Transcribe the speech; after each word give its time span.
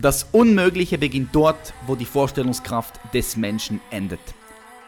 Das 0.00 0.28
Unmögliche 0.30 0.96
beginnt 0.96 1.34
dort, 1.34 1.74
wo 1.88 1.96
die 1.96 2.04
Vorstellungskraft 2.04 3.00
des 3.12 3.36
Menschen 3.36 3.80
endet. 3.90 4.20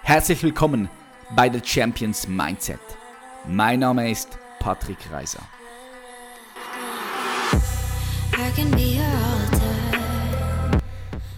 Herzlich 0.05 0.41
willkommen 0.45 0.89
bei 1.35 1.51
The 1.51 1.59
Champions 1.65 2.29
Mindset. 2.29 2.79
Mein 3.45 3.81
Name 3.81 4.09
ist 4.09 4.39
Patrick 4.61 4.99
Reiser. 5.11 5.43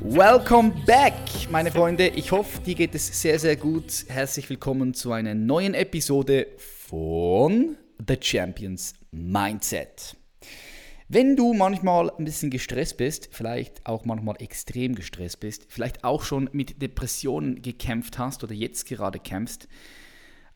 Welcome 0.00 0.74
back, 0.84 1.14
meine 1.50 1.70
Freunde. 1.70 2.08
Ich 2.08 2.30
hoffe, 2.30 2.60
dir 2.60 2.74
geht 2.74 2.94
es 2.94 3.22
sehr, 3.22 3.38
sehr 3.38 3.56
gut. 3.56 4.04
Herzlich 4.08 4.50
willkommen 4.50 4.92
zu 4.92 5.12
einer 5.12 5.32
neuen 5.32 5.72
Episode 5.72 6.46
von 6.58 7.76
The 8.06 8.18
Champions 8.20 8.92
Mindset. 9.12 10.21
Wenn 11.14 11.36
du 11.36 11.52
manchmal 11.52 12.08
ein 12.08 12.24
bisschen 12.24 12.48
gestresst 12.48 12.96
bist, 12.96 13.28
vielleicht 13.32 13.84
auch 13.84 14.06
manchmal 14.06 14.36
extrem 14.40 14.94
gestresst 14.94 15.40
bist, 15.40 15.66
vielleicht 15.68 16.04
auch 16.04 16.22
schon 16.22 16.48
mit 16.54 16.80
Depressionen 16.80 17.60
gekämpft 17.60 18.18
hast 18.18 18.42
oder 18.42 18.54
jetzt 18.54 18.86
gerade 18.86 19.18
kämpfst, 19.18 19.68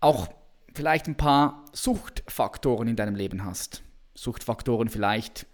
auch 0.00 0.28
vielleicht 0.72 1.08
ein 1.08 1.14
paar 1.18 1.62
Suchtfaktoren 1.74 2.88
in 2.88 2.96
deinem 2.96 3.16
Leben 3.16 3.44
hast. 3.44 3.82
Suchtfaktoren 4.14 4.88
vielleicht 4.88 5.44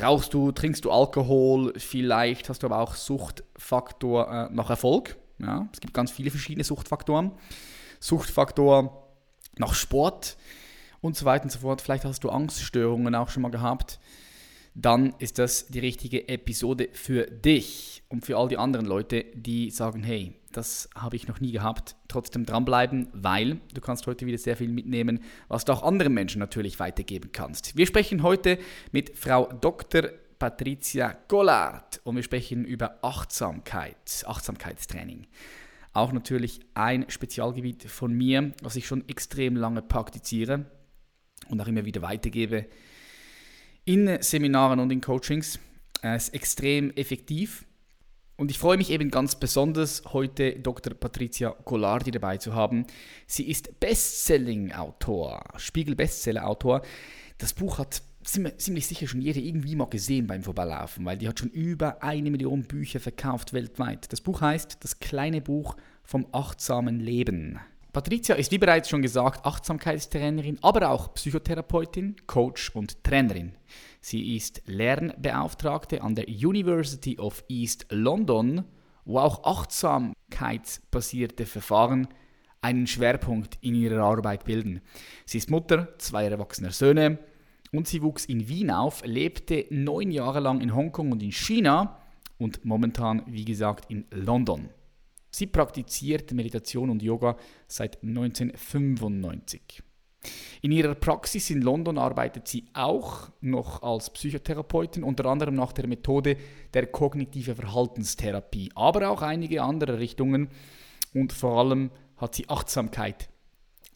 rauchst 0.00 0.32
du, 0.32 0.52
trinkst 0.52 0.86
du 0.86 0.90
Alkohol, 0.90 1.74
vielleicht 1.76 2.48
hast 2.48 2.62
du 2.62 2.66
aber 2.66 2.78
auch 2.78 2.94
Suchtfaktor 2.94 4.48
äh, 4.48 4.54
nach 4.54 4.70
Erfolg. 4.70 5.18
Ja, 5.38 5.68
es 5.70 5.80
gibt 5.80 5.92
ganz 5.92 6.12
viele 6.12 6.30
verschiedene 6.30 6.64
Suchtfaktoren. 6.64 7.32
Suchtfaktor 8.00 9.06
nach 9.58 9.74
Sport 9.74 10.38
und 11.02 11.14
so 11.14 11.26
weiter 11.26 11.44
und 11.44 11.52
so 11.52 11.58
fort. 11.58 11.82
Vielleicht 11.82 12.06
hast 12.06 12.24
du 12.24 12.30
Angststörungen 12.30 13.14
auch 13.14 13.28
schon 13.28 13.42
mal 13.42 13.50
gehabt 13.50 14.00
dann 14.74 15.14
ist 15.18 15.38
das 15.38 15.66
die 15.66 15.80
richtige 15.80 16.28
Episode 16.28 16.88
für 16.92 17.26
dich 17.26 18.02
und 18.08 18.24
für 18.24 18.36
all 18.36 18.48
die 18.48 18.58
anderen 18.58 18.86
Leute, 18.86 19.24
die 19.34 19.70
sagen, 19.70 20.02
hey, 20.02 20.34
das 20.52 20.88
habe 20.94 21.16
ich 21.16 21.28
noch 21.28 21.40
nie 21.40 21.52
gehabt. 21.52 21.96
Trotzdem 22.08 22.44
dranbleiben, 22.44 23.08
weil 23.12 23.60
du 23.72 23.80
kannst 23.80 24.06
heute 24.06 24.26
wieder 24.26 24.38
sehr 24.38 24.56
viel 24.56 24.68
mitnehmen, 24.68 25.20
was 25.48 25.64
du 25.64 25.72
auch 25.72 25.82
anderen 25.82 26.14
Menschen 26.14 26.40
natürlich 26.40 26.80
weitergeben 26.80 27.30
kannst. 27.32 27.76
Wir 27.76 27.86
sprechen 27.86 28.22
heute 28.22 28.58
mit 28.90 29.16
Frau 29.16 29.46
Dr. 29.46 30.10
Patricia 30.38 31.16
Gollard 31.28 32.00
und 32.04 32.16
wir 32.16 32.22
sprechen 32.22 32.64
über 32.64 32.98
Achtsamkeit, 33.02 34.24
Achtsamkeitstraining. 34.26 35.26
Auch 35.92 36.12
natürlich 36.12 36.60
ein 36.74 37.08
Spezialgebiet 37.10 37.84
von 37.84 38.12
mir, 38.12 38.52
was 38.62 38.76
ich 38.76 38.86
schon 38.86 39.08
extrem 39.08 39.56
lange 39.56 39.82
praktiziere 39.82 40.66
und 41.48 41.60
auch 41.60 41.66
immer 41.66 41.84
wieder 41.84 42.02
weitergebe 42.02 42.66
in 43.90 44.22
Seminaren 44.22 44.78
und 44.78 44.92
in 44.92 45.00
Coachings. 45.00 45.58
Er 46.00 46.14
ist 46.14 46.32
extrem 46.32 46.92
effektiv. 46.92 47.66
Und 48.36 48.52
ich 48.52 48.58
freue 48.60 48.76
mich 48.76 48.90
eben 48.90 49.10
ganz 49.10 49.34
besonders, 49.34 50.04
heute 50.12 50.60
Dr. 50.60 50.94
Patricia 50.94 51.56
Golardi 51.64 52.12
dabei 52.12 52.36
zu 52.36 52.54
haben. 52.54 52.86
Sie 53.26 53.48
ist 53.50 53.80
Bestselling-Autor, 53.80 55.42
Spiegel-Bestseller-Autor. 55.56 56.82
Das 57.38 57.52
Buch 57.52 57.78
hat 57.78 58.02
ziemlich 58.22 58.86
sicher 58.86 59.08
schon 59.08 59.22
jeder 59.22 59.40
irgendwie 59.40 59.74
mal 59.74 59.86
gesehen 59.86 60.28
beim 60.28 60.44
Vorbeilaufen, 60.44 61.04
weil 61.04 61.18
die 61.18 61.28
hat 61.28 61.40
schon 61.40 61.50
über 61.50 62.00
eine 62.00 62.30
Million 62.30 62.62
Bücher 62.62 63.00
verkauft 63.00 63.52
weltweit. 63.52 64.12
Das 64.12 64.20
Buch 64.20 64.40
heißt 64.40 64.78
Das 64.84 65.00
kleine 65.00 65.40
Buch 65.40 65.76
vom 66.04 66.28
achtsamen 66.30 67.00
Leben. 67.00 67.58
Patricia 67.92 68.36
ist 68.36 68.52
wie 68.52 68.58
bereits 68.58 68.88
schon 68.88 69.02
gesagt 69.02 69.44
Achtsamkeitstrainerin, 69.44 70.58
aber 70.62 70.90
auch 70.90 71.12
Psychotherapeutin, 71.14 72.14
Coach 72.26 72.70
und 72.76 73.02
Trainerin. 73.02 73.56
Sie 74.00 74.36
ist 74.36 74.62
Lernbeauftragte 74.66 76.02
an 76.02 76.14
der 76.14 76.28
University 76.28 77.18
of 77.18 77.42
East 77.48 77.86
London, 77.90 78.64
wo 79.04 79.18
auch 79.18 79.42
achtsamkeitsbasierte 79.42 81.46
Verfahren 81.46 82.06
einen 82.62 82.86
Schwerpunkt 82.86 83.58
in 83.60 83.74
ihrer 83.74 84.04
Arbeit 84.04 84.44
bilden. 84.44 84.82
Sie 85.26 85.38
ist 85.38 85.50
Mutter 85.50 85.88
zweier 85.98 86.30
erwachsener 86.30 86.70
Söhne 86.70 87.18
und 87.72 87.88
sie 87.88 88.02
wuchs 88.02 88.24
in 88.24 88.48
Wien 88.48 88.70
auf, 88.70 89.02
lebte 89.04 89.66
neun 89.70 90.12
Jahre 90.12 90.40
lang 90.40 90.60
in 90.60 90.74
Hongkong 90.74 91.10
und 91.10 91.22
in 91.22 91.32
China 91.32 91.98
und 92.38 92.64
momentan, 92.64 93.22
wie 93.26 93.44
gesagt, 93.44 93.90
in 93.90 94.06
London. 94.10 94.68
Sie 95.30 95.46
praktiziert 95.46 96.32
Meditation 96.32 96.90
und 96.90 97.02
Yoga 97.02 97.36
seit 97.66 98.02
1995. 98.02 99.82
In 100.62 100.72
ihrer 100.72 100.94
Praxis 100.94 101.48
in 101.48 101.62
London 101.62 101.96
arbeitet 101.96 102.46
sie 102.46 102.66
auch 102.74 103.30
noch 103.40 103.82
als 103.82 104.10
Psychotherapeutin, 104.10 105.02
unter 105.02 105.24
anderem 105.26 105.54
nach 105.54 105.72
der 105.72 105.86
Methode 105.86 106.36
der 106.74 106.86
kognitiven 106.88 107.56
Verhaltenstherapie, 107.56 108.70
aber 108.74 109.08
auch 109.08 109.22
einige 109.22 109.62
andere 109.62 109.98
Richtungen 109.98 110.48
und 111.14 111.32
vor 111.32 111.58
allem 111.58 111.90
hat 112.18 112.34
sie 112.34 112.48
Achtsamkeit 112.48 113.30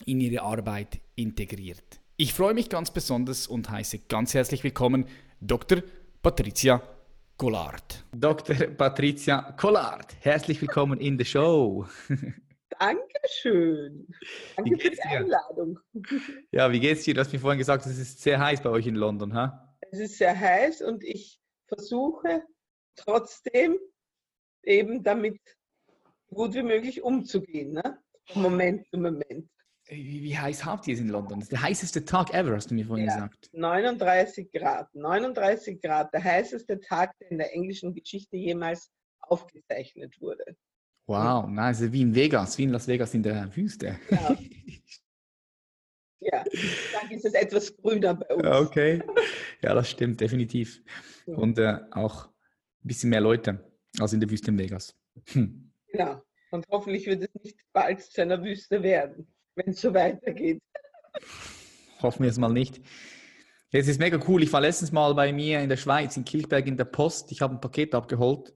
in 0.06 0.20
ihre 0.20 0.42
Arbeit 0.42 1.00
integriert. 1.14 2.00
Ich 2.16 2.32
freue 2.32 2.54
mich 2.54 2.70
ganz 2.70 2.90
besonders 2.90 3.46
und 3.46 3.68
heiße 3.68 4.00
ganz 4.08 4.32
herzlich 4.32 4.64
willkommen 4.64 5.04
Dr. 5.40 5.82
Patricia 6.22 6.82
Collard. 7.36 8.04
Dr. 8.12 8.54
Patricia 8.76 9.52
Collard, 9.58 10.14
herzlich 10.20 10.60
willkommen 10.60 11.00
in 11.00 11.18
der 11.18 11.24
Show. 11.24 11.84
Dankeschön. 12.78 14.06
Danke 14.56 14.78
für 14.78 14.90
die 14.90 15.02
Einladung. 15.02 15.80
Ja, 16.52 16.70
wie 16.70 16.78
geht's 16.78 17.02
dir? 17.02 17.14
Du 17.14 17.20
hast 17.20 17.32
mir 17.32 17.40
vorhin 17.40 17.58
gesagt, 17.58 17.86
es 17.86 17.98
ist 17.98 18.20
sehr 18.20 18.38
heiß 18.38 18.62
bei 18.62 18.70
euch 18.70 18.86
in 18.86 18.94
London, 18.94 19.34
ha? 19.34 19.76
Es 19.90 19.98
ist 19.98 20.18
sehr 20.18 20.38
heiß 20.38 20.82
und 20.82 21.02
ich 21.02 21.40
versuche 21.66 22.44
trotzdem 22.94 23.78
eben 24.62 25.02
damit 25.02 25.40
gut 26.28 26.54
wie 26.54 26.62
möglich 26.62 27.02
umzugehen, 27.02 27.72
ne? 27.72 27.98
Von 28.26 28.42
Moment 28.42 28.86
zu 28.90 28.98
Moment. 28.98 29.50
Wie, 29.88 30.22
wie, 30.22 30.38
heiß 30.38 30.64
habt 30.64 30.88
ihr 30.88 30.94
es 30.94 31.00
in 31.00 31.08
London? 31.08 31.40
Das 31.40 31.46
ist 31.46 31.52
der 31.52 31.62
heißeste 31.62 32.04
Tag 32.06 32.32
ever, 32.32 32.54
hast 32.56 32.70
du 32.70 32.74
mir 32.74 32.86
vorhin 32.86 33.06
ja, 33.06 33.14
gesagt. 33.14 33.50
39 33.52 34.50
Grad. 34.50 34.94
39 34.94 35.80
Grad, 35.80 36.12
der 36.14 36.24
heißeste 36.24 36.80
Tag, 36.80 37.18
der 37.18 37.30
in 37.30 37.38
der 37.38 37.52
englischen 37.54 37.94
Geschichte 37.94 38.36
jemals 38.36 38.90
aufgezeichnet 39.20 40.18
wurde. 40.20 40.56
Wow, 41.06 41.46
na, 41.48 41.66
also 41.66 41.92
wie 41.92 42.00
in 42.00 42.14
Vegas, 42.14 42.56
wie 42.56 42.64
in 42.64 42.70
Las 42.70 42.88
Vegas 42.88 43.12
in 43.12 43.22
der 43.22 43.54
Wüste. 43.54 43.98
Ja, 44.10 44.36
ja 46.20 46.44
dann 46.94 47.10
ist 47.10 47.26
es 47.26 47.34
etwas 47.34 47.76
grüner 47.76 48.14
bei 48.14 48.34
uns. 48.34 48.46
Okay, 48.46 49.02
ja, 49.60 49.74
das 49.74 49.90
stimmt, 49.90 50.18
definitiv. 50.18 50.82
Und 51.26 51.58
äh, 51.58 51.78
auch 51.90 52.26
ein 52.26 52.88
bisschen 52.88 53.10
mehr 53.10 53.20
Leute 53.20 53.62
als 53.98 54.14
in 54.14 54.20
der 54.20 54.30
Wüste 54.30 54.50
in 54.50 54.58
Vegas. 54.58 54.96
Hm. 55.32 55.70
Ja, 55.92 56.22
und 56.50 56.66
hoffentlich 56.70 57.06
wird 57.06 57.24
es 57.24 57.42
nicht 57.42 57.58
bald 57.74 58.00
zu 58.00 58.22
einer 58.22 58.42
Wüste 58.42 58.82
werden 58.82 59.28
wenn 59.56 59.70
es 59.70 59.80
so 59.80 59.92
weitergeht. 59.94 60.60
Hoffen 62.02 62.22
wir 62.22 62.30
es 62.30 62.38
mal 62.38 62.52
nicht. 62.52 62.80
Es 63.70 63.88
ist 63.88 63.98
mega 63.98 64.20
cool. 64.28 64.42
Ich 64.42 64.52
war 64.52 64.60
letztens 64.60 64.92
mal 64.92 65.14
bei 65.14 65.32
mir 65.32 65.60
in 65.60 65.68
der 65.68 65.76
Schweiz, 65.76 66.16
in 66.16 66.24
Kilchberg 66.24 66.66
in 66.66 66.76
der 66.76 66.84
Post. 66.84 67.32
Ich 67.32 67.40
habe 67.40 67.54
ein 67.54 67.60
Paket 67.60 67.94
abgeholt 67.94 68.54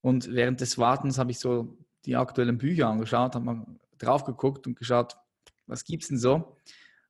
und 0.00 0.32
während 0.34 0.60
des 0.60 0.78
Wartens 0.78 1.18
habe 1.18 1.30
ich 1.30 1.38
so 1.38 1.76
die 2.06 2.16
aktuellen 2.16 2.58
Bücher 2.58 2.88
angeschaut, 2.88 3.34
habe 3.34 3.44
mal 3.44 3.66
drauf 3.98 4.24
geguckt 4.24 4.66
und 4.66 4.76
geschaut, 4.76 5.16
was 5.66 5.84
gibt 5.84 6.02
es 6.02 6.08
denn 6.08 6.18
so? 6.18 6.56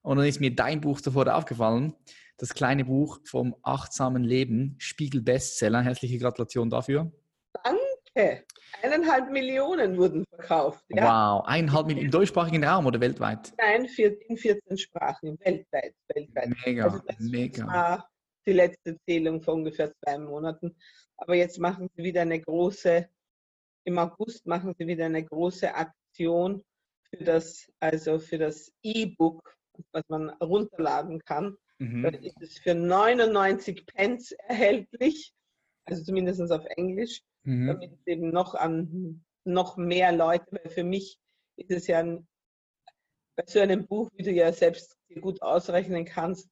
Und 0.02 0.18
dann 0.18 0.26
ist 0.26 0.40
mir 0.40 0.54
dein 0.54 0.80
Buch 0.80 0.98
sofort 0.98 1.28
aufgefallen, 1.28 1.94
das 2.38 2.54
kleine 2.54 2.84
Buch 2.84 3.20
vom 3.24 3.54
achtsamen 3.62 4.24
Leben, 4.24 4.76
Spiegel 4.78 5.22
Bestseller. 5.22 5.82
Herzliche 5.82 6.18
Gratulation 6.18 6.70
dafür. 6.70 7.12
Danke. 8.18 8.44
Eineinhalb 8.82 9.30
Millionen 9.30 9.96
wurden 9.96 10.24
verkauft. 10.28 10.84
Ja. 10.88 11.04
Wow, 11.04 11.46
eineinhalb 11.46 11.86
Millionen 11.86 12.06
im 12.06 12.10
deutschsprachigen 12.10 12.64
Raum 12.64 12.86
oder 12.86 13.00
weltweit? 13.00 13.52
Nein, 13.58 13.88
in 13.96 14.36
14 14.36 14.76
Sprachen, 14.76 15.38
weltweit. 15.40 15.94
weltweit. 16.08 16.52
Mega, 16.66 16.84
also 16.84 16.98
das 17.06 17.18
mega. 17.20 17.66
war 17.66 18.10
die 18.46 18.52
letzte 18.52 18.98
Zählung 19.04 19.40
vor 19.40 19.54
ungefähr 19.54 19.92
zwei 19.92 20.18
Monaten. 20.18 20.76
Aber 21.16 21.34
jetzt 21.34 21.58
machen 21.58 21.88
sie 21.94 22.02
wieder 22.02 22.22
eine 22.22 22.40
große, 22.40 23.08
im 23.84 23.98
August 23.98 24.46
machen 24.46 24.74
sie 24.76 24.86
wieder 24.86 25.06
eine 25.06 25.24
große 25.24 25.72
Aktion 25.74 26.62
für 27.10 27.24
das, 27.24 27.70
also 27.80 28.18
für 28.18 28.38
das 28.38 28.72
E-Book, 28.82 29.56
was 29.92 30.02
man 30.08 30.30
runterladen 30.30 31.20
kann. 31.24 31.56
Mhm. 31.78 32.02
Da 32.02 32.08
ist 32.10 32.42
es 32.42 32.58
für 32.58 32.74
99 32.74 33.86
Pence 33.86 34.32
erhältlich, 34.46 35.32
also 35.84 36.02
zumindest 36.02 36.50
auf 36.50 36.64
Englisch 36.76 37.22
mhm. 37.44 37.66
damit 37.66 37.92
es 37.92 38.06
eben 38.06 38.30
noch 38.30 38.54
an 38.54 39.24
noch 39.44 39.76
mehr 39.76 40.12
Leute, 40.12 40.46
weil 40.50 40.70
für 40.70 40.84
mich 40.84 41.18
ist 41.56 41.70
es 41.70 41.86
ja 41.86 42.00
ein, 42.00 42.26
bei 43.36 43.44
so 43.46 43.60
einem 43.60 43.86
Buch, 43.86 44.10
wie 44.14 44.22
du 44.22 44.30
ja 44.30 44.52
selbst 44.52 44.96
gut 45.20 45.40
ausrechnen 45.42 46.04
kannst, 46.04 46.48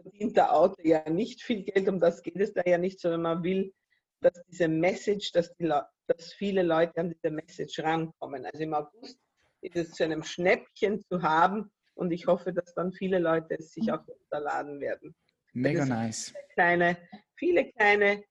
verdient 0.00 0.36
der 0.36 0.54
Autor 0.54 0.84
ja 0.84 1.08
nicht 1.08 1.42
viel 1.42 1.62
Geld, 1.62 1.88
um 1.88 2.00
das 2.00 2.22
geht 2.22 2.40
es 2.40 2.52
da 2.52 2.62
ja 2.64 2.78
nicht, 2.78 3.00
sondern 3.00 3.22
man 3.22 3.42
will, 3.42 3.72
dass 4.20 4.32
diese 4.48 4.68
Message, 4.68 5.32
dass, 5.32 5.54
die 5.56 5.68
dass 6.06 6.32
viele 6.34 6.62
Leute 6.62 7.00
an 7.00 7.10
diese 7.10 7.32
Message 7.32 7.80
rankommen. 7.80 8.44
Also 8.46 8.62
im 8.62 8.74
August 8.74 9.18
ist 9.60 9.76
es 9.76 9.92
zu 9.92 10.04
einem 10.04 10.22
Schnäppchen 10.22 11.04
zu 11.08 11.22
haben 11.22 11.70
und 11.94 12.12
ich 12.12 12.26
hoffe, 12.26 12.52
dass 12.52 12.74
dann 12.74 12.92
viele 12.92 13.18
Leute 13.18 13.56
es 13.58 13.72
sich 13.72 13.92
auch 13.92 14.06
runterladen 14.06 14.80
werden. 14.80 15.14
Mega 15.52 15.84
nice. 15.84 16.32
Kleine, 16.54 16.96
viele 17.36 17.70
kleine 17.72 18.24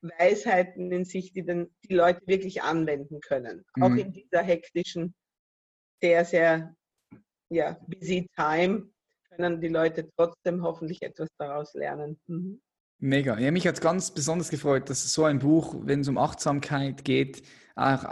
Weisheiten 0.00 0.92
in 0.92 1.04
sich, 1.04 1.32
die 1.32 1.44
dann 1.44 1.68
die 1.88 1.94
Leute 1.94 2.20
wirklich 2.26 2.62
anwenden 2.62 3.20
können. 3.20 3.64
Mhm. 3.76 3.82
Auch 3.82 3.94
in 3.94 4.12
dieser 4.12 4.42
hektischen, 4.42 5.14
sehr, 6.00 6.24
sehr 6.24 6.74
ja, 7.50 7.78
busy 7.86 8.28
time 8.36 8.90
können 9.30 9.60
die 9.60 9.68
Leute 9.68 10.08
trotzdem 10.16 10.62
hoffentlich 10.62 11.02
etwas 11.02 11.28
daraus 11.38 11.74
lernen. 11.74 12.18
Mhm. 12.26 12.60
Mega. 13.00 13.38
Ja, 13.38 13.50
mich 13.52 13.66
hat 13.66 13.76
es 13.76 13.80
ganz 13.80 14.10
besonders 14.10 14.50
gefreut, 14.50 14.90
dass 14.90 15.12
so 15.12 15.24
ein 15.24 15.38
Buch, 15.38 15.76
wenn 15.82 16.00
es 16.00 16.08
um 16.08 16.18
Achtsamkeit 16.18 17.04
geht, 17.04 17.42
auch 17.76 18.04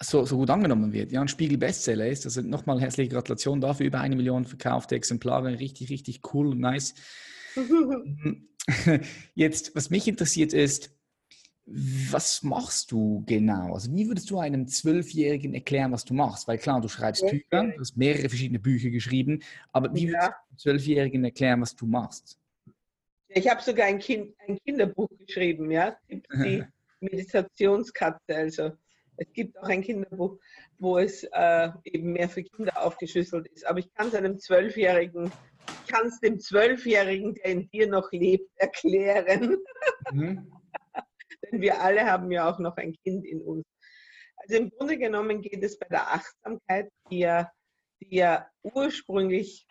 so, 0.00 0.24
so 0.24 0.36
gut 0.36 0.50
angenommen 0.50 0.92
wird. 0.92 1.12
Ja, 1.12 1.20
ein 1.20 1.28
Spiegel-Bestseller 1.28 2.08
ist. 2.08 2.24
Also 2.24 2.42
nochmal 2.42 2.80
herzliche 2.80 3.10
Gratulation 3.10 3.60
dafür. 3.60 3.86
Über 3.86 4.00
eine 4.00 4.16
Million 4.16 4.44
verkaufte 4.44 4.96
Exemplare. 4.96 5.60
Richtig, 5.60 5.90
richtig 5.90 6.22
cool 6.34 6.48
und 6.48 6.58
nice. 6.58 6.94
Jetzt, 9.34 9.76
was 9.76 9.90
mich 9.90 10.08
interessiert 10.08 10.52
ist, 10.52 10.90
was 11.64 12.42
machst 12.42 12.90
du 12.90 13.22
genau? 13.26 13.74
Also 13.74 13.94
wie 13.94 14.08
würdest 14.08 14.30
du 14.30 14.38
einem 14.38 14.66
Zwölfjährigen 14.66 15.54
erklären, 15.54 15.92
was 15.92 16.04
du 16.04 16.12
machst? 16.14 16.48
Weil 16.48 16.58
klar, 16.58 16.80
du 16.80 16.88
schreibst 16.88 17.22
okay. 17.22 17.44
Bücher, 17.50 17.68
du 17.68 17.80
hast 17.80 17.96
mehrere 17.96 18.28
verschiedene 18.28 18.58
Bücher 18.58 18.90
geschrieben, 18.90 19.42
aber 19.70 19.94
wie 19.94 20.06
ja. 20.06 20.12
würdest 20.12 20.22
du 20.22 20.48
einem 20.48 20.58
Zwölfjährigen 20.58 21.24
erklären, 21.24 21.60
was 21.60 21.76
du 21.76 21.86
machst? 21.86 22.38
Ich 23.28 23.48
habe 23.48 23.62
sogar 23.62 23.86
ein, 23.86 23.98
kind, 23.98 24.34
ein, 24.46 24.58
Kinderbuch 24.64 25.08
geschrieben, 25.18 25.70
ja, 25.70 25.96
die 26.10 26.64
Meditationskatze. 27.00 28.36
Also 28.36 28.72
es 29.16 29.32
gibt 29.32 29.56
auch 29.58 29.68
ein 29.68 29.82
Kinderbuch, 29.82 30.38
wo 30.78 30.98
es 30.98 31.24
äh, 31.32 31.70
eben 31.84 32.12
mehr 32.12 32.28
für 32.28 32.42
Kinder 32.42 32.72
aufgeschlüsselt 32.82 33.46
ist. 33.48 33.66
Aber 33.66 33.78
ich 33.78 33.92
kann 33.94 34.08
es 34.08 34.14
einem 34.14 34.38
Zwölfjährigen, 34.38 35.30
ich 35.66 35.92
kann 35.92 36.08
es 36.08 36.20
dem 36.20 36.40
Zwölfjährigen, 36.40 37.34
der 37.34 37.44
in 37.46 37.70
dir 37.70 37.88
noch 37.88 38.10
lebt, 38.12 38.50
erklären. 38.56 39.58
Mhm. 40.10 40.52
Denn 41.42 41.60
wir 41.60 41.80
alle 41.80 42.04
haben 42.04 42.30
ja 42.30 42.50
auch 42.50 42.58
noch 42.58 42.76
ein 42.76 42.94
Kind 43.04 43.24
in 43.24 43.42
uns. 43.42 43.64
Also 44.36 44.56
im 44.56 44.70
Grunde 44.70 44.98
genommen 44.98 45.42
geht 45.42 45.62
es 45.62 45.78
bei 45.78 45.86
der 45.88 46.12
Achtsamkeit, 46.12 46.90
die 47.10 47.20
ja, 47.20 47.50
die 48.00 48.16
ja 48.16 48.48
ursprünglich 48.62 49.66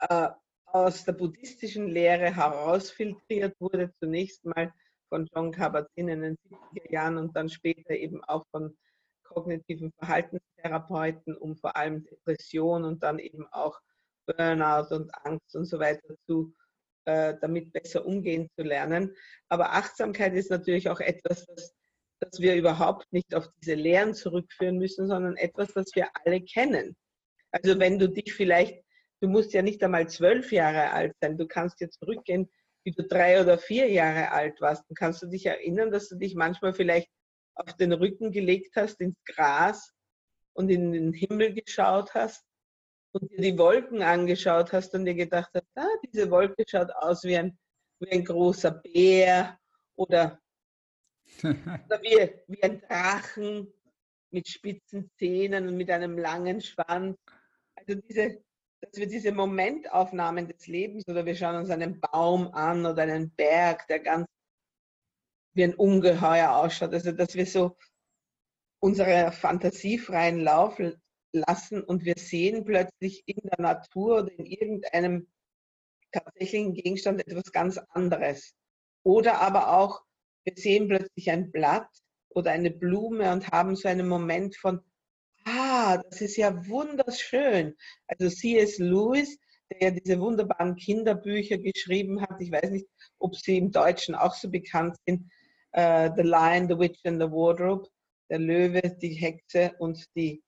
äh, 0.00 0.30
aus 0.66 1.04
der 1.04 1.12
buddhistischen 1.12 1.88
Lehre 1.88 2.34
herausfiltriert 2.34 3.54
wurde, 3.60 3.92
zunächst 4.00 4.44
mal 4.44 4.72
von 5.08 5.28
John 5.32 5.52
Kabat-Zinn 5.52 6.08
in 6.08 6.22
den 6.22 6.36
70er 6.36 6.92
Jahren 6.92 7.16
und 7.16 7.34
dann 7.34 7.48
später 7.48 7.94
eben 7.94 8.22
auch 8.24 8.44
von 8.50 8.76
kognitiven 9.22 9.92
Verhaltenstherapeuten, 9.92 11.36
um 11.36 11.56
vor 11.56 11.76
allem 11.76 12.04
Depression 12.04 12.84
und 12.84 13.02
dann 13.02 13.18
eben 13.18 13.46
auch 13.48 13.80
Burnout 14.26 14.94
und 14.94 15.14
Angst 15.24 15.54
und 15.56 15.64
so 15.64 15.78
weiter 15.78 16.14
zu 16.26 16.52
damit 17.08 17.72
besser 17.72 18.04
umgehen 18.06 18.48
zu 18.56 18.62
lernen. 18.62 19.14
Aber 19.48 19.72
Achtsamkeit 19.72 20.34
ist 20.34 20.50
natürlich 20.50 20.88
auch 20.88 21.00
etwas, 21.00 21.46
das, 21.46 21.74
das 22.20 22.40
wir 22.40 22.56
überhaupt 22.56 23.12
nicht 23.12 23.34
auf 23.34 23.48
diese 23.60 23.74
Lehren 23.74 24.14
zurückführen 24.14 24.78
müssen, 24.78 25.06
sondern 25.06 25.36
etwas, 25.36 25.72
das 25.72 25.90
wir 25.94 26.08
alle 26.24 26.40
kennen. 26.42 26.96
Also 27.50 27.78
wenn 27.78 27.98
du 27.98 28.08
dich 28.08 28.34
vielleicht, 28.34 28.82
du 29.20 29.28
musst 29.28 29.52
ja 29.52 29.62
nicht 29.62 29.82
einmal 29.82 30.08
zwölf 30.08 30.52
Jahre 30.52 30.90
alt 30.90 31.14
sein, 31.20 31.38
du 31.38 31.46
kannst 31.46 31.80
dir 31.80 31.90
zurückgehen, 31.90 32.48
wie 32.84 32.92
du 32.92 33.02
drei 33.02 33.40
oder 33.40 33.58
vier 33.58 33.88
Jahre 33.90 34.30
alt 34.30 34.60
warst. 34.60 34.84
Dann 34.88 34.94
kannst 34.94 35.22
du 35.22 35.26
dich 35.26 35.46
erinnern, 35.46 35.90
dass 35.90 36.08
du 36.08 36.16
dich 36.16 36.34
manchmal 36.34 36.74
vielleicht 36.74 37.08
auf 37.54 37.74
den 37.74 37.92
Rücken 37.92 38.30
gelegt 38.30 38.76
hast, 38.76 39.00
ins 39.00 39.16
Gras 39.24 39.92
und 40.52 40.70
in 40.70 40.92
den 40.92 41.12
Himmel 41.12 41.54
geschaut 41.54 42.14
hast 42.14 42.47
und 43.12 43.30
dir 43.30 43.40
die 43.40 43.58
Wolken 43.58 44.02
angeschaut 44.02 44.72
hast 44.72 44.94
und 44.94 45.04
dir 45.04 45.14
gedacht 45.14 45.50
hast, 45.54 45.66
ah, 45.76 45.86
diese 46.04 46.30
Wolke 46.30 46.64
schaut 46.66 46.90
aus 46.92 47.24
wie 47.24 47.36
ein, 47.36 47.58
wie 48.00 48.10
ein 48.10 48.24
großer 48.24 48.70
Bär 48.70 49.58
oder, 49.96 50.40
oder 51.42 52.02
wie, 52.02 52.30
wie 52.46 52.62
ein 52.62 52.80
Drachen 52.80 53.72
mit 54.30 54.48
spitzen 54.48 55.10
Zähnen 55.18 55.68
und 55.68 55.76
mit 55.76 55.90
einem 55.90 56.18
langen 56.18 56.60
Schwanz. 56.60 57.18
Also 57.74 58.00
diese, 58.00 58.42
dass 58.80 58.94
wir 58.94 59.08
diese 59.08 59.32
Momentaufnahmen 59.32 60.48
des 60.48 60.66
Lebens 60.66 61.06
oder 61.08 61.24
wir 61.24 61.34
schauen 61.34 61.56
uns 61.56 61.70
einen 61.70 62.00
Baum 62.00 62.52
an 62.52 62.84
oder 62.84 63.02
einen 63.02 63.30
Berg, 63.30 63.86
der 63.88 64.00
ganz 64.00 64.26
wie 65.54 65.64
ein 65.64 65.74
Ungeheuer 65.74 66.50
ausschaut. 66.50 66.92
Also 66.92 67.12
dass 67.12 67.34
wir 67.34 67.46
so 67.46 67.76
unsere 68.80 69.32
fantasiefreien 69.32 70.40
Lauf 70.40 70.78
lassen 71.32 71.82
und 71.82 72.04
wir 72.04 72.14
sehen 72.16 72.64
plötzlich 72.64 73.22
in 73.26 73.38
der 73.42 73.60
Natur 73.60 74.18
oder 74.18 74.32
in 74.38 74.46
irgendeinem 74.46 75.28
tatsächlichen 76.12 76.74
Gegenstand 76.74 77.26
etwas 77.26 77.52
ganz 77.52 77.78
anderes. 77.90 78.54
Oder 79.02 79.40
aber 79.40 79.76
auch, 79.76 80.02
wir 80.44 80.54
sehen 80.56 80.88
plötzlich 80.88 81.30
ein 81.30 81.50
Blatt 81.50 81.88
oder 82.30 82.52
eine 82.52 82.70
Blume 82.70 83.32
und 83.32 83.50
haben 83.50 83.76
so 83.76 83.88
einen 83.88 84.08
Moment 84.08 84.56
von, 84.56 84.80
ah, 85.44 85.98
das 85.98 86.20
ist 86.20 86.36
ja 86.36 86.66
wunderschön. 86.68 87.74
Also 88.06 88.28
C.S. 88.28 88.78
Lewis, 88.78 89.38
der 89.70 89.88
ja 89.88 89.90
diese 89.90 90.20
wunderbaren 90.20 90.76
Kinderbücher 90.76 91.58
geschrieben 91.58 92.20
hat, 92.22 92.40
ich 92.40 92.50
weiß 92.50 92.70
nicht, 92.70 92.86
ob 93.18 93.36
sie 93.36 93.58
im 93.58 93.70
Deutschen 93.70 94.14
auch 94.14 94.34
so 94.34 94.50
bekannt 94.50 94.96
sind, 95.06 95.30
uh, 95.76 96.08
The 96.16 96.22
Lion, 96.22 96.68
The 96.68 96.78
Witch 96.78 97.00
and 97.04 97.20
the 97.20 97.30
Wardrobe, 97.30 97.88
der 98.30 98.38
Löwe, 98.38 98.96
die 99.00 99.14
Hexe 99.14 99.74
und 99.78 100.04
die 100.14 100.42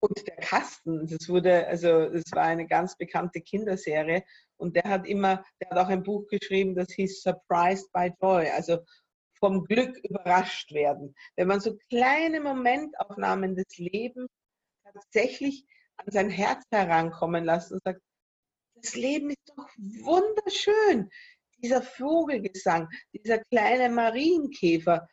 und 0.00 0.26
der 0.26 0.36
Kasten, 0.36 1.06
das 1.06 1.28
wurde, 1.28 1.66
also 1.66 2.08
das 2.08 2.24
war 2.32 2.44
eine 2.44 2.66
ganz 2.66 2.96
bekannte 2.96 3.40
Kinderserie 3.40 4.24
und 4.56 4.74
der 4.76 4.84
hat 4.84 5.06
immer, 5.06 5.44
der 5.60 5.70
hat 5.70 5.78
auch 5.78 5.88
ein 5.88 6.02
Buch 6.02 6.26
geschrieben, 6.28 6.74
das 6.74 6.92
hieß 6.92 7.22
Surprised 7.22 7.92
by 7.92 8.10
Joy, 8.20 8.48
also 8.48 8.78
vom 9.38 9.64
Glück 9.64 9.96
überrascht 10.04 10.72
werden. 10.72 11.14
Wenn 11.36 11.48
man 11.48 11.60
so 11.60 11.76
kleine 11.88 12.40
Momentaufnahmen 12.40 13.54
des 13.54 13.76
Lebens 13.78 14.28
tatsächlich 14.84 15.66
an 15.96 16.06
sein 16.08 16.30
Herz 16.30 16.64
herankommen 16.70 17.44
lässt 17.44 17.72
und 17.72 17.82
sagt, 17.82 18.00
das 18.74 18.94
Leben 18.94 19.30
ist 19.30 19.52
doch 19.56 19.68
wunderschön. 19.76 21.10
Dieser 21.62 21.82
Vogelgesang, 21.82 22.88
dieser 23.12 23.38
kleine 23.44 23.90
Marienkäfer, 23.90 25.06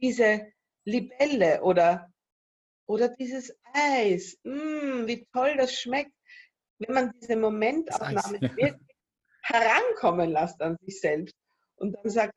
diese 0.00 0.50
Libelle 0.84 1.62
oder 1.62 2.10
oder 2.88 3.10
dieses 3.10 3.54
Eis, 3.74 4.38
mm, 4.44 5.06
wie 5.06 5.26
toll 5.32 5.56
das 5.56 5.74
schmeckt. 5.74 6.12
Wenn 6.78 6.94
man 6.94 7.12
diese 7.20 7.36
Momentaufnahme 7.36 8.38
ja. 8.40 8.40
wirklich 8.56 8.96
herankommen 9.42 10.30
lässt 10.30 10.60
an 10.60 10.76
sich 10.82 11.00
selbst 11.00 11.34
und 11.76 11.92
dann 11.92 12.10
sagt, 12.10 12.34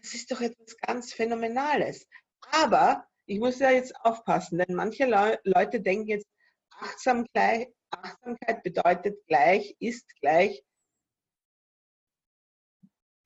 das 0.00 0.14
ist 0.14 0.30
doch 0.30 0.40
etwas 0.40 0.76
ganz 0.78 1.12
Phänomenales. 1.12 2.06
Aber 2.50 3.06
ich 3.26 3.38
muss 3.38 3.58
ja 3.58 3.70
jetzt 3.70 3.94
aufpassen, 3.96 4.58
denn 4.58 4.74
manche 4.74 5.06
Le 5.06 5.38
Leute 5.44 5.80
denken 5.80 6.08
jetzt, 6.08 6.26
Achtsamkeit, 6.70 7.72
Achtsamkeit 7.90 8.62
bedeutet 8.62 9.24
gleich, 9.26 9.76
ist 9.78 10.04
gleich 10.20 10.62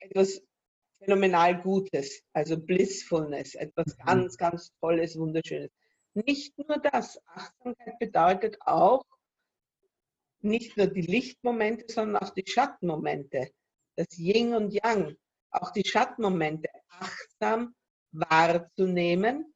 etwas 0.00 0.42
phänomenal 0.98 1.60
Gutes, 1.62 2.22
also 2.32 2.58
Blissfulness, 2.58 3.54
etwas 3.54 3.96
mhm. 3.96 4.04
ganz, 4.04 4.36
ganz 4.36 4.70
Tolles, 4.80 5.16
Wunderschönes. 5.16 5.70
Nicht 6.26 6.58
nur 6.58 6.78
das. 6.78 7.20
Achtsamkeit 7.26 7.98
bedeutet 8.00 8.58
auch 8.62 9.04
nicht 10.40 10.76
nur 10.76 10.88
die 10.88 11.02
Lichtmomente, 11.02 11.92
sondern 11.92 12.22
auch 12.22 12.30
die 12.30 12.44
Schattenmomente. 12.46 13.52
Das 13.94 14.18
Yin 14.18 14.54
und 14.54 14.72
Yang. 14.72 15.16
Auch 15.50 15.70
die 15.70 15.86
Schattenmomente 15.86 16.68
achtsam 16.88 17.74
wahrzunehmen 18.10 19.54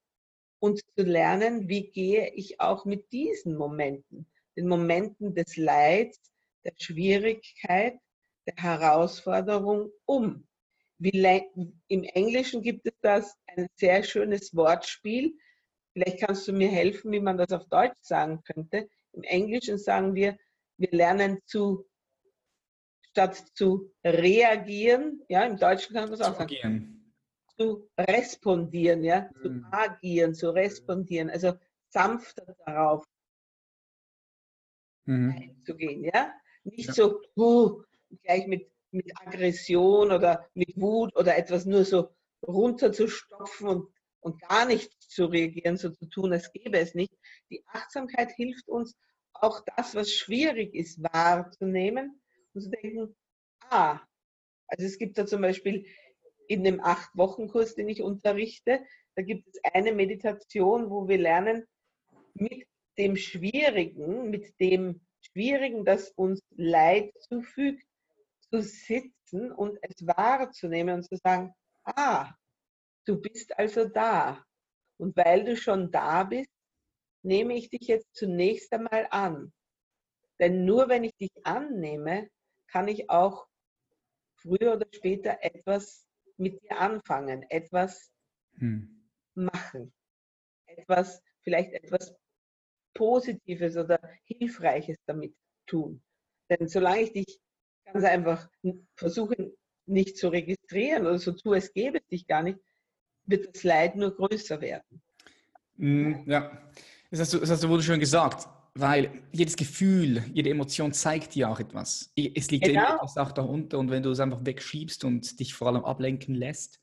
und 0.61 0.79
zu 0.79 1.03
lernen, 1.03 1.69
wie 1.69 1.91
gehe 1.91 2.33
ich 2.35 2.61
auch 2.61 2.85
mit 2.85 3.11
diesen 3.11 3.57
Momenten, 3.57 4.31
den 4.57 4.69
Momenten 4.69 5.35
des 5.35 5.57
Leids, 5.57 6.21
der 6.65 6.75
Schwierigkeit, 6.77 7.99
der 8.47 8.55
Herausforderung 8.57 9.91
um. 10.05 10.47
Wie, 10.99 11.11
Im 11.89 12.05
Englischen 12.05 12.63
gibt 12.63 12.87
es 12.87 12.95
das 13.01 13.37
ein 13.47 13.67
sehr 13.75 14.05
schönes 14.05 14.55
Wortspiel, 14.55 15.37
Vielleicht 15.93 16.21
kannst 16.21 16.49
du 16.49 16.53
mir 16.53 16.69
helfen, 16.69 17.13
wie 17.13 17.21
man 17.21 17.37
das 17.37 17.53
auf 17.53 17.67
Deutsch 17.69 17.99
sagen 18.01 18.43
könnte. 18.45 18.89
Im 19.13 19.23
Englischen 19.25 19.79
sagen 19.79 20.15
wir, 20.15 20.39
wir 20.79 20.91
lernen 20.91 21.41
zu, 21.45 21.87
statt 23.03 23.37
zu 23.55 23.93
reagieren, 24.05 25.23
ja, 25.29 25.45
im 25.45 25.59
Deutschen 25.59 25.95
kann 25.95 26.05
man 26.05 26.19
das 26.19 26.21
auch 26.23 26.33
sagen. 26.33 26.45
Agieren. 26.45 27.15
Zu 27.59 27.91
respondieren, 27.99 29.05
ja, 29.05 29.31
mhm. 29.35 29.43
zu 29.43 29.69
agieren, 29.71 30.35
zu 30.35 30.51
respondieren, 30.51 31.29
also 31.29 31.53
sanfter 31.89 32.57
darauf 32.65 33.05
mhm. 35.05 35.37
einzugehen, 35.37 36.05
ja. 36.05 36.33
Nicht 36.65 36.89
ja. 36.89 36.95
so 36.95 37.21
uh, 37.37 37.83
gleich 38.23 38.47
mit, 38.47 38.71
mit 38.93 39.13
Aggression 39.21 40.11
oder 40.11 40.49
mit 40.55 40.81
Wut 40.81 41.15
oder 41.17 41.37
etwas 41.37 41.67
nur 41.67 41.85
so 41.85 42.15
runterzustopfen 42.47 43.69
und 43.69 43.89
und 44.23 44.41
gar 44.41 44.67
nicht 44.67 44.91
zu 45.03 45.27
reagieren, 45.27 45.77
so 45.77 45.91
zu 45.91 46.07
tun, 46.07 46.33
als 46.33 46.53
gäbe 46.53 46.79
es 46.79 46.95
nicht. 46.95 47.13
Die 47.51 47.63
Achtsamkeit 47.67 48.33
hilft 48.33 48.69
uns, 48.69 48.97
auch 49.35 49.61
das, 49.77 49.95
was 49.95 50.13
schwierig 50.13 50.75
ist, 50.75 51.03
wahrzunehmen 51.03 52.21
und 52.55 52.61
zu 52.63 52.71
denken, 52.71 53.15
ah, 53.69 54.01
also 54.69 54.87
es 54.87 54.99
gibt 54.99 55.19
da 55.19 55.27
zum 55.27 55.43
Beispiel 55.43 55.87
in 56.49 56.65
dem 56.65 56.81
Acht-Wochen-Kurs, 56.81 57.75
den 57.75 57.89
ich 57.89 58.03
unterrichte, 58.03 58.85
da 59.15 59.23
gibt 59.23 59.49
es 59.49 59.61
eine 59.75 59.93
Meditation, 59.93 60.91
wo 60.91 61.09
wir 61.09 61.19
lernen, 61.19 61.67
mit 62.35 62.67
dem 62.99 63.17
Schwierigen, 63.17 64.31
mit 64.31 64.59
dem 64.61 65.01
Schwierigen, 65.21 65.85
das 65.85 66.11
uns 66.11 66.41
Leid 66.57 67.13
zufügt, 67.29 67.85
zu 68.51 68.61
sitzen 68.61 69.51
und 69.51 69.79
es 69.83 70.07
wahrzunehmen 70.07 70.97
und 70.97 71.03
zu 71.05 71.17
sagen, 71.17 71.55
ah, 71.85 72.33
du 73.05 73.21
bist 73.21 73.59
also 73.59 73.89
da. 73.89 74.45
Und 74.99 75.17
weil 75.17 75.45
du 75.45 75.57
schon 75.57 75.91
da 75.91 76.25
bist, 76.25 76.51
nehme 77.23 77.55
ich 77.55 77.71
dich 77.71 77.89
jetzt 77.89 78.15
zunächst 78.15 78.73
einmal 78.73 79.07
an. 79.11 79.53
Denn 80.39 80.65
nur 80.65 80.89
wenn 80.89 81.05
ich 81.05 81.15
dich 81.17 81.31
annehme, 81.45 82.29
kann 82.67 82.89
ich 82.89 83.11
auch 83.11 83.47
früher 84.37 84.75
oder 84.75 84.87
später 84.93 85.39
etwas 85.41 86.07
mit 86.37 86.61
dir 86.63 86.79
anfangen, 86.79 87.43
etwas 87.49 88.11
hm. 88.57 89.09
machen, 89.35 89.93
etwas, 90.67 91.23
vielleicht 91.43 91.73
etwas 91.73 92.15
Positives 92.95 93.77
oder 93.77 94.01
Hilfreiches 94.25 94.97
damit 95.07 95.35
tun. 95.67 96.03
Denn 96.51 96.69
solange 96.69 97.03
ich 97.03 97.13
dich 97.13 97.41
ganz 97.85 98.05
einfach 98.05 98.49
versuche 98.97 99.55
nicht 99.87 100.17
zu 100.17 100.29
registrieren 100.29 101.07
oder 101.07 101.19
so 101.19 101.33
tue, 101.33 101.57
es 101.57 101.73
gäbe 101.73 101.99
es 101.99 102.07
dich 102.07 102.27
gar 102.27 102.43
nicht, 102.43 102.59
wird 103.27 103.55
das 103.55 103.63
Leid 103.63 103.97
nur 103.97 104.15
größer 104.15 104.61
werden. 104.61 105.03
Hm, 105.77 106.25
ja, 106.27 106.51
das 107.11 107.21
hast 107.21 107.35
du, 107.35 107.39
das 107.39 107.51
hast 107.51 107.63
du 107.63 107.69
wunderschön 107.69 108.01
gesagt, 108.01 108.49
weil 108.75 109.23
jedes 109.33 109.57
Gefühl, 109.57 110.25
jede 110.33 110.51
Emotion 110.51 110.93
zeigt 110.93 111.35
dir 111.35 111.51
auch 111.51 111.61
etwas. 111.61 112.13
Es 112.17 112.51
liegt 112.51 112.65
genau. 112.65 112.81
immer 112.81 112.95
etwas 112.97 113.17
auch 113.17 113.33
darunter 113.33 113.79
und 113.79 113.91
wenn 113.91 114.03
du 114.03 114.11
es 114.11 114.21
einfach 114.21 114.45
wegschiebst 114.45 115.05
und 115.05 115.39
dich 115.41 115.55
vor 115.55 115.69
allem 115.69 115.85
ablenken 115.85 116.35
lässt, 116.35 116.81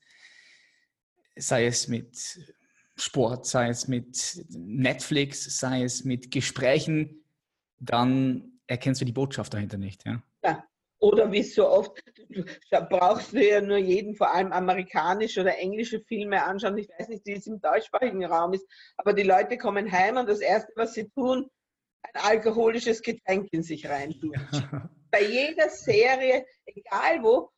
sei 1.36 1.66
es 1.66 1.88
mit 1.88 2.38
Sport, 2.96 3.46
sei 3.46 3.68
es 3.68 3.88
mit 3.88 4.44
Netflix, 4.50 5.58
sei 5.58 5.82
es 5.82 6.04
mit 6.04 6.30
Gesprächen, 6.30 7.24
dann 7.78 8.60
erkennst 8.66 9.00
du 9.00 9.04
die 9.04 9.12
Botschaft 9.12 9.54
dahinter 9.54 9.78
nicht. 9.78 10.04
Ja, 10.04 10.22
ja. 10.44 10.64
Oder 10.98 11.32
wie 11.32 11.42
so 11.42 11.66
oft, 11.68 11.92
brauchst 12.88 13.32
du 13.32 13.46
ja 13.46 13.60
nur 13.60 13.78
jeden, 13.78 14.14
vor 14.14 14.32
allem 14.32 14.52
amerikanische 14.52 15.40
oder 15.40 15.58
englische 15.58 16.00
Filme 16.00 16.42
anschauen. 16.44 16.78
Ich 16.78 16.88
weiß 16.88 17.08
nicht, 17.08 17.26
wie 17.26 17.32
es 17.32 17.46
im 17.46 17.60
deutschsprachigen 17.60 18.24
Raum 18.24 18.52
ist, 18.52 18.66
aber 18.96 19.12
die 19.12 19.22
Leute 19.22 19.58
kommen 19.58 19.90
heim 19.90 20.16
und 20.16 20.28
das 20.28 20.40
Erste, 20.40 20.72
was 20.76 20.94
sie 20.94 21.08
tun, 21.10 21.48
ein 22.02 22.22
alkoholisches 22.22 23.02
Getränk 23.02 23.48
in 23.52 23.62
sich 23.62 23.88
reintun. 23.88 24.32
Ja. 24.52 24.90
Bei 25.10 25.22
jeder 25.22 25.68
Serie, 25.70 26.46
egal 26.66 27.22
wo, 27.22 27.50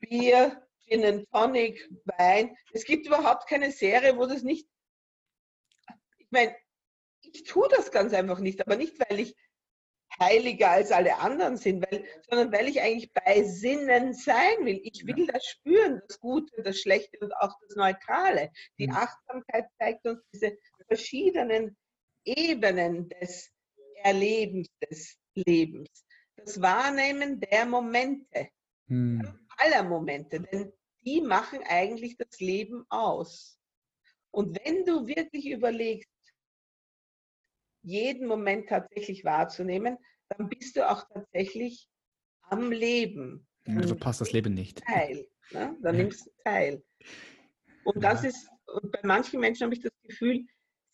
Bier, 0.00 0.62
Gin 0.86 1.04
and 1.04 1.30
Tonic, 1.30 1.88
Wein. 2.04 2.56
Es 2.72 2.84
gibt 2.84 3.06
überhaupt 3.06 3.48
keine 3.48 3.72
Serie, 3.72 4.16
wo 4.16 4.26
das 4.26 4.42
nicht. 4.42 4.68
Ich 6.18 6.30
meine, 6.30 6.54
ich 7.22 7.44
tue 7.44 7.68
das 7.68 7.90
ganz 7.90 8.12
einfach 8.12 8.38
nicht, 8.38 8.60
aber 8.60 8.76
nicht, 8.76 8.98
weil 9.08 9.20
ich 9.20 9.34
heiliger 10.20 10.70
als 10.70 10.90
alle 10.92 11.18
anderen 11.18 11.56
sind, 11.56 11.84
weil, 11.90 12.04
sondern 12.28 12.52
weil 12.52 12.68
ich 12.68 12.80
eigentlich 12.80 13.12
bei 13.12 13.42
Sinnen 13.44 14.14
sein 14.14 14.64
will. 14.64 14.80
Ich 14.82 15.06
will 15.06 15.26
das 15.26 15.44
spüren, 15.46 16.00
das 16.06 16.18
Gute, 16.20 16.62
das 16.62 16.80
Schlechte 16.80 17.18
und 17.20 17.32
auch 17.36 17.54
das 17.66 17.76
Neutrale. 17.76 18.50
Die 18.78 18.88
mhm. 18.88 18.94
Achtsamkeit 18.94 19.66
zeigt 19.78 20.06
uns 20.06 20.20
diese 20.32 20.56
verschiedenen 20.86 21.76
Ebenen 22.24 23.08
des 23.08 23.50
Erlebens, 24.02 24.68
des 24.88 25.16
Lebens. 25.34 25.88
Das 26.36 26.60
Wahrnehmen 26.60 27.40
der 27.40 27.66
Momente, 27.66 28.48
hm. 28.86 29.38
aller 29.56 29.82
Momente, 29.82 30.40
denn 30.40 30.72
die 31.04 31.20
machen 31.20 31.60
eigentlich 31.66 32.16
das 32.16 32.38
Leben 32.38 32.84
aus. 32.90 33.58
Und 34.30 34.58
wenn 34.64 34.84
du 34.84 35.06
wirklich 35.06 35.50
überlegst, 35.50 36.08
jeden 37.82 38.26
Moment 38.26 38.68
tatsächlich 38.68 39.24
wahrzunehmen, 39.24 39.96
dann 40.28 40.48
bist 40.48 40.76
du 40.76 40.88
auch 40.88 41.06
tatsächlich 41.12 41.88
am 42.42 42.70
Leben. 42.70 43.46
du 43.64 43.86
verpasst 43.86 44.20
das 44.20 44.32
Leben 44.32 44.54
nicht. 44.54 44.82
Teil. 44.84 45.26
Ne? 45.52 45.76
Dann 45.82 45.96
nimmst 45.96 46.26
du 46.26 46.30
teil. 46.44 46.82
Und 47.84 48.02
das 48.02 48.24
ist, 48.24 48.48
und 48.66 48.92
bei 48.92 49.00
manchen 49.02 49.40
Menschen 49.40 49.64
habe 49.64 49.74
ich 49.74 49.80
das 49.80 49.92
Gefühl, 50.02 50.44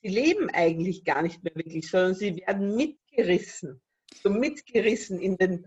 sie 0.02 0.08
leben 0.08 0.48
eigentlich 0.50 1.04
gar 1.04 1.22
nicht 1.22 1.42
mehr 1.42 1.54
wirklich, 1.56 1.88
sondern 1.90 2.14
sie 2.14 2.36
werden 2.36 2.76
mitgerissen. 2.76 3.80
So 4.22 4.30
mitgerissen 4.30 5.20
in 5.20 5.36
den, 5.36 5.66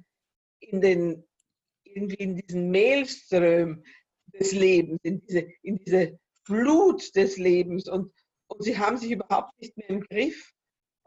in 0.59 0.79
den, 0.79 1.23
irgendwie 1.83 2.23
in 2.23 2.35
diesen 2.37 2.71
Maelström 2.71 3.83
des 4.33 4.51
Lebens, 4.53 4.99
in 5.03 5.19
diese, 5.21 5.47
in 5.63 5.77
diese 5.83 6.19
Flut 6.45 7.13
des 7.15 7.37
Lebens 7.37 7.89
und, 7.89 8.13
und 8.47 8.63
sie 8.63 8.77
haben 8.77 8.97
sich 8.97 9.11
überhaupt 9.11 9.59
nicht 9.59 9.75
mehr 9.75 9.89
im 9.89 10.01
Griff 10.01 10.53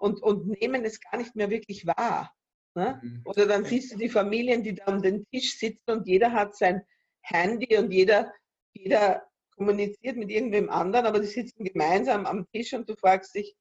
und, 0.01 0.23
und 0.23 0.49
nehmen 0.49 0.85
es 0.85 1.01
gar 1.01 1.19
nicht 1.19 1.37
mehr 1.37 1.51
wirklich 1.51 1.87
wahr. 1.87 2.35
Ne? 2.75 3.01
Mhm. 3.03 3.23
Oder 3.25 3.47
dann 3.47 3.65
siehst 3.65 3.93
du 3.93 3.99
die 3.99 4.09
Familien, 4.09 4.63
die 4.63 4.75
da 4.75 4.87
um 4.87 5.03
den 5.03 5.27
Tisch 5.27 5.59
sitzen 5.59 5.91
und 5.91 6.07
jeder 6.07 6.33
hat 6.33 6.57
sein 6.57 6.83
Handy 7.21 7.77
und 7.77 7.93
jeder, 7.93 8.33
jeder 8.73 9.23
kommuniziert 9.57 10.17
mit 10.17 10.31
irgendwem 10.31 10.71
anderen, 10.71 11.07
aber 11.07 11.21
die 11.21 11.27
sitzen 11.27 11.65
gemeinsam 11.65 12.27
am 12.27 12.47
Tisch 12.51 12.73
und 12.73 12.89
du 12.89 12.97
fragst 12.97 13.35
dich, 13.35 13.55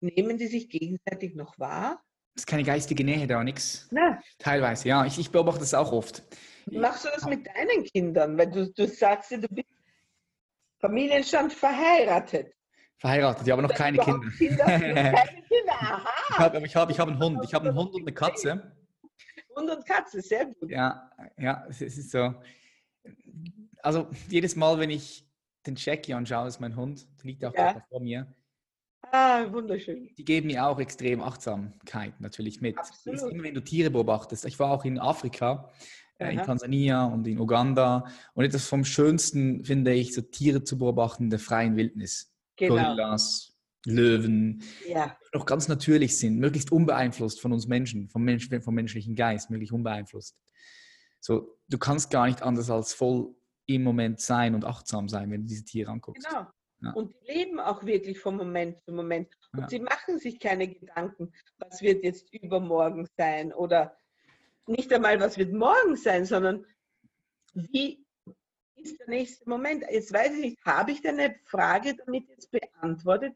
nehmen 0.00 0.36
die 0.36 0.48
sich 0.48 0.68
gegenseitig 0.68 1.34
noch 1.34 1.58
wahr? 1.58 2.02
Das 2.34 2.42
ist 2.42 2.46
keine 2.46 2.64
geistige 2.64 3.04
Nähe 3.04 3.26
da, 3.26 3.42
nichts. 3.44 3.88
Teilweise, 4.38 4.88
ja. 4.88 5.04
Ich, 5.04 5.18
ich 5.18 5.30
beobachte 5.30 5.60
das 5.60 5.74
auch 5.74 5.92
oft. 5.92 6.24
Machst 6.66 7.04
du 7.04 7.08
das 7.14 7.24
mit 7.26 7.46
deinen 7.46 7.84
Kindern? 7.84 8.38
Weil 8.38 8.50
du, 8.50 8.70
du 8.72 8.86
sagst 8.86 9.30
du 9.30 9.38
bist 9.48 9.68
Familienstand 10.80 11.52
verheiratet. 11.52 12.52
Verheiratet, 12.98 13.46
ja, 13.46 13.54
aber 13.54 13.62
noch 13.62 13.74
keine 13.74 13.98
Kinder. 13.98 14.28
Kinder. 14.36 14.64
keine 14.64 14.92
Kinder, 15.48 15.72
aha. 15.72 16.08
Ich 16.30 16.38
habe 16.38 16.66
ich 16.66 16.76
hab, 16.76 16.90
ich 16.90 16.98
hab 16.98 17.08
einen 17.08 17.18
Hund. 17.20 17.38
Ich 17.44 17.54
habe 17.54 17.68
einen 17.68 17.78
Hund 17.78 17.94
und 17.94 18.02
eine 18.02 18.12
Katze. 18.12 18.72
Hund 19.54 19.70
und 19.70 19.86
Katze, 19.86 20.20
sehr 20.20 20.46
gut. 20.46 20.68
Ja, 20.68 21.10
ja, 21.38 21.64
es 21.68 21.80
ist 21.80 22.10
so. 22.10 22.34
Also 23.82 24.08
jedes 24.28 24.56
Mal, 24.56 24.80
wenn 24.80 24.90
ich 24.90 25.24
den 25.64 25.76
Jackie 25.76 26.12
anschaue, 26.12 26.48
ist 26.48 26.60
mein 26.60 26.74
Hund, 26.74 27.06
der 27.18 27.26
liegt 27.26 27.44
auch 27.44 27.54
ja. 27.54 27.80
vor 27.88 28.00
mir. 28.00 28.34
Ah, 29.12 29.50
wunderschön. 29.52 30.10
Die 30.18 30.24
geben 30.24 30.48
mir 30.48 30.66
auch 30.66 30.80
extrem 30.80 31.22
Achtsamkeit 31.22 32.20
natürlich 32.20 32.60
mit. 32.60 32.76
Immer 33.04 33.44
wenn 33.44 33.54
du 33.54 33.62
Tiere 33.62 33.90
beobachtest. 33.90 34.44
Ich 34.44 34.58
war 34.58 34.72
auch 34.72 34.84
in 34.84 34.98
Afrika, 34.98 35.70
äh, 36.18 36.32
in 36.32 36.42
Tansania 36.42 37.04
und 37.04 37.26
in 37.28 37.38
Uganda. 37.38 38.06
Und 38.34 38.44
etwas 38.44 38.66
vom 38.66 38.84
Schönsten 38.84 39.64
finde 39.64 39.94
ich, 39.94 40.14
so 40.14 40.20
Tiere 40.20 40.64
zu 40.64 40.78
beobachten 40.78 41.24
in 41.24 41.30
der 41.30 41.38
freien 41.38 41.76
Wildnis 41.76 42.34
genau. 42.58 42.74
Gorillas, 42.74 43.56
Löwen, 43.86 44.62
ja. 44.86 45.16
noch 45.32 45.46
ganz 45.46 45.68
natürlich 45.68 46.18
sind, 46.18 46.38
möglichst 46.38 46.72
unbeeinflusst 46.72 47.40
von 47.40 47.52
uns 47.52 47.66
Menschen, 47.66 48.08
vom, 48.08 48.22
Mensch, 48.22 48.48
vom 48.60 48.74
menschlichen 48.74 49.14
Geist, 49.14 49.50
möglichst 49.50 49.72
unbeeinflusst. 49.72 50.36
So, 51.20 51.58
du 51.68 51.78
kannst 51.78 52.10
gar 52.10 52.26
nicht 52.26 52.42
anders 52.42 52.70
als 52.70 52.92
voll 52.92 53.34
im 53.66 53.82
Moment 53.82 54.20
sein 54.20 54.54
und 54.54 54.64
achtsam 54.64 55.08
sein, 55.08 55.30
wenn 55.30 55.42
du 55.42 55.46
diese 55.46 55.64
Tiere 55.64 55.90
anguckst. 55.90 56.26
Genau. 56.26 56.46
Ja. 56.80 56.92
Und 56.92 57.14
die 57.20 57.32
leben 57.32 57.58
auch 57.60 57.84
wirklich 57.84 58.20
von 58.20 58.36
Moment 58.36 58.80
zu 58.84 58.92
Moment. 58.92 59.28
Und 59.52 59.62
ja. 59.62 59.68
sie 59.68 59.80
machen 59.80 60.18
sich 60.18 60.38
keine 60.38 60.68
Gedanken, 60.68 61.32
was 61.58 61.82
wird 61.82 62.04
jetzt 62.04 62.32
übermorgen 62.32 63.08
sein 63.16 63.52
oder 63.52 63.96
nicht 64.66 64.92
einmal, 64.92 65.18
was 65.20 65.38
wird 65.38 65.52
morgen 65.52 65.96
sein, 65.96 66.24
sondern 66.24 66.64
wie 67.54 68.06
ist 68.80 68.98
der 68.98 69.08
nächste 69.08 69.48
Moment? 69.48 69.84
Jetzt 69.90 70.12
weiß 70.12 70.34
ich 70.34 70.40
nicht, 70.40 70.64
habe 70.64 70.92
ich 70.92 71.02
deine 71.02 71.34
Frage 71.44 71.96
damit 71.96 72.28
jetzt 72.28 72.50
beantwortet? 72.50 73.34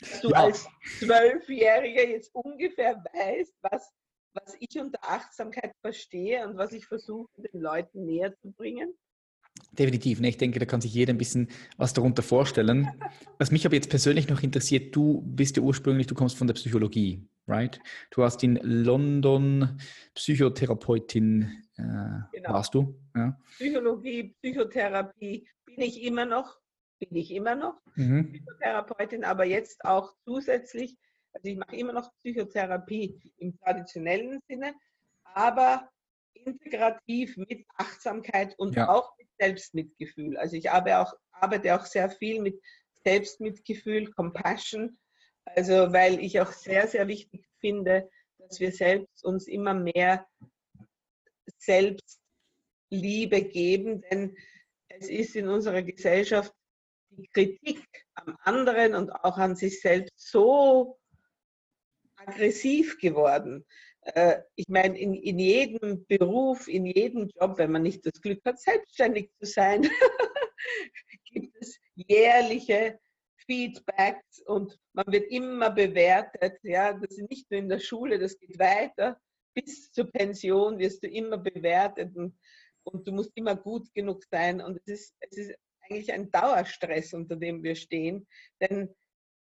Dass 0.00 0.20
du 0.22 0.30
ja. 0.30 0.36
als 0.36 0.66
Zwölfjähriger 0.98 2.08
jetzt 2.08 2.34
ungefähr 2.34 3.02
weißt, 3.12 3.54
was, 3.62 3.92
was 4.34 4.56
ich 4.60 4.78
unter 4.80 4.98
Achtsamkeit 5.02 5.72
verstehe 5.80 6.46
und 6.46 6.56
was 6.56 6.72
ich 6.72 6.86
versuche, 6.86 7.30
den 7.36 7.60
Leuten 7.60 8.04
näher 8.04 8.34
zu 8.36 8.52
bringen? 8.52 8.94
Definitiv. 9.72 10.20
Ne? 10.20 10.28
Ich 10.28 10.38
denke, 10.38 10.58
da 10.58 10.66
kann 10.66 10.80
sich 10.80 10.92
jeder 10.92 11.12
ein 11.12 11.18
bisschen 11.18 11.48
was 11.76 11.92
darunter 11.92 12.22
vorstellen. 12.22 12.88
Was 13.38 13.50
mich 13.50 13.66
aber 13.66 13.74
jetzt 13.74 13.90
persönlich 13.90 14.28
noch 14.28 14.42
interessiert, 14.42 14.94
du 14.94 15.22
bist 15.22 15.56
ja 15.56 15.62
ursprünglich, 15.62 16.06
du 16.06 16.14
kommst 16.14 16.36
von 16.36 16.46
der 16.46 16.54
Psychologie, 16.54 17.26
right? 17.46 17.80
Du 18.10 18.22
hast 18.22 18.42
in 18.42 18.58
London 18.62 19.78
Psychotherapeutin 20.14 21.65
äh, 21.78 21.82
genau. 22.32 22.52
warst 22.52 22.74
du? 22.74 22.98
Ja. 23.14 23.38
Psychologie, 23.52 24.34
Psychotherapie 24.40 25.48
bin 25.64 25.80
ich 25.80 26.02
immer 26.02 26.24
noch, 26.24 26.58
bin 26.98 27.14
ich 27.16 27.30
immer 27.30 27.54
noch 27.54 27.80
mhm. 27.94 28.32
Psychotherapeutin, 28.32 29.24
aber 29.24 29.44
jetzt 29.44 29.84
auch 29.84 30.14
zusätzlich, 30.24 30.96
also 31.32 31.48
ich 31.48 31.56
mache 31.56 31.76
immer 31.76 31.92
noch 31.92 32.12
Psychotherapie 32.16 33.20
im 33.38 33.58
traditionellen 33.58 34.40
Sinne, 34.48 34.74
aber 35.24 35.90
integrativ 36.32 37.36
mit 37.36 37.66
Achtsamkeit 37.76 38.54
und 38.58 38.76
ja. 38.76 38.88
auch 38.88 39.16
mit 39.18 39.28
Selbstmitgefühl. 39.38 40.36
Also 40.36 40.56
ich 40.56 40.70
arbeite 40.70 40.98
auch, 41.00 41.14
arbeite 41.32 41.74
auch 41.74 41.84
sehr 41.84 42.08
viel 42.08 42.40
mit 42.40 42.60
Selbstmitgefühl, 43.04 44.10
Compassion, 44.12 44.96
also 45.44 45.92
weil 45.92 46.20
ich 46.20 46.40
auch 46.40 46.52
sehr, 46.52 46.88
sehr 46.88 47.06
wichtig 47.08 47.46
finde, 47.60 48.08
dass 48.38 48.60
wir 48.60 48.72
selbst 48.72 49.24
uns 49.24 49.46
immer 49.46 49.74
mehr 49.74 50.26
selbst 51.66 52.20
Liebe 52.90 53.42
geben, 53.42 54.00
denn 54.02 54.36
es 54.88 55.08
ist 55.08 55.36
in 55.36 55.48
unserer 55.48 55.82
Gesellschaft 55.82 56.52
die 57.10 57.28
Kritik 57.28 57.84
am 58.14 58.36
anderen 58.40 58.94
und 58.94 59.10
auch 59.10 59.38
an 59.38 59.56
sich 59.56 59.80
selbst 59.80 60.30
so 60.30 60.98
aggressiv 62.16 62.98
geworden. 62.98 63.64
Äh, 64.02 64.40
ich 64.54 64.68
meine, 64.68 64.98
in, 64.98 65.14
in 65.14 65.38
jedem 65.38 66.06
Beruf, 66.06 66.68
in 66.68 66.86
jedem 66.86 67.28
Job, 67.40 67.58
wenn 67.58 67.72
man 67.72 67.82
nicht 67.82 68.06
das 68.06 68.20
Glück 68.20 68.40
hat, 68.44 68.60
selbstständig 68.60 69.30
zu 69.38 69.46
sein, 69.46 69.82
gibt 71.24 71.56
es 71.60 71.78
jährliche 71.94 72.98
Feedbacks 73.46 74.40
und 74.46 74.78
man 74.92 75.06
wird 75.08 75.30
immer 75.30 75.70
bewertet. 75.70 76.58
Ja, 76.62 76.92
das 76.92 77.12
ist 77.12 77.30
nicht 77.30 77.50
nur 77.50 77.60
in 77.60 77.68
der 77.68 77.80
Schule, 77.80 78.18
das 78.18 78.38
geht 78.38 78.58
weiter. 78.58 79.20
Bis 79.56 79.90
zur 79.90 80.10
Pension 80.12 80.78
wirst 80.78 81.02
du 81.02 81.08
immer 81.08 81.38
bewertet 81.38 82.14
und, 82.14 82.38
und 82.84 83.08
du 83.08 83.12
musst 83.12 83.32
immer 83.34 83.56
gut 83.56 83.92
genug 83.94 84.22
sein. 84.30 84.60
Und 84.60 84.78
es 84.84 85.00
ist, 85.00 85.16
es 85.20 85.38
ist 85.38 85.54
eigentlich 85.80 86.12
ein 86.12 86.30
Dauerstress, 86.30 87.14
unter 87.14 87.36
dem 87.36 87.62
wir 87.62 87.74
stehen, 87.74 88.26
denn 88.60 88.94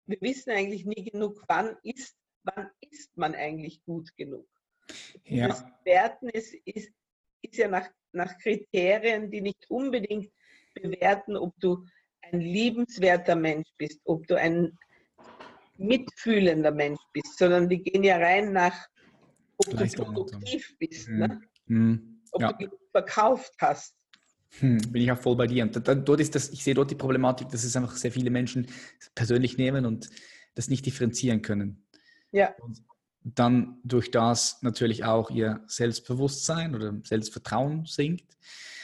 wir 0.06 0.18
wissen 0.20 0.50
eigentlich 0.50 0.86
nie 0.86 1.10
genug, 1.10 1.42
wann 1.48 1.76
ist, 1.82 2.16
wann 2.44 2.70
ist 2.90 3.16
man 3.16 3.34
eigentlich 3.34 3.84
gut 3.84 4.08
genug. 4.16 4.48
Ja. 5.24 5.48
Das 5.48 5.64
Bewerten 5.84 6.30
ist, 6.30 6.54
ist, 6.64 6.90
ist 7.42 7.56
ja 7.56 7.68
nach, 7.68 7.90
nach 8.12 8.38
Kriterien, 8.38 9.30
die 9.30 9.42
nicht 9.42 9.68
unbedingt 9.68 10.32
bewerten, 10.74 11.36
ob 11.36 11.54
du 11.60 11.84
ein 12.22 12.40
liebenswerter 12.40 13.36
Mensch 13.36 13.68
bist, 13.76 14.00
ob 14.04 14.26
du 14.26 14.36
ein 14.36 14.78
mitfühlender 15.76 16.72
Mensch 16.72 17.00
bist, 17.12 17.38
sondern 17.38 17.68
die 17.68 17.82
gehen 17.82 18.02
ja 18.02 18.16
rein 18.16 18.52
nach, 18.52 18.88
ob 19.58 19.70
du 19.70 20.04
produktiv 20.04 20.76
bist, 20.78 21.08
mhm. 21.08 21.18
ne? 21.18 21.40
mhm. 21.66 22.22
ob 22.32 22.42
ja. 22.42 22.52
du 22.52 22.68
verkauft 22.92 23.52
hast. 23.60 23.94
Hm, 24.60 24.78
bin 24.90 25.02
ich 25.02 25.12
auch 25.12 25.18
voll 25.18 25.36
bei 25.36 25.46
dir. 25.46 25.64
Und 25.64 25.86
dann, 25.86 26.04
dort 26.04 26.20
ist 26.20 26.34
das, 26.34 26.48
ich 26.50 26.64
sehe 26.64 26.74
dort 26.74 26.90
die 26.90 26.94
Problematik, 26.94 27.48
dass 27.50 27.64
es 27.64 27.76
einfach 27.76 27.96
sehr 27.96 28.12
viele 28.12 28.30
Menschen 28.30 28.66
persönlich 29.14 29.58
nehmen 29.58 29.84
und 29.84 30.08
das 30.54 30.68
nicht 30.68 30.86
differenzieren 30.86 31.42
können. 31.42 31.84
Ja. 32.32 32.54
Und 32.60 32.82
dann 33.22 33.78
durch 33.84 34.10
das 34.10 34.62
natürlich 34.62 35.04
auch 35.04 35.30
ihr 35.30 35.62
Selbstbewusstsein 35.66 36.74
oder 36.74 36.94
Selbstvertrauen 37.04 37.84
sinkt. 37.84 38.36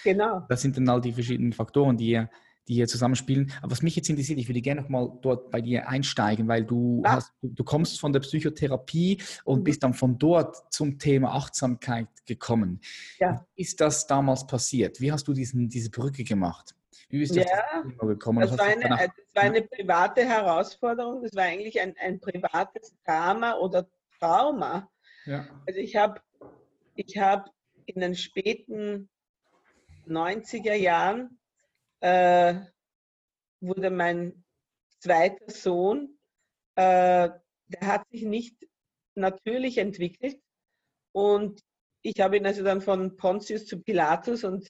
Genau. 0.02 0.44
Das 0.48 0.60
sind 0.60 0.76
dann 0.76 0.88
all 0.88 1.00
die 1.00 1.12
verschiedenen 1.12 1.54
Faktoren, 1.54 1.96
die 1.96 2.10
ihr, 2.10 2.30
die 2.68 2.74
hier 2.74 2.86
zusammenspielen. 2.86 3.52
Aber 3.60 3.72
was 3.72 3.82
mich 3.82 3.96
jetzt 3.96 4.08
interessiert, 4.08 4.38
ich 4.38 4.48
würde 4.48 4.60
gerne 4.60 4.82
nochmal 4.82 5.10
dort 5.22 5.50
bei 5.50 5.60
dir 5.60 5.88
einsteigen, 5.88 6.48
weil 6.48 6.64
du, 6.64 7.02
ja. 7.04 7.12
hast, 7.12 7.32
du, 7.42 7.48
du, 7.48 7.64
kommst 7.64 8.00
von 8.00 8.12
der 8.12 8.20
Psychotherapie 8.20 9.20
und 9.44 9.60
mhm. 9.60 9.64
bist 9.64 9.82
dann 9.82 9.94
von 9.94 10.18
dort 10.18 10.72
zum 10.72 10.98
Thema 10.98 11.34
Achtsamkeit 11.34 12.08
gekommen. 12.26 12.80
Ja. 13.18 13.44
Wie 13.54 13.62
ist 13.62 13.80
das 13.80 14.06
damals 14.06 14.46
passiert? 14.46 15.00
Wie 15.00 15.12
hast 15.12 15.28
du 15.28 15.32
diesen, 15.32 15.68
diese 15.68 15.90
Brücke 15.90 16.24
gemacht? 16.24 16.74
Wie 17.08 17.18
bist 17.18 17.36
du 17.36 17.40
ja, 17.40 17.46
das 17.46 18.08
gekommen? 18.08 18.40
Das 18.40 18.58
war, 18.58 18.66
eine, 18.66 18.82
danach, 18.82 19.00
das 19.00 19.12
war 19.34 19.42
eine 19.42 19.62
private 19.62 20.24
Herausforderung, 20.24 21.22
das 21.22 21.34
war 21.34 21.44
eigentlich 21.44 21.80
ein, 21.80 21.94
ein 22.00 22.18
privates 22.18 22.94
Drama 23.04 23.54
oder 23.54 23.86
Trauma. 24.18 24.88
Ja. 25.26 25.46
Also 25.66 25.80
ich 25.80 25.96
habe 25.96 26.20
ich 26.96 27.16
hab 27.18 27.50
in 27.86 28.00
den 28.00 28.14
späten 28.14 29.08
90er 30.08 30.74
Jahren 30.74 31.38
äh, 32.04 32.60
wurde 33.60 33.90
mein 33.90 34.44
zweiter 35.00 35.50
Sohn, 35.50 36.18
äh, 36.76 37.30
der 37.66 37.80
hat 37.80 38.06
sich 38.10 38.24
nicht 38.24 38.56
natürlich 39.14 39.78
entwickelt 39.78 40.38
und 41.12 41.62
ich 42.02 42.20
habe 42.20 42.36
ihn 42.36 42.44
also 42.44 42.62
dann 42.62 42.82
von 42.82 43.16
Pontius 43.16 43.64
zu 43.64 43.80
Pilatus 43.80 44.44
und 44.44 44.68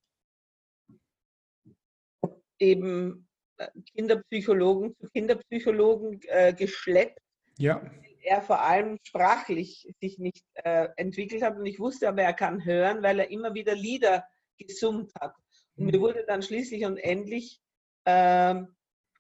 eben 2.61 3.29
äh, 3.57 3.69
Kinderpsychologen 3.97 4.95
zu 4.97 5.09
Kinderpsychologen 5.11 6.21
äh, 6.29 6.55
geschleppt. 6.55 7.19
Ja 7.59 7.83
er 8.27 8.41
vor 8.41 8.63
allem 8.63 8.99
sprachlich 9.03 9.87
sich 10.01 10.19
nicht 10.19 10.47
äh, 10.55 10.89
entwickelt 10.97 11.43
hat. 11.43 11.59
Und 11.59 11.67
ich 11.67 11.79
wusste 11.79 12.09
aber, 12.09 12.23
er 12.23 12.33
kann 12.33 12.65
hören, 12.65 13.03
weil 13.03 13.19
er 13.19 13.31
immer 13.31 13.53
wieder 13.53 13.75
Lieder 13.75 14.27
gesummt 14.57 15.13
hat. 15.21 15.35
Und 15.77 15.87
mir 15.87 15.99
mhm. 15.99 16.03
wurde 16.03 16.25
dann 16.27 16.43
schließlich 16.43 16.85
und 16.85 16.99
endlich 16.99 17.61
äh, 18.05 18.63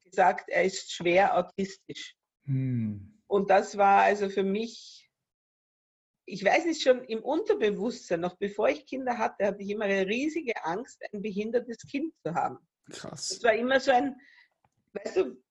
gesagt, 0.05 0.49
er 0.49 0.65
ist 0.65 0.93
schwer 0.93 1.37
autistisch. 1.37 2.15
Hm. 2.45 3.21
Und 3.27 3.51
das 3.51 3.77
war 3.77 4.03
also 4.03 4.29
für 4.29 4.45
mich, 4.45 5.11
ich 6.27 6.45
weiß 6.45 6.67
nicht, 6.67 6.83
schon 6.83 7.03
im 7.05 7.23
Unterbewusstsein, 7.23 8.21
noch 8.21 8.37
bevor 8.37 8.69
ich 8.69 8.87
Kinder 8.87 9.19
hatte, 9.19 9.47
hatte 9.47 9.63
ich 9.63 9.71
immer 9.71 9.87
eine 9.87 10.07
riesige 10.07 10.65
Angst, 10.65 11.03
ein 11.13 11.23
behindertes 11.23 11.79
Kind 11.91 12.15
zu 12.25 12.35
haben. 12.35 12.59
Krass. 12.91 13.31
Es 13.31 13.43
war 13.43 13.55
immer 13.55 13.81
so 13.81 13.91
ein, 13.91 14.15
weißt 14.93 15.17
du, 15.17 15.43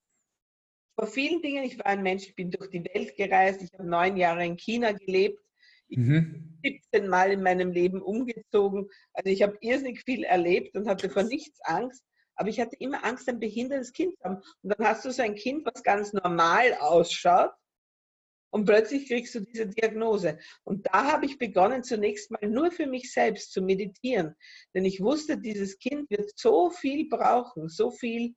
vor 0.96 1.08
vielen 1.08 1.42
Dingen, 1.42 1.64
ich 1.64 1.78
war 1.80 1.88
ein 1.88 2.04
Mensch, 2.04 2.28
ich 2.28 2.36
bin 2.36 2.52
durch 2.52 2.70
die 2.70 2.86
Welt 2.86 3.16
gereist, 3.16 3.64
ich 3.64 3.74
habe 3.74 3.88
neun 3.88 4.16
Jahre 4.16 4.46
in 4.46 4.58
China 4.58 4.92
gelebt, 4.92 5.43
mhm. 5.98 6.58
bin 6.62 6.80
17 6.92 7.08
Mal 7.08 7.32
in 7.32 7.44
meinem 7.44 7.72
Leben 7.72 8.02
umgezogen. 8.02 8.90
Also 9.14 9.30
ich 9.30 9.42
habe 9.42 9.58
irrsinnig 9.62 10.04
viel 10.04 10.24
erlebt 10.24 10.76
und 10.76 10.88
hatte 10.88 11.10
vor 11.10 11.24
nichts 11.24 11.60
Angst. 11.64 12.04
Aber 12.36 12.50
ich 12.50 12.60
hatte 12.60 12.76
immer 12.80 13.04
Angst, 13.04 13.30
ein 13.30 13.40
behindertes 13.40 13.92
Kind 13.94 14.18
zu 14.18 14.24
haben. 14.24 14.38
Und 14.62 14.78
dann 14.78 14.88
hast 14.88 15.06
du 15.06 15.12
so 15.12 15.22
ein 15.22 15.36
Kind, 15.36 15.66
was 15.66 15.84
ganz 15.84 16.14
normal 16.14 16.74
ausschaut. 16.80 17.52
Und 18.52 18.66
plötzlich 18.66 19.08
kriegst 19.08 19.34
du 19.34 19.40
diese 19.40 19.68
Diagnose. 19.68 20.38
Und 20.64 20.86
da 20.86 21.12
habe 21.12 21.26
ich 21.26 21.40
begonnen, 21.40 21.84
zunächst 21.84 22.30
mal 22.30 22.48
nur 22.48 22.72
für 22.72 22.86
mich 22.86 23.12
selbst 23.12 23.52
zu 23.52 23.64
meditieren. 23.64 24.36
Denn 24.76 24.86
ich 24.86 25.02
wusste, 25.02 25.40
dieses 25.40 25.80
Kind 25.80 26.10
wird 26.12 26.32
so 26.38 26.70
viel 26.70 27.10
brauchen, 27.10 27.68
so 27.68 27.90
viel 27.90 28.36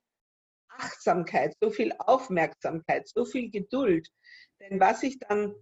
Achtsamkeit, 0.68 1.54
so 1.60 1.70
viel 1.70 1.92
Aufmerksamkeit, 1.98 3.08
so 3.08 3.26
viel 3.26 3.50
Geduld. 3.50 4.08
Denn 4.60 4.80
was 4.80 5.02
ich 5.02 5.18
dann 5.18 5.54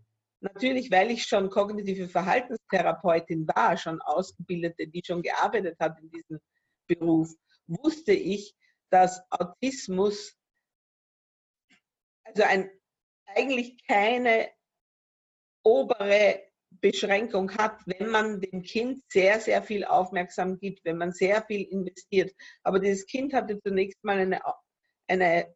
natürlich, 0.45 0.91
weil 0.91 1.11
ich 1.11 1.25
schon 1.25 1.51
kognitive 1.51 2.09
Verhaltenstherapeutin 2.09 3.47
war, 3.49 3.77
schon 3.77 4.01
Ausgebildete, 4.03 4.87
die 4.87 5.03
schon 5.05 5.23
gearbeitet 5.23 5.77
hat 5.81 5.99
in 6.01 6.11
diesem 6.11 6.41
Beruf, 6.87 7.35
wusste 7.67 8.13
ich, 8.13 8.55
dass 8.91 9.21
Autismus 9.31 10.37
also 12.25 12.43
ein, 12.45 12.71
eigentlich 13.27 13.85
keine 13.87 14.51
obere 15.65 16.43
Beschränkung 16.81 17.57
hat, 17.57 17.81
wenn 17.87 18.11
man 18.11 18.41
dem 18.41 18.63
Kind 18.63 19.03
sehr, 19.09 19.41
sehr 19.41 19.63
viel 19.63 19.85
Aufmerksam 19.85 20.59
gibt, 20.59 20.85
wenn 20.85 20.99
man 20.99 21.13
sehr 21.13 21.43
viel 21.45 21.63
investiert. 21.63 22.35
Aber 22.63 22.81
dieses 22.81 23.07
Kind 23.07 23.33
hatte 23.33 23.61
zunächst 23.61 24.03
mal 24.05 24.19
eine 24.19 24.43
eine 25.07 25.55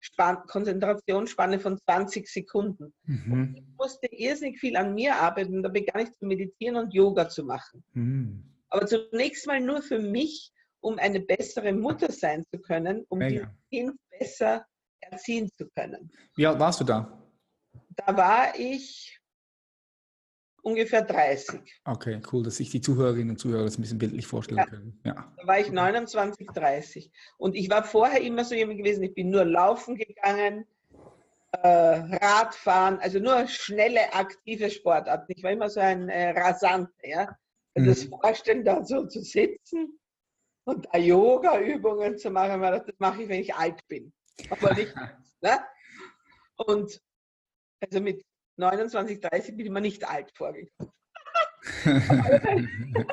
Span 0.00 0.42
Konzentrationsspanne 0.46 1.58
von 1.60 1.78
20 1.78 2.28
Sekunden. 2.28 2.94
Mhm. 3.04 3.54
ich 3.56 3.64
musste 3.76 4.06
irrsinnig 4.10 4.58
viel 4.58 4.76
an 4.76 4.94
mir 4.94 5.16
arbeiten. 5.16 5.62
Da 5.62 5.68
begann 5.68 6.02
ich 6.02 6.12
zu 6.12 6.26
meditieren 6.26 6.76
und 6.76 6.94
Yoga 6.94 7.28
zu 7.28 7.44
machen. 7.44 7.84
Mhm. 7.94 8.44
Aber 8.68 8.86
zunächst 8.86 9.46
mal 9.46 9.60
nur 9.60 9.82
für 9.82 9.98
mich, 9.98 10.52
um 10.80 10.98
eine 10.98 11.20
bessere 11.20 11.72
Mutter 11.72 12.12
sein 12.12 12.44
zu 12.52 12.60
können, 12.60 13.04
um 13.08 13.18
Mega. 13.18 13.30
dieses 13.30 13.48
Kind 13.70 14.00
besser 14.18 14.66
erziehen 15.00 15.50
zu 15.50 15.68
können. 15.70 16.10
Wie 16.36 16.46
alt 16.46 16.58
warst 16.58 16.80
du 16.80 16.84
da? 16.84 17.22
Da 17.96 18.16
war 18.16 18.58
ich 18.58 19.18
ungefähr 20.62 21.02
30. 21.02 21.60
Okay, 21.84 22.20
cool, 22.32 22.42
dass 22.42 22.56
sich 22.56 22.70
die 22.70 22.80
Zuhörerinnen 22.80 23.30
und 23.30 23.38
Zuhörer 23.38 23.64
das 23.64 23.78
ein 23.78 23.82
bisschen 23.82 23.98
bildlich 23.98 24.26
vorstellen 24.26 24.58
ja. 24.58 24.66
können. 24.66 25.00
Ja. 25.04 25.32
Da 25.36 25.46
war 25.46 25.58
ich 25.58 25.70
29, 25.70 26.46
30. 26.48 27.10
Und 27.36 27.54
ich 27.54 27.70
war 27.70 27.84
vorher 27.84 28.20
immer 28.20 28.44
so 28.44 28.54
jemand 28.54 28.78
gewesen, 28.78 29.02
ich 29.02 29.14
bin 29.14 29.30
nur 29.30 29.44
laufen 29.44 29.96
gegangen, 29.96 30.66
äh, 31.52 31.68
Radfahren, 31.68 32.98
also 32.98 33.18
nur 33.18 33.46
schnelle, 33.46 34.12
aktive 34.12 34.70
Sportarten. 34.70 35.32
Ich 35.34 35.42
war 35.42 35.50
immer 35.50 35.70
so 35.70 35.80
ein 35.80 36.08
äh, 36.08 36.30
Rasant. 36.30 36.90
Ja? 37.02 37.36
Also 37.74 37.86
mhm. 37.86 37.86
Das 37.86 38.04
Vorstellen, 38.04 38.64
da 38.64 38.84
so 38.84 39.06
zu 39.06 39.22
sitzen 39.22 39.98
und 40.64 40.86
da 40.92 40.98
Yoga-Übungen 40.98 42.18
zu 42.18 42.30
machen, 42.30 42.60
das 42.60 42.82
mache 42.98 43.22
ich, 43.22 43.28
wenn 43.28 43.40
ich 43.40 43.54
alt 43.54 43.80
bin. 43.88 44.12
Aber 44.50 44.74
nicht. 44.74 44.94
ne? 45.40 45.58
Und 46.56 47.00
also 47.80 48.00
mit 48.00 48.24
29, 48.58 49.20
30 49.20 49.56
bin 49.56 49.66
ich 49.66 49.72
mir 49.72 49.80
nicht 49.80 50.06
alt 50.08 50.30
vorgekommen. 50.36 50.92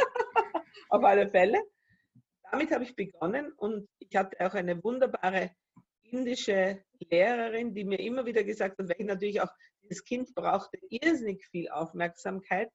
Auf 0.89 1.03
alle 1.03 1.29
Fälle. 1.29 1.62
Damit 2.51 2.71
habe 2.71 2.84
ich 2.84 2.95
begonnen 2.95 3.51
und 3.53 3.88
ich 3.99 4.15
hatte 4.15 4.39
auch 4.45 4.53
eine 4.53 4.84
wunderbare 4.84 5.51
indische 6.03 6.84
Lehrerin, 7.12 7.73
die 7.73 7.84
mir 7.84 7.99
immer 7.99 8.25
wieder 8.25 8.43
gesagt 8.43 8.77
hat, 8.79 8.89
weil 8.89 8.95
ich 8.99 9.05
natürlich 9.05 9.41
auch, 9.41 9.51
das 9.89 10.03
Kind 10.03 10.34
brauchte 10.34 10.79
irrsinnig 10.89 11.45
viel 11.47 11.69
Aufmerksamkeit 11.69 12.71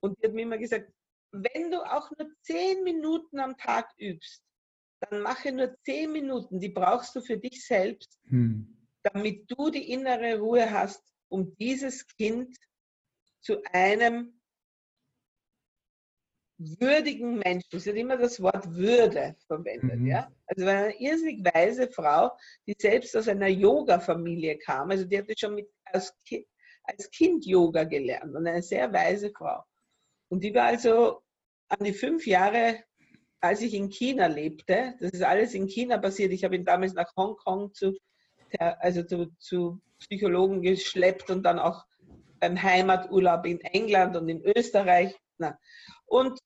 und 0.00 0.18
die 0.18 0.26
hat 0.26 0.34
mir 0.34 0.42
immer 0.42 0.58
gesagt, 0.58 0.90
wenn 1.30 1.70
du 1.70 1.80
auch 1.82 2.10
nur 2.18 2.30
zehn 2.42 2.82
Minuten 2.82 3.38
am 3.38 3.56
Tag 3.56 3.90
übst, 3.98 4.42
dann 5.00 5.22
mache 5.22 5.52
nur 5.52 5.74
zehn 5.84 6.12
Minuten, 6.12 6.60
die 6.60 6.68
brauchst 6.68 7.16
du 7.16 7.20
für 7.20 7.38
dich 7.38 7.66
selbst, 7.66 8.18
hm. 8.28 8.88
damit 9.02 9.50
du 9.50 9.70
die 9.70 9.90
innere 9.92 10.38
Ruhe 10.38 10.70
hast, 10.70 11.11
um 11.32 11.56
dieses 11.56 12.06
Kind 12.06 12.56
zu 13.40 13.62
einem 13.72 14.38
würdigen 16.58 17.38
Menschen. 17.38 17.80
Sie 17.80 17.90
hat 17.90 17.96
immer 17.96 18.16
das 18.16 18.40
Wort 18.40 18.72
Würde 18.74 19.34
verwendet. 19.46 19.98
Mhm. 19.98 20.06
Ja? 20.06 20.30
Also 20.46 20.66
eine 20.66 20.94
irrsinnig 21.00 21.44
weise 21.44 21.88
Frau, 21.88 22.30
die 22.66 22.76
selbst 22.78 23.16
aus 23.16 23.26
einer 23.28 23.48
Yoga-Familie 23.48 24.58
kam. 24.58 24.90
Also 24.90 25.04
die 25.04 25.18
hatte 25.18 25.34
schon 25.36 25.54
mit, 25.54 25.68
als, 25.84 26.14
kind, 26.24 26.46
als 26.84 27.10
Kind 27.10 27.44
Yoga 27.46 27.84
gelernt 27.84 28.34
und 28.34 28.46
eine 28.46 28.62
sehr 28.62 28.92
weise 28.92 29.32
Frau. 29.36 29.64
Und 30.28 30.44
die 30.44 30.54
war 30.54 30.66
also 30.66 31.22
an 31.68 31.84
die 31.84 31.94
fünf 31.94 32.26
Jahre, 32.26 32.84
als 33.40 33.60
ich 33.62 33.74
in 33.74 33.88
China 33.88 34.26
lebte, 34.26 34.94
das 35.00 35.10
ist 35.10 35.22
alles 35.22 35.54
in 35.54 35.66
China 35.66 35.98
passiert. 35.98 36.32
Ich 36.32 36.44
habe 36.44 36.54
ihn 36.54 36.64
damals 36.64 36.94
nach 36.94 37.10
Hongkong 37.16 37.74
zu, 37.74 37.96
also 38.60 39.02
zu, 39.02 39.32
zu 39.38 39.80
Psychologen 39.98 40.62
geschleppt 40.62 41.30
und 41.30 41.42
dann 41.42 41.58
auch 41.58 41.84
beim 42.40 42.60
Heimaturlaub 42.60 43.46
in 43.46 43.60
England 43.60 44.16
und 44.16 44.28
in 44.28 44.42
Österreich. 44.42 45.14
Na. 45.38 45.58
Und 46.06 46.38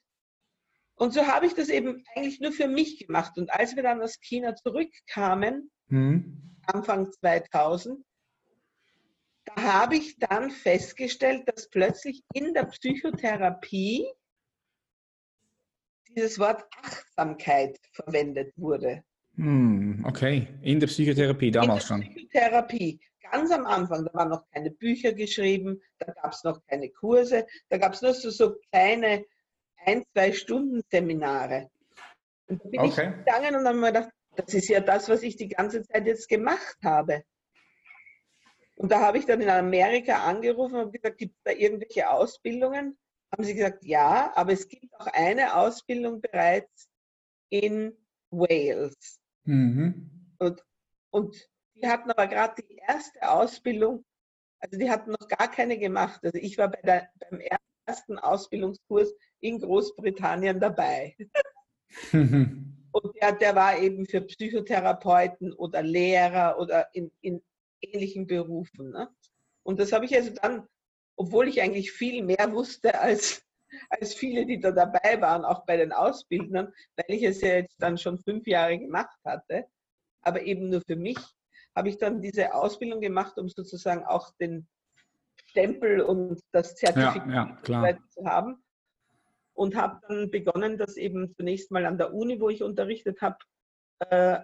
und 0.99 1.13
so 1.13 1.27
habe 1.27 1.47
ich 1.47 1.55
das 1.55 1.69
eben 1.69 2.03
eigentlich 2.15 2.41
nur 2.41 2.53
für 2.53 2.69
mich 2.69 3.07
gemacht. 3.07 3.37
Und 3.37 3.53
als 3.53 3.77
wir 3.77 3.83
dann 3.83 4.01
aus 4.01 4.19
China 4.21 4.57
zurückkamen, 4.57 5.71
mhm. 5.89 6.57
Anfang 6.67 7.13
2000, 7.13 8.03
da 9.45 9.63
habe 9.63 9.97
ich 9.97 10.19
dann 10.19 10.51
festgestellt, 10.51 11.47
dass 11.47 11.69
plötzlich 11.69 12.25
in 12.33 12.55
der 12.55 12.65
Psychotherapie 12.65 14.07
dieses 16.09 16.39
Wort 16.39 16.65
Achtsamkeit 16.83 17.79
verwendet 17.93 18.53
wurde. 18.57 19.05
Hm, 19.37 20.05
okay, 20.07 20.49
in 20.63 20.81
der 20.81 20.87
Psychotherapie 20.87 21.51
damals 21.51 21.87
schon. 21.87 22.03
In 22.03 22.09
der 22.09 22.15
Psychotherapie, 22.15 23.01
ganz 23.31 23.51
am 23.51 23.67
Anfang, 23.67 24.05
da 24.05 24.15
waren 24.15 24.31
noch 24.31 24.45
keine 24.51 24.71
Bücher 24.71 25.13
geschrieben, 25.13 25.81
da 25.99 26.13
gab 26.13 26.33
es 26.33 26.43
noch 26.43 26.65
keine 26.67 26.89
Kurse, 26.89 27.47
da 27.69 27.77
gab 27.77 27.93
es 27.93 28.03
nur 28.03 28.15
so, 28.15 28.31
so 28.31 28.57
kleine 28.71 29.25
ein, 29.85 30.05
zwei 30.13 30.33
Stunden 30.33 30.83
Seminare. 30.91 31.71
Und 32.49 32.65
da 32.65 32.69
bin 32.69 32.81
okay. 32.81 33.11
ich 33.11 33.25
gegangen 33.25 33.57
und 33.57 33.67
habe 33.67 33.79
mir 33.79 33.93
gedacht, 33.93 34.11
das 34.37 34.55
ist 34.55 34.69
ja 34.69 34.81
das, 34.81 35.09
was 35.09 35.23
ich 35.23 35.37
die 35.37 35.49
ganze 35.49 35.83
Zeit 35.83 36.07
jetzt 36.07 36.29
gemacht 36.29 36.77
habe. 36.83 37.23
Und 38.77 38.93
da 38.93 39.01
habe 39.01 39.19
ich 39.19 39.27
dann 39.27 39.41
in 39.41 39.49
Amerika 39.49 40.25
angerufen 40.25 40.77
und 40.77 40.93
gesagt, 40.93 41.19
gibt 41.19 41.35
es 41.37 41.43
da 41.45 41.51
irgendwelche 41.53 42.11
Ausbildungen? 42.11 42.97
Haben 43.33 43.45
sie 43.45 43.55
gesagt, 43.55 43.85
ja, 43.85 44.33
aber 44.35 44.53
es 44.53 44.69
gibt 44.69 44.95
auch 44.95 45.07
eine 45.07 45.57
Ausbildung 45.57 46.21
bereits 46.21 46.89
in 47.49 47.97
Wales. 48.31 49.19
Mhm. 49.47 50.11
Und, 50.39 50.65
und 51.11 51.49
die 51.75 51.87
hatten 51.87 52.11
aber 52.11 52.27
gerade 52.27 52.63
die 52.63 52.77
erste 52.77 53.29
Ausbildung, 53.29 54.05
also 54.61 54.79
die 54.79 54.91
hatten 54.91 55.13
noch 55.13 55.29
gar 55.29 55.51
keine 55.51 55.79
gemacht. 55.79 56.21
Also 56.23 56.39
ich 56.39 56.59
war 56.59 56.71
bei 56.71 56.81
der, 56.83 57.09
beim 57.19 57.41
ersten 57.87 58.19
Ausbildungskurs 58.19 59.15
in 59.41 59.61
Großbritannien 59.61 60.61
dabei. 60.61 61.17
Und 62.13 63.15
der, 63.21 63.33
der 63.33 63.55
war 63.55 63.79
eben 63.79 64.07
für 64.07 64.23
Psychotherapeuten 64.23 65.53
oder 65.53 65.83
Lehrer 65.83 66.59
oder 66.59 66.89
in, 66.95 67.13
in 67.21 67.43
ähnlichen 67.83 68.27
Berufen. 68.27 68.91
Ne? 68.91 69.09
Und 69.63 69.79
das 69.79 69.93
habe 69.93 70.07
ich 70.07 70.17
also 70.17 70.31
dann, 70.31 70.67
obwohl 71.17 71.49
ich 71.49 71.61
eigentlich 71.61 71.93
viel 71.93 72.23
mehr 72.25 72.53
wusste 72.53 72.99
als, 72.99 73.46
als 73.91 74.15
viele, 74.15 74.47
die 74.47 74.61
da 74.61 74.71
dabei 74.71 75.21
waren, 75.21 75.45
auch 75.45 75.65
bei 75.65 75.77
den 75.77 75.93
Ausbildern, 75.93 76.73
weil 76.97 77.17
ich 77.17 77.23
es 77.23 77.41
ja 77.41 77.57
jetzt 77.57 77.77
dann 77.81 77.99
schon 77.99 78.19
fünf 78.19 78.47
Jahre 78.47 78.79
gemacht 78.79 79.19
hatte, 79.25 79.67
aber 80.23 80.43
eben 80.43 80.71
nur 80.71 80.83
für 80.87 80.97
mich, 80.97 81.19
habe 81.75 81.91
ich 81.91 81.99
dann 81.99 82.23
diese 82.23 82.55
Ausbildung 82.55 83.01
gemacht, 83.01 83.39
um 83.39 83.49
sozusagen 83.49 84.05
auch 84.05 84.33
den 84.41 84.67
Stempel 85.57 86.01
und 86.01 86.41
das 86.53 86.75
Zertifikat 86.75 87.69
ja, 87.69 87.87
ja, 87.87 87.99
zu 88.11 88.25
haben. 88.25 88.63
Und 89.53 89.75
habe 89.75 90.01
dann 90.07 90.31
begonnen, 90.31 90.77
das 90.77 90.97
eben 90.97 91.35
zunächst 91.35 91.71
mal 91.71 91.87
an 91.87 91.97
der 91.97 92.13
Uni, 92.13 92.41
wo 92.41 92.51
ich 92.51 92.63
unterrichtet 92.63 93.23
habe, 93.23 93.39
äh, 94.01 94.41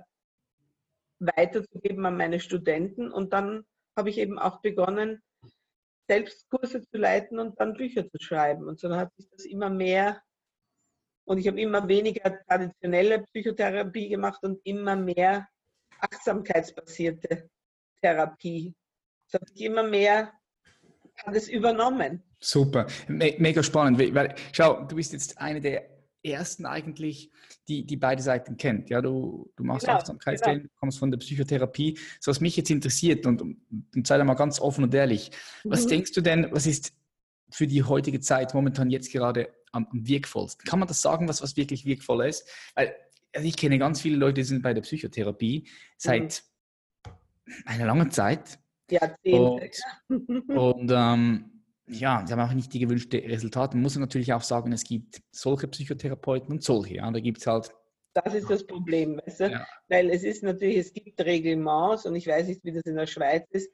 weiterzugeben 1.19 2.07
an 2.07 2.17
meine 2.17 2.41
Studenten. 2.41 3.13
Und 3.13 3.35
dann 3.35 3.65
habe 3.95 4.09
ich 4.09 4.19
eben 4.19 4.39
auch 4.39 4.63
begonnen, 4.63 5.23
selbst 6.09 6.49
Kurse 6.51 6.83
zu 6.83 6.99
leiten 6.99 7.39
und 7.39 7.59
dann 7.61 7.75
Bücher 7.75 8.09
zu 8.09 8.19
schreiben. 8.21 8.67
Und 8.69 8.81
so 8.81 8.95
hat 8.95 9.15
sich 9.17 9.29
das 9.31 9.45
immer 9.45 9.71
mehr 9.71 10.23
und 11.25 11.39
ich 11.39 11.47
habe 11.47 11.61
immer 11.61 11.87
weniger 11.89 12.45
traditionelle 12.47 13.23
Psychotherapie 13.23 14.09
gemacht 14.09 14.43
und 14.43 14.61
immer 14.65 14.97
mehr 14.97 15.49
achtsamkeitsbasierte 16.01 17.49
Therapie. 18.03 18.75
Es 19.27 19.35
hat 19.35 19.49
sich 19.49 19.63
immer 19.63 19.85
mehr 19.85 20.33
hat 21.25 21.35
es 21.35 21.49
übernommen. 21.49 22.23
Super, 22.41 22.87
Me 23.07 23.35
mega 23.39 23.63
spannend. 23.63 23.99
Weil, 24.15 24.35
schau, 24.53 24.83
du 24.85 24.97
bist 24.97 25.13
jetzt 25.13 25.39
eine 25.39 25.61
der 25.61 25.92
ersten 26.25 26.67
eigentlich, 26.67 27.31
die, 27.69 27.85
die 27.85 27.97
beide 27.97 28.23
Seiten 28.23 28.57
kennt. 28.57 28.91
Ja, 28.91 29.01
du, 29.01 29.51
du 29.57 29.65
machst 29.65 29.87
genau, 29.87 29.99
Achtsamkeitstraining, 29.99 30.63
genau. 30.63 30.73
kommst 30.79 30.99
von 30.99 31.11
der 31.11 31.19
Psychotherapie. 31.19 31.99
So 32.21 32.31
was 32.31 32.41
mich 32.41 32.57
jetzt 32.57 32.71
interessiert 32.71 33.27
und, 33.27 33.43
und 33.43 34.07
sei 34.07 34.19
da 34.19 34.25
mal 34.25 34.35
ganz 34.35 34.61
offen 34.61 34.85
und 34.85 34.95
ehrlich. 34.95 35.31
Was 35.65 35.85
mhm. 35.85 35.91
denkst 35.91 36.13
du 36.13 36.21
denn, 36.21 36.49
was 36.51 36.67
ist 36.67 36.93
für 37.51 37.67
die 37.67 37.83
heutige 37.83 38.21
Zeit 38.21 38.55
momentan 38.55 38.91
jetzt 38.91 39.13
gerade 39.13 39.49
am, 39.73 39.87
am 39.91 40.07
wirkvollsten? 40.07 40.65
Kann 40.65 40.79
man 40.79 40.89
das 40.89 41.03
sagen, 41.03 41.29
was, 41.29 41.43
was 41.43 41.57
wirklich 41.57 41.85
wirkvoll 41.85 42.27
ist? 42.27 42.49
Weil 42.75 42.95
also 43.35 43.49
ich 43.49 43.57
kenne 43.57 43.79
ganz 43.79 44.01
viele 44.01 44.17
Leute, 44.17 44.35
die 44.35 44.45
sind 44.45 44.63
bei 44.63 44.75
der 44.75 44.83
Psychotherapie 44.83 45.69
seit 45.97 46.45
mhm. 47.05 47.53
einer 47.67 47.87
langen 47.87 48.11
Zeit. 48.11 48.59
Jahrzehnte. 48.91 49.71
Und, 50.09 50.49
und 50.49 50.93
ähm, 50.95 51.52
ja, 51.93 52.25
sie 52.27 52.33
haben 52.33 52.41
auch 52.41 52.53
nicht 52.53 52.73
die 52.73 52.81
gewünschten 52.81 53.21
Resultate. 53.21 53.77
Man 53.77 53.83
muss 53.83 53.97
natürlich 53.97 54.33
auch 54.33 54.43
sagen, 54.43 54.73
es 54.73 54.85
gibt 54.85 55.23
solche 55.31 55.69
Psychotherapeuten 55.69 56.53
und 56.53 56.63
solche. 56.63 56.97
Ja, 56.97 57.11
da 57.11 57.21
gibt 57.21 57.39
es 57.39 57.47
halt. 57.47 57.71
Das 58.15 58.35
ist 58.35 58.51
das 58.51 58.67
Problem, 58.67 59.21
weißt 59.25 59.41
du? 59.41 59.51
Ja. 59.53 59.67
Weil 59.89 60.11
es 60.11 60.23
ist 60.23 60.43
natürlich, 60.43 60.77
es 60.77 60.93
gibt 60.93 61.21
Reglements 61.21 62.05
und 62.05 62.15
ich 62.15 62.27
weiß 62.27 62.47
nicht, 62.47 62.63
wie 62.65 62.73
das 62.73 62.83
in 62.83 62.97
der 62.97 63.07
Schweiz 63.07 63.47
ist. 63.51 63.71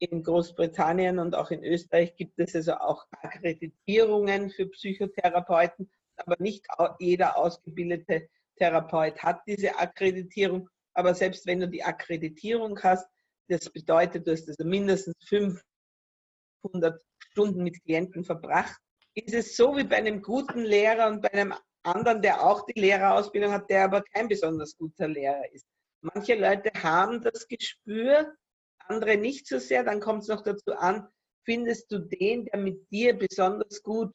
In 0.00 0.22
Großbritannien 0.22 1.18
und 1.18 1.34
auch 1.34 1.50
in 1.50 1.64
Österreich 1.64 2.14
gibt 2.14 2.38
es 2.38 2.54
also 2.54 2.74
auch 2.74 3.06
Akkreditierungen 3.22 4.50
für 4.50 4.66
Psychotherapeuten, 4.66 5.90
aber 6.16 6.36
nicht 6.38 6.66
jeder 7.00 7.36
ausgebildete 7.36 8.28
Therapeut 8.56 9.18
hat 9.22 9.40
diese 9.46 9.76
Akkreditierung. 9.78 10.68
Aber 10.94 11.14
selbst 11.14 11.46
wenn 11.46 11.60
du 11.60 11.68
die 11.68 11.82
Akkreditierung 11.82 12.78
hast, 12.82 13.08
das 13.48 13.70
bedeutet, 13.70 14.26
du 14.26 14.32
hast 14.32 14.48
also 14.48 14.64
mindestens 14.64 15.16
500 15.24 17.00
Stunden 17.38 17.62
mit 17.62 17.80
Klienten 17.84 18.24
verbracht. 18.24 18.80
Ist 19.14 19.32
es 19.32 19.56
so 19.56 19.76
wie 19.76 19.84
bei 19.84 19.96
einem 19.96 20.22
guten 20.22 20.64
Lehrer 20.64 21.06
und 21.06 21.22
bei 21.22 21.32
einem 21.32 21.54
anderen, 21.84 22.20
der 22.20 22.44
auch 22.44 22.66
die 22.66 22.78
Lehrerausbildung 22.78 23.52
hat, 23.52 23.70
der 23.70 23.84
aber 23.84 24.02
kein 24.02 24.26
besonders 24.26 24.76
guter 24.76 25.06
Lehrer 25.06 25.44
ist. 25.52 25.64
Manche 26.00 26.34
Leute 26.34 26.72
haben 26.82 27.22
das 27.22 27.46
Gespür, 27.46 28.34
andere 28.78 29.16
nicht 29.16 29.46
so 29.46 29.60
sehr. 29.60 29.84
Dann 29.84 30.00
kommt 30.00 30.22
es 30.22 30.28
noch 30.28 30.42
dazu 30.42 30.72
an, 30.72 31.06
findest 31.44 31.92
du 31.92 32.00
den, 32.00 32.46
der 32.46 32.58
mit 32.58 32.90
dir 32.90 33.16
besonders 33.16 33.82
gut 33.84 34.12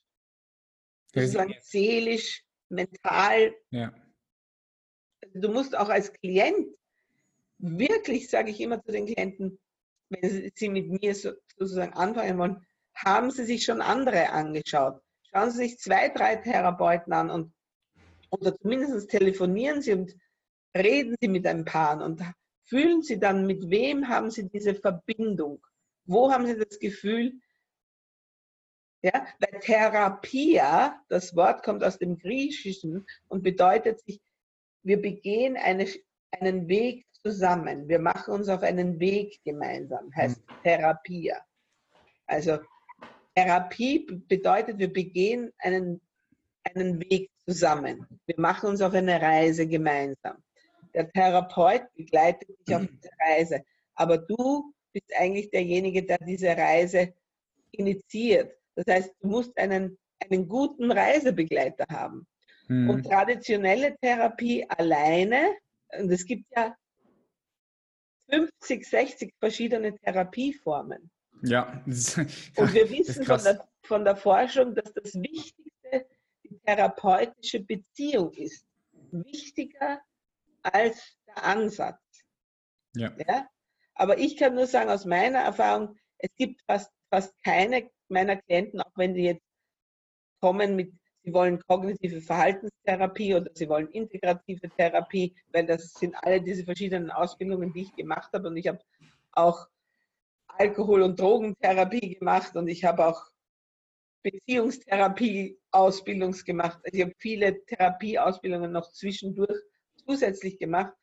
sozusagen 1.14 1.56
seelisch, 1.62 2.44
mental. 2.68 3.56
Ja. 3.72 3.94
Also 5.22 5.40
du 5.40 5.48
musst 5.54 5.78
auch 5.78 5.90
als 5.90 6.12
Klient 6.12 6.76
wirklich, 7.58 8.30
sage 8.30 8.52
ich 8.52 8.60
immer 8.60 8.84
zu 8.84 8.92
den 8.92 9.06
Klienten, 9.06 9.60
wenn 10.10 10.52
sie 10.56 10.70
mit 10.70 10.90
mir 10.90 11.16
sozusagen 11.16 11.94
anfangen 11.94 12.38
wollen, 12.38 12.66
haben 12.96 13.32
sie 13.32 13.46
sich 13.46 13.64
schon 13.64 13.82
andere 13.82 14.30
angeschaut. 14.30 15.02
Schauen 15.32 15.52
sie 15.52 15.58
sich 15.58 15.80
zwei, 15.80 16.10
drei 16.10 16.36
Therapeuten 16.38 17.14
an 17.14 17.30
und 17.30 17.54
oder 18.30 18.56
zumindest 18.58 19.10
telefonieren 19.10 19.82
sie 19.82 19.94
und 19.94 20.16
reden 20.76 21.16
sie 21.22 21.28
mit 21.28 21.46
ein 21.46 21.66
paar 21.66 22.04
und 22.04 22.22
fühlen 22.64 23.04
sie 23.04 23.20
dann, 23.20 23.46
mit 23.46 23.70
wem 23.70 24.08
haben 24.08 24.32
sie 24.32 24.50
diese 24.50 24.74
Verbindung? 24.74 25.64
Wo 26.06 26.32
haben 26.32 26.48
sie 26.48 26.58
das 26.58 26.80
Gefühl? 26.80 27.34
Ja, 29.04 29.28
weil 29.40 29.60
Therapia, 29.60 31.00
das 31.10 31.36
Wort 31.36 31.64
kommt 31.64 31.84
aus 31.84 32.00
dem 32.00 32.18
Griechischen 32.18 33.06
und 33.28 33.44
bedeutet 33.44 34.00
sich, 34.02 34.22
wir 34.82 35.02
begehen 35.02 35.58
eine, 35.58 35.88
einen 36.32 36.68
Weg 36.68 37.06
zusammen. 37.22 37.88
Wir 37.88 38.00
machen 38.00 38.34
uns 38.34 38.50
auf 38.50 38.64
einen 38.64 39.00
Weg 39.00 39.42
gemeinsam, 39.44 40.14
heißt 40.16 40.40
mhm. 40.40 40.64
Therapie. 40.64 41.34
Also 42.26 42.60
Therapie 43.36 44.06
bedeutet, 44.28 44.78
wir 44.78 44.92
begehen 44.92 45.52
einen, 45.60 46.02
einen 46.64 47.00
Weg 47.02 47.30
zusammen. 47.46 48.08
Wir 48.26 48.36
machen 48.40 48.70
uns 48.70 48.82
auf 48.82 48.94
eine 48.94 49.22
Reise 49.22 49.68
gemeinsam. 49.68 50.38
Der 50.94 51.12
Therapeut 51.12 51.84
begleitet 51.96 52.50
dich 52.50 52.76
auf 52.76 52.86
diese 52.86 53.10
Reise, 53.20 53.64
aber 53.96 54.18
du 54.18 54.72
bist 54.92 55.12
eigentlich 55.18 55.50
derjenige, 55.50 56.04
der 56.04 56.20
diese 56.20 56.56
Reise 56.56 57.14
initiiert. 57.72 58.56
Das 58.76 58.86
heißt, 58.88 59.16
du 59.20 59.28
musst 59.28 59.58
einen, 59.58 59.98
einen 60.20 60.48
guten 60.48 60.92
Reisebegleiter 60.92 61.86
haben. 61.90 62.28
Mhm. 62.68 62.90
Und 62.90 63.04
traditionelle 63.04 63.96
Therapie 64.02 64.66
alleine, 64.70 65.56
und 66.00 66.12
es 66.12 66.26
gibt 66.26 66.46
ja 66.56 66.76
50, 68.30 68.88
60 68.88 69.34
verschiedene 69.40 69.96
Therapieformen. 69.98 71.12
Ja. 71.46 71.84
Und 71.86 72.74
wir 72.74 72.90
wissen 72.90 73.26
von 73.26 73.44
der, 73.44 73.68
von 73.84 74.06
der, 74.06 74.16
Forschung, 74.16 74.74
dass 74.76 74.94
das 74.94 75.14
Wichtigste, 75.16 76.08
die 76.44 76.58
therapeutische 76.66 77.60
Beziehung 77.60 78.32
ist 78.32 78.66
wichtiger 79.12 80.02
als 80.62 81.18
der 81.28 81.44
Ansatz. 81.44 82.00
Ja. 82.96 83.12
ja. 83.28 83.48
Aber 83.96 84.18
ich 84.18 84.38
kann 84.38 84.56
nur 84.56 84.68
sagen, 84.68 84.90
aus 84.90 85.06
meiner 85.06 85.40
Erfahrung, 85.40 85.98
es 86.18 86.30
gibt 86.38 86.62
fast, 86.66 86.92
fast 87.10 87.34
keine 87.44 87.90
meiner 88.08 88.38
Klienten, 88.38 88.80
auch 88.80 88.92
wenn 88.96 89.14
die 89.14 89.24
jetzt 89.24 89.44
kommen 90.40 90.76
mit, 90.76 90.94
sie 91.24 91.34
wollen 91.34 91.60
kognitive 91.68 92.22
Verhaltenstherapie 92.22 93.36
oder 93.36 93.52
sie 93.54 93.68
wollen 93.68 93.90
integrative 93.90 94.70
Therapie, 94.70 95.36
weil 95.52 95.66
das 95.66 95.94
sind 95.94 96.16
alle 96.22 96.42
diese 96.42 96.64
verschiedenen 96.64 97.12
Ausbildungen, 97.12 97.74
die 97.74 97.84
ich 97.84 97.96
gemacht 97.96 98.32
habe. 98.34 98.48
Und 98.48 98.58
ich 98.58 98.68
habe 98.68 98.80
auch 99.34 99.68
Alkohol- 100.58 101.02
und 101.02 101.20
Drogentherapie 101.20 102.16
gemacht 102.16 102.56
und 102.56 102.68
ich 102.68 102.84
habe 102.84 103.08
auch 103.08 103.22
Beziehungstherapie 104.24 105.60
Ausbildungs 105.72 106.46
gemacht. 106.46 106.80
Also 106.84 106.98
ich 106.98 107.02
habe 107.02 107.14
viele 107.18 107.64
Therapieausbildungen 107.66 108.72
noch 108.72 108.92
zwischendurch 108.92 109.60
zusätzlich 110.06 110.58
gemacht. 110.58 110.94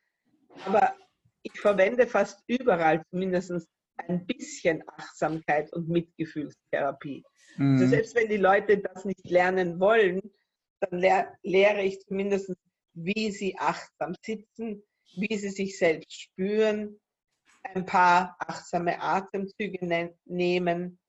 Aber 0.65 0.95
ich 1.43 1.59
verwende 1.59 2.07
fast 2.07 2.41
überall 2.47 3.03
zumindest 3.09 3.51
ein 4.07 4.25
bisschen 4.25 4.83
Achtsamkeit 4.87 5.71
und 5.73 5.87
Mitgefühlstherapie. 5.87 7.23
Also 7.53 7.63
mhm. 7.63 7.73
Also 7.77 7.87
selbst 7.87 8.15
wenn 8.15 8.29
die 8.29 8.37
Leute 8.37 8.77
das 8.79 9.05
nicht 9.05 9.29
lernen 9.29 9.79
wollen, 9.79 10.21
dann 10.79 10.99
lehr 10.99 11.37
lehre 11.43 11.83
ich 11.83 11.99
zumindest, 12.01 12.51
wie 12.93 13.31
sie 13.31 13.55
achtsam 13.57 14.15
sitzen, 14.25 14.83
wie 15.15 15.37
sie 15.37 15.49
sich 15.49 15.77
selbst 15.77 16.13
spüren, 16.13 16.99
ein 17.63 17.85
paar 17.85 18.35
achtsame 18.39 19.01
Atemzüge 19.01 19.85
ne 19.85 20.13
nehmen, 20.25 20.99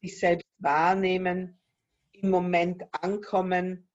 sich 0.00 0.18
selbst 0.18 0.48
wahrnehmen, 0.58 1.60
im 2.12 2.30
Moment 2.30 2.84
ankommen, 2.92 3.88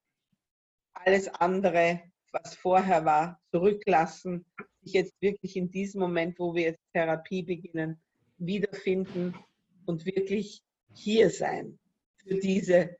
alles 0.93 1.27
andere, 1.27 2.01
was 2.31 2.55
vorher 2.55 3.05
war, 3.05 3.39
zurücklassen, 3.51 4.45
sich 4.81 4.93
jetzt 4.93 5.13
wirklich 5.21 5.55
in 5.55 5.71
diesem 5.71 6.01
Moment, 6.01 6.37
wo 6.39 6.53
wir 6.53 6.63
jetzt 6.63 6.81
Therapie 6.93 7.43
beginnen, 7.43 8.01
wiederfinden 8.37 9.35
und 9.85 10.05
wirklich 10.05 10.61
hier 10.93 11.29
sein 11.29 11.79
für 12.27 12.39
diese, 12.39 12.97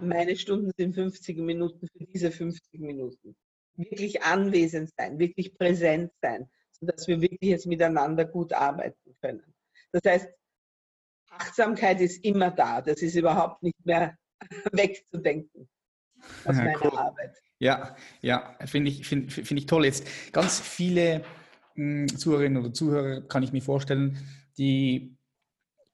meine 0.00 0.36
Stunden 0.36 0.70
sind 0.76 0.94
50 0.94 1.38
Minuten, 1.38 1.88
für 1.88 2.04
diese 2.04 2.30
50 2.30 2.80
Minuten. 2.80 3.36
Wirklich 3.76 4.22
anwesend 4.22 4.90
sein, 4.96 5.18
wirklich 5.18 5.54
präsent 5.54 6.12
sein, 6.20 6.48
sodass 6.80 7.06
wir 7.08 7.20
wirklich 7.20 7.50
jetzt 7.50 7.66
miteinander 7.66 8.24
gut 8.24 8.52
arbeiten 8.52 9.16
können. 9.20 9.54
Das 9.92 10.02
heißt, 10.06 10.28
Achtsamkeit 11.30 12.00
ist 12.00 12.24
immer 12.24 12.50
da. 12.50 12.80
Das 12.80 13.02
ist 13.02 13.14
überhaupt 13.14 13.62
nicht 13.62 13.84
mehr 13.84 14.16
wegzudenken 14.72 15.68
aus 16.44 16.56
ja, 16.56 16.64
meiner 16.64 16.84
cool. 16.84 16.98
Arbeit. 16.98 17.36
Ja, 17.60 17.96
ja, 18.20 18.56
finde 18.66 18.90
ich, 18.90 19.06
find, 19.06 19.32
find 19.32 19.58
ich 19.58 19.66
toll. 19.66 19.84
Jetzt 19.84 20.06
ganz 20.32 20.60
viele 20.60 21.24
mh, 21.74 22.08
hm, 22.10 22.18
Zuhörerinnen 22.18 22.62
oder 22.62 22.72
Zuhörer 22.72 23.22
kann 23.22 23.42
ich 23.42 23.52
mir 23.52 23.62
vorstellen, 23.62 24.18
die 24.58 25.16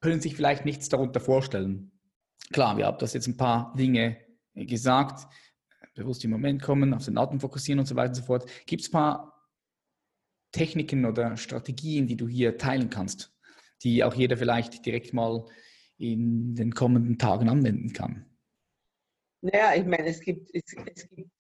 können 0.01 0.21
sich 0.21 0.37
vielleicht 0.37 0.65
nichts 0.65 0.89
darunter 0.89 1.21
vorstellen. 1.21 1.91
Klar, 2.53 2.77
wir 2.77 2.87
haben 2.87 2.99
das 2.99 3.15
jetzt 3.15 3.27
ein 3.27 3.39
paar 3.39 3.75
Dinge 3.75 4.19
gesagt, 4.55 5.27
bewusst 5.95 6.25
im 6.25 6.31
Moment 6.31 6.63
kommen, 6.63 6.93
auf 6.93 7.05
den 7.05 7.17
Atem 7.17 7.41
fokussieren 7.41 7.79
und 7.79 7.87
so 7.87 7.97
weiter 7.97 8.11
und 8.11 8.15
so 8.17 8.23
fort. 8.23 8.49
Gibt 8.67 8.83
es 8.83 8.89
ein 8.89 8.93
paar 8.93 9.34
Techniken 10.55 11.05
oder 11.05 11.37
Strategien, 11.37 12.07
die 12.07 12.17
du 12.17 12.27
hier 12.29 12.57
teilen 12.57 12.89
kannst, 12.89 13.37
die 13.83 14.05
auch 14.05 14.15
jeder 14.15 14.37
vielleicht 14.37 14.87
direkt 14.87 15.13
mal 15.13 15.45
in 15.99 16.55
den 16.55 16.73
kommenden 16.73 17.19
Tagen 17.19 17.49
anwenden 17.49 17.93
kann? 17.93 18.25
Naja, 19.41 19.75
ich 19.75 19.85
meine, 19.85 20.07
es 20.07 20.21
gibt, 20.21 20.49
es, 20.55 20.63
es 20.95 21.09
gibt, 21.09 21.33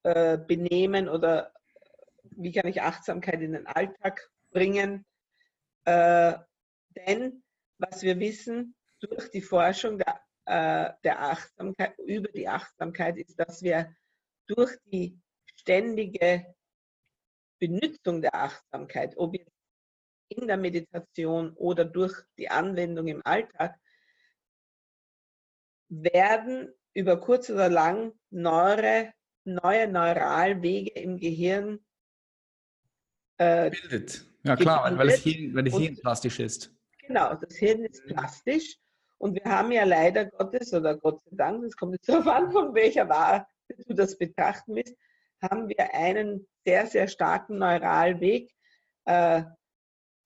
äh, 0.03 0.39
benehmen 0.39 1.09
oder 1.09 1.53
wie 2.23 2.53
kann 2.53 2.67
ich 2.67 2.83
Achtsamkeit 2.83 3.41
in 3.41 3.53
den 3.53 3.67
Alltag 3.67 4.31
bringen? 4.51 5.05
Äh, 5.85 6.35
denn 7.07 7.43
was 7.79 8.03
wir 8.03 8.19
wissen, 8.21 8.75
durch 9.01 9.31
die 9.31 9.43
Forschung 9.43 9.99
der, 9.99 10.21
äh, 10.45 10.93
der 11.03 11.21
Achtsamkeit, 11.21 11.99
über 11.99 12.29
die 12.29 12.49
Achtsamkeit 12.49 13.17
ist, 13.17 13.39
dass 13.39 13.63
wir 13.63 13.95
durch 14.47 14.77
die 14.87 15.19
ständige 15.57 16.55
Benutzung 17.59 18.23
der 18.23 18.35
Achtsamkeit, 18.35 19.17
ob 19.17 19.35
jetzt 19.35 19.53
in 20.29 20.47
der 20.47 20.57
Meditation 20.57 21.53
oder 21.55 21.85
durch 21.85 22.15
die 22.39 22.49
Anwendung 22.49 23.07
im 23.07 23.25
Alltag, 23.25 23.79
werden 25.89 26.73
über 26.95 27.21
kurz 27.21 27.51
oder 27.51 27.69
lang 27.69 28.13
neue, 28.31 29.13
neue 29.45 29.89
Neuralwege 29.89 30.91
im 30.91 31.19
Gehirn 31.19 31.81
äh, 33.39 33.71
bildet. 33.71 34.27
Ja 34.45 34.57
klar, 34.57 34.97
weil 34.99 35.09
das 35.09 35.21
Hirn, 35.21 35.55
weil 35.55 35.65
das 35.65 35.77
Hirn 35.77 35.97
plastisch 35.97 36.41
ist. 36.41 36.75
Genau, 37.07 37.35
das 37.35 37.57
Hirn 37.57 37.85
ist 37.85 38.05
plastisch 38.07 38.77
und 39.19 39.35
wir 39.35 39.45
haben 39.45 39.71
ja 39.71 39.85
leider 39.85 40.27
Gottes, 40.27 40.73
oder 40.73 40.97
Gott 40.97 41.21
sei 41.23 41.31
Dank, 41.37 41.63
das 41.63 41.77
kommt 41.77 41.93
jetzt 41.93 42.09
darauf 42.09 42.27
an, 42.27 42.51
von 42.51 42.75
welcher 42.75 43.09
Warte 43.09 43.47
du 43.87 43.95
das 43.95 44.19
betrachten 44.19 44.75
willst, 44.75 44.97
haben 45.41 45.69
wir 45.69 45.95
einen 45.95 46.47
sehr, 46.65 46.87
sehr 46.87 47.09
starken 47.09 47.59
Neuralweg, 47.59 48.53
äh, 49.05 49.43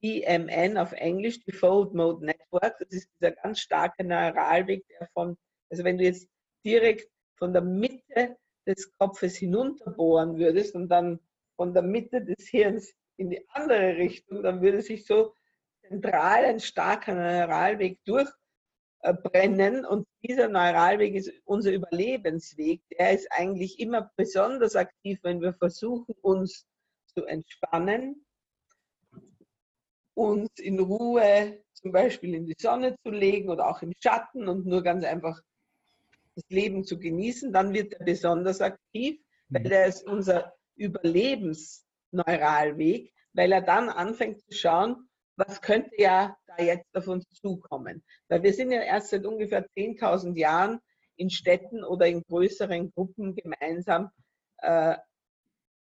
EMN 0.02 0.78
auf 0.78 0.92
Englisch, 0.92 1.42
Default 1.44 1.94
Mode 1.94 2.24
Network. 2.24 2.78
Das 2.78 2.88
ist 2.90 3.08
dieser 3.18 3.32
ganz 3.32 3.60
starke 3.60 4.04
Neuralweg, 4.04 4.86
der 4.88 5.08
von, 5.14 5.36
also 5.70 5.84
wenn 5.84 5.98
du 5.98 6.04
jetzt 6.04 6.28
direkt 6.64 7.10
von 7.38 7.52
der 7.52 7.62
Mitte 7.62 8.36
des 8.66 8.92
Kopfes 8.98 9.36
hinunterbohren 9.36 10.38
würdest 10.38 10.74
und 10.74 10.88
dann 10.88 11.20
von 11.56 11.72
der 11.72 11.82
Mitte 11.82 12.24
des 12.24 12.48
Hirns 12.48 12.94
in 13.16 13.30
die 13.30 13.48
andere 13.50 13.96
Richtung, 13.96 14.42
dann 14.42 14.60
würde 14.60 14.82
sich 14.82 15.06
so 15.06 15.34
zentral 15.88 16.44
ein 16.44 16.60
starker 16.60 17.14
Neuralweg 17.14 17.98
durch 18.04 18.28
brennen. 19.12 19.84
Und 19.84 20.06
dieser 20.22 20.48
Neuralweg 20.48 21.14
ist 21.14 21.32
unser 21.44 21.72
Überlebensweg. 21.72 22.82
Der 22.98 23.12
ist 23.12 23.28
eigentlich 23.30 23.78
immer 23.78 24.10
besonders 24.16 24.76
aktiv, 24.76 25.18
wenn 25.22 25.40
wir 25.40 25.54
versuchen, 25.54 26.14
uns 26.22 26.66
zu 27.14 27.24
entspannen, 27.24 28.24
uns 30.14 30.50
in 30.58 30.80
Ruhe 30.80 31.62
zum 31.72 31.92
Beispiel 31.92 32.34
in 32.34 32.46
die 32.46 32.56
Sonne 32.58 32.96
zu 33.02 33.10
legen 33.10 33.50
oder 33.50 33.68
auch 33.68 33.82
im 33.82 33.92
Schatten 34.02 34.48
und 34.48 34.66
nur 34.66 34.82
ganz 34.82 35.04
einfach 35.04 35.40
das 36.36 36.44
Leben 36.48 36.84
zu 36.84 37.00
genießen. 37.00 37.52
Dann 37.52 37.74
wird 37.74 37.94
er 37.94 38.04
besonders 38.04 38.60
aktiv, 38.60 39.20
weil 39.48 39.72
er 39.72 39.86
ist 39.86 40.06
unser 40.06 40.52
Überlebensneuralweg, 40.76 43.12
weil 43.32 43.50
er 43.52 43.62
dann 43.62 43.88
anfängt 43.88 44.42
zu 44.42 44.54
schauen, 44.54 45.08
was 45.36 45.60
könnte 45.60 45.90
ja 45.98 46.36
da 46.46 46.62
jetzt 46.62 46.94
auf 46.94 47.08
uns 47.08 47.28
zukommen? 47.30 48.04
Weil 48.28 48.42
wir 48.42 48.54
sind 48.54 48.70
ja 48.70 48.82
erst 48.82 49.08
seit 49.08 49.26
ungefähr 49.26 49.66
10.000 49.76 50.38
Jahren 50.38 50.78
in 51.16 51.30
Städten 51.30 51.82
oder 51.84 52.06
in 52.06 52.22
größeren 52.22 52.92
Gruppen 52.92 53.34
gemeinsam 53.34 54.10
äh, 54.58 54.96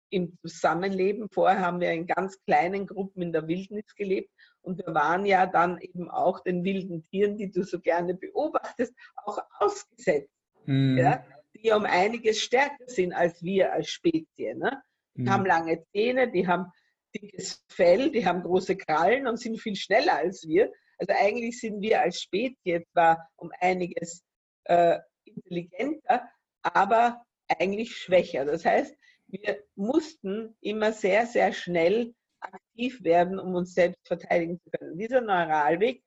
im 0.10 0.38
Zusammenleben. 0.42 1.30
Vorher 1.30 1.62
haben 1.62 1.80
wir 1.80 1.92
in 1.92 2.08
ganz 2.08 2.42
kleinen 2.46 2.88
Gruppen 2.88 3.22
in 3.22 3.34
der 3.34 3.48
Wildnis 3.48 3.96
gelebt 3.96 4.32
und 4.62 4.86
wir 4.86 4.94
waren 4.94 5.26
ja 5.26 5.46
dann 5.46 5.80
eben 5.80 6.10
auch 6.10 6.42
den 6.42 6.64
wilden 6.64 7.04
Tieren, 7.04 7.38
die 7.38 7.52
du 7.52 7.64
so 7.64 7.80
gerne 7.80 8.16
beobachtest, 8.16 8.94
auch 9.16 9.40
ausgesetzt, 9.60 10.35
mhm. 10.66 10.98
ja, 10.98 11.26
die 11.56 11.72
um 11.72 11.86
einiges 11.86 12.42
stärker 12.42 12.88
sind 12.88 13.14
als 13.14 13.42
wir 13.44 13.74
als 13.74 13.90
Spezie. 13.90 14.56
Ne? 14.56 14.82
Die 15.16 15.22
mhm. 15.22 15.30
haben 15.32 15.46
lange 15.46 15.84
Zähne, 15.92 16.32
die 16.32 16.48
haben 16.48 16.72
dickes 17.14 17.64
Fell, 17.70 18.12
die 18.12 18.26
haben 18.26 18.44
große 18.44 18.76
Krallen 18.76 19.28
und 19.28 19.38
sind 19.38 19.60
viel 19.60 19.76
schneller 19.76 20.16
als 20.16 20.48
wir. 20.48 20.72
Also 20.98 21.14
eigentlich 21.18 21.60
sind 21.60 21.82
wir 21.82 22.02
als 22.02 22.22
Spezie 22.22 22.86
zwar 22.92 23.30
um 23.36 23.52
einiges 23.60 24.24
äh, 24.66 25.00
intelligenter, 25.24 26.30
aber 26.62 27.24
eigentlich 27.48 27.96
schwächer. 27.96 28.46
Das 28.46 28.66
heißt, 28.66 28.96
wir 29.28 29.64
mussten 29.76 30.56
immer 30.62 30.94
sehr, 30.94 31.26
sehr 31.26 31.54
schnell 31.54 32.14
aktiv 32.40 33.04
werden, 33.04 33.40
um 33.40 33.56
uns 33.56 33.74
selbst 33.74 34.08
verteidigen 34.08 34.60
zu 34.60 34.70
können. 34.70 34.98
Dieser 34.98 35.22
Neuralweg, 35.22 36.04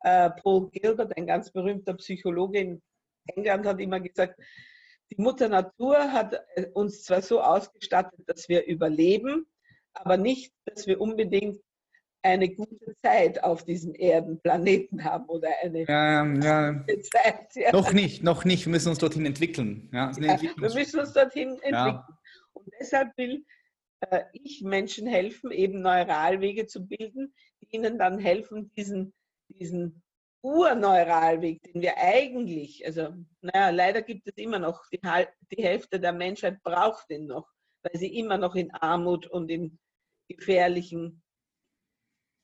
äh, 0.00 0.30
Paul 0.30 0.70
Gilbert, 0.70 1.16
ein 1.16 1.26
ganz 1.26 1.50
berühmter 1.50 1.94
Psychologe 1.94 2.60
in 2.60 2.82
England, 3.36 3.66
hat 3.66 3.80
immer 3.80 4.00
gesagt, 4.00 4.40
die 5.10 5.20
Mutter 5.20 5.48
Natur 5.48 6.12
hat 6.12 6.40
äh, 6.54 6.66
uns 6.72 7.02
zwar 7.02 7.22
so 7.22 7.40
ausgestattet, 7.40 8.20
dass 8.26 8.48
wir 8.48 8.66
überleben, 8.66 9.46
aber 9.92 10.16
nicht, 10.16 10.52
dass 10.64 10.86
wir 10.86 11.00
unbedingt 11.00 11.60
eine 12.22 12.50
gute 12.50 12.94
Zeit 13.02 13.42
auf 13.42 13.64
diesem 13.64 13.94
Erdenplaneten 13.94 15.04
haben 15.04 15.24
oder 15.26 15.48
eine 15.62 15.86
ja, 15.86 16.24
ja. 16.26 16.72
gute 16.72 17.00
Zeit. 17.00 17.54
Ja. 17.54 17.72
Noch 17.72 17.92
nicht, 17.92 18.22
noch 18.22 18.44
nicht. 18.44 18.66
Wir 18.66 18.70
müssen 18.72 18.90
uns 18.90 18.98
dorthin 18.98 19.26
entwickeln. 19.26 19.88
Ja, 19.92 20.14
wir 20.16 20.74
müssen 20.74 21.00
uns 21.00 21.12
dorthin 21.12 21.58
entwickeln. 21.62 22.02
Und 22.52 22.68
deshalb 22.78 23.16
will 23.16 23.44
äh, 24.00 24.24
ich 24.32 24.62
Menschen 24.62 25.06
helfen, 25.06 25.50
eben 25.50 25.80
Neuralwege 25.80 26.66
zu 26.66 26.86
bilden, 26.86 27.34
die 27.60 27.76
ihnen 27.76 27.98
dann 27.98 28.18
helfen, 28.18 28.70
diesen, 28.76 29.14
diesen 29.48 30.02
Urneuralweg, 30.42 31.62
den 31.62 31.82
wir 31.82 31.98
eigentlich, 31.98 32.84
also 32.86 33.14
naja, 33.42 33.70
leider 33.70 34.02
gibt 34.02 34.26
es 34.26 34.36
immer 34.36 34.58
noch, 34.58 34.86
die, 34.90 35.00
die 35.52 35.62
Hälfte 35.62 36.00
der 36.00 36.12
Menschheit 36.12 36.62
braucht 36.62 37.10
den 37.10 37.26
noch, 37.26 37.48
weil 37.82 37.98
sie 37.98 38.18
immer 38.18 38.38
noch 38.38 38.54
in 38.54 38.70
Armut 38.70 39.26
und 39.26 39.50
in 39.50 39.78
gefährlichen 40.28 41.22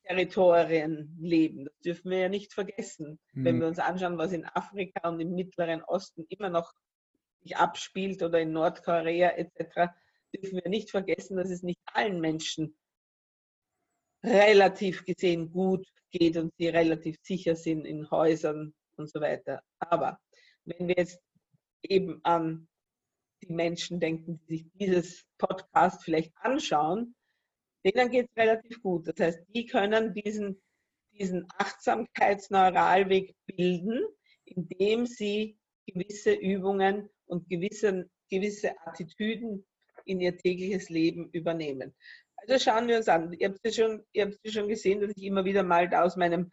Territorien 0.04 1.16
leben. 1.20 1.64
Das 1.64 1.78
dürfen 1.80 2.10
wir 2.10 2.18
ja 2.18 2.28
nicht 2.28 2.52
vergessen, 2.52 3.18
mhm. 3.32 3.44
wenn 3.44 3.60
wir 3.60 3.66
uns 3.66 3.78
anschauen, 3.78 4.18
was 4.18 4.32
in 4.32 4.44
Afrika 4.44 5.08
und 5.08 5.20
im 5.20 5.34
Mittleren 5.34 5.82
Osten 5.82 6.26
immer 6.28 6.50
noch 6.50 6.72
sich 7.42 7.56
abspielt 7.56 8.22
oder 8.22 8.40
in 8.40 8.52
Nordkorea 8.52 9.30
etc., 9.30 9.92
dürfen 10.34 10.60
wir 10.62 10.68
nicht 10.68 10.90
vergessen, 10.90 11.36
dass 11.36 11.50
es 11.50 11.62
nicht 11.62 11.80
allen 11.86 12.20
Menschen 12.20 12.76
relativ 14.26 15.04
gesehen 15.04 15.50
gut 15.50 15.86
geht 16.10 16.36
und 16.36 16.52
sie 16.58 16.68
relativ 16.68 17.16
sicher 17.22 17.54
sind 17.54 17.86
in 17.86 18.10
Häusern 18.10 18.74
und 18.96 19.10
so 19.10 19.20
weiter. 19.20 19.62
Aber 19.78 20.18
wenn 20.64 20.88
wir 20.88 20.96
jetzt 20.96 21.20
eben 21.82 22.20
an 22.24 22.68
die 23.42 23.52
Menschen 23.52 24.00
denken, 24.00 24.40
die 24.40 24.56
sich 24.56 24.66
dieses 24.74 25.24
Podcast 25.38 26.02
vielleicht 26.02 26.32
anschauen, 26.38 27.14
denen 27.84 28.10
geht 28.10 28.28
es 28.28 28.36
relativ 28.36 28.82
gut. 28.82 29.06
Das 29.06 29.20
heißt, 29.20 29.40
die 29.54 29.66
können 29.66 30.12
diesen, 30.12 30.60
diesen 31.12 31.46
Achtsamkeitsneuralweg 31.58 33.36
bilden, 33.46 34.04
indem 34.44 35.06
sie 35.06 35.58
gewisse 35.86 36.32
Übungen 36.32 37.08
und 37.26 37.48
gewisse, 37.48 38.10
gewisse 38.28 38.74
Attitüden 38.86 39.64
in 40.04 40.20
ihr 40.20 40.36
tägliches 40.36 40.88
Leben 40.88 41.30
übernehmen. 41.30 41.94
Also 42.48 42.70
schauen 42.70 42.88
wir 42.88 42.96
uns 42.96 43.08
an. 43.08 43.32
Ihr 43.32 43.48
habt 43.48 43.60
ja 43.64 43.72
schon, 43.72 44.04
ihr 44.12 44.26
habt 44.26 44.38
ja 44.44 44.52
schon 44.52 44.68
gesehen, 44.68 45.00
dass 45.00 45.12
ich 45.16 45.24
immer 45.24 45.44
wieder 45.44 45.62
mal 45.62 45.88
da 45.88 46.02
aus 46.02 46.16
meinem 46.16 46.52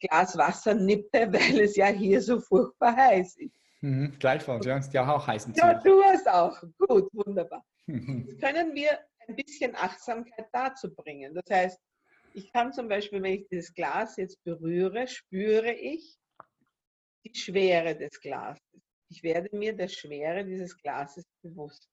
Glas 0.00 0.36
Wasser 0.36 0.74
nippe, 0.74 1.28
weil 1.32 1.60
es 1.60 1.76
ja 1.76 1.86
hier 1.86 2.20
so 2.20 2.40
furchtbar 2.40 2.96
heiß 2.96 3.36
ist. 3.38 3.54
Mhm, 3.80 4.16
gleichfalls, 4.18 4.64
ja. 4.64 4.78
Ist 4.78 4.94
ja 4.94 5.12
auch 5.12 5.26
heiß. 5.26 5.48
Ja, 5.54 5.74
du 5.74 6.02
hast 6.04 6.28
auch. 6.28 6.62
Gut, 6.78 7.08
wunderbar. 7.12 7.64
Jetzt 7.86 8.40
können 8.40 8.74
wir 8.74 8.98
ein 9.26 9.36
bisschen 9.36 9.74
Achtsamkeit 9.74 10.46
dazu 10.52 10.94
bringen. 10.94 11.34
Das 11.34 11.44
heißt, 11.50 11.80
ich 12.34 12.52
kann 12.52 12.72
zum 12.72 12.88
Beispiel, 12.88 13.22
wenn 13.22 13.34
ich 13.34 13.48
dieses 13.48 13.74
Glas 13.74 14.16
jetzt 14.16 14.42
berühre, 14.44 15.06
spüre 15.08 15.72
ich 15.72 16.16
die 17.24 17.34
Schwere 17.34 17.96
des 17.96 18.20
Glases. 18.20 18.62
Ich 19.08 19.22
werde 19.22 19.54
mir 19.56 19.76
der 19.76 19.88
Schwere 19.88 20.44
dieses 20.44 20.76
Glases 20.76 21.24
bewusst. 21.42 21.88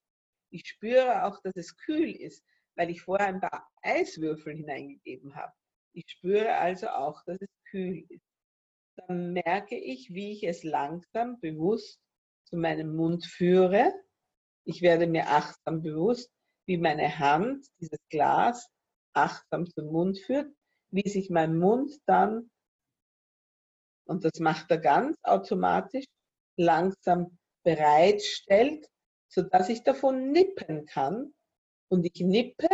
Ich 0.52 0.68
spüre 0.68 1.26
auch, 1.26 1.42
dass 1.42 1.56
es 1.56 1.76
kühl 1.76 2.12
ist, 2.12 2.44
weil 2.80 2.92
ich 2.92 3.02
vorher 3.02 3.28
ein 3.28 3.42
paar 3.42 3.70
Eiswürfel 3.82 4.56
hineingegeben 4.56 5.36
habe. 5.36 5.52
Ich 5.92 6.06
spüre 6.08 6.56
also 6.56 6.88
auch, 6.88 7.22
dass 7.26 7.38
es 7.42 7.50
kühl 7.70 8.06
ist. 8.08 8.24
Dann 8.96 9.34
merke 9.34 9.76
ich, 9.76 10.14
wie 10.14 10.32
ich 10.32 10.44
es 10.44 10.64
langsam 10.64 11.42
bewusst 11.42 12.00
zu 12.46 12.56
meinem 12.56 12.96
Mund 12.96 13.26
führe. 13.26 13.94
Ich 14.64 14.82
werde 14.82 15.08
mir 15.08 15.28
achtsam 15.28 15.82
bewusst, 15.82 16.32
wie 16.68 16.78
meine 16.78 17.20
Hand 17.20 17.68
dieses 17.82 18.00
Glas 18.10 18.70
achtsam 19.14 19.66
zum 19.66 19.88
Mund 19.92 20.18
führt, 20.18 20.50
wie 20.90 21.10
sich 21.10 21.30
mein 21.30 21.60
Mund 21.60 21.92
dann, 22.06 22.50
und 24.06 24.24
das 24.24 24.40
macht 24.40 24.72
er 24.72 24.78
ganz 24.78 25.18
automatisch, 25.24 26.06
langsam 26.56 27.38
bereitstellt, 27.64 28.88
sodass 29.28 29.68
ich 29.68 29.84
davon 29.84 30.32
nippen 30.32 30.86
kann. 30.86 31.34
Und 31.90 32.06
ich 32.06 32.22
nippe, 32.22 32.70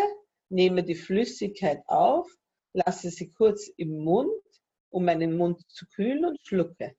nehme 0.50 0.84
die 0.84 0.96
Flüssigkeit 0.96 1.82
auf, 1.88 2.30
lasse 2.74 3.10
sie 3.10 3.32
kurz 3.32 3.68
im 3.78 4.04
Mund, 4.04 4.44
um 4.90 5.06
meinen 5.06 5.38
Mund 5.38 5.62
zu 5.70 5.86
kühlen 5.88 6.26
und 6.26 6.40
schlucke. 6.44 6.96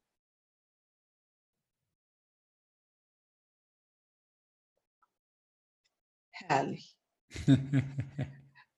herrlich. 6.48 6.96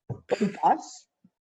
Und 0.08 0.58
das 0.62 1.08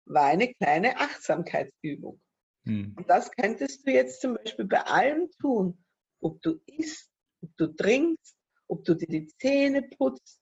war 0.06 0.26
eine 0.26 0.52
kleine 0.54 0.96
Achtsamkeitsübung. 0.98 2.20
Hm. 2.64 2.94
Und 2.96 3.08
das 3.10 3.30
könntest 3.32 3.86
du 3.86 3.92
jetzt 3.92 4.20
zum 4.20 4.34
Beispiel 4.34 4.64
bei 4.66 4.80
allem 4.82 5.30
tun, 5.40 5.84
ob 6.20 6.40
du 6.42 6.60
isst, 6.66 7.10
ob 7.42 7.56
du 7.56 7.66
trinkst, 7.68 8.36
ob 8.68 8.84
du 8.84 8.94
dir 8.94 9.08
die 9.08 9.26
Zähne 9.38 9.82
putzt, 9.82 10.40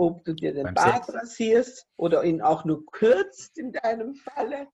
ob 0.00 0.24
du 0.24 0.32
dir 0.32 0.54
den 0.54 0.64
Beim 0.64 0.74
Bart 0.74 1.04
Sex. 1.04 1.18
rasierst 1.18 1.86
oder 1.96 2.24
ihn 2.24 2.40
auch 2.40 2.64
nur 2.64 2.86
kürzt 2.86 3.58
in 3.58 3.70
deinem 3.70 4.14
Falle. 4.14 4.66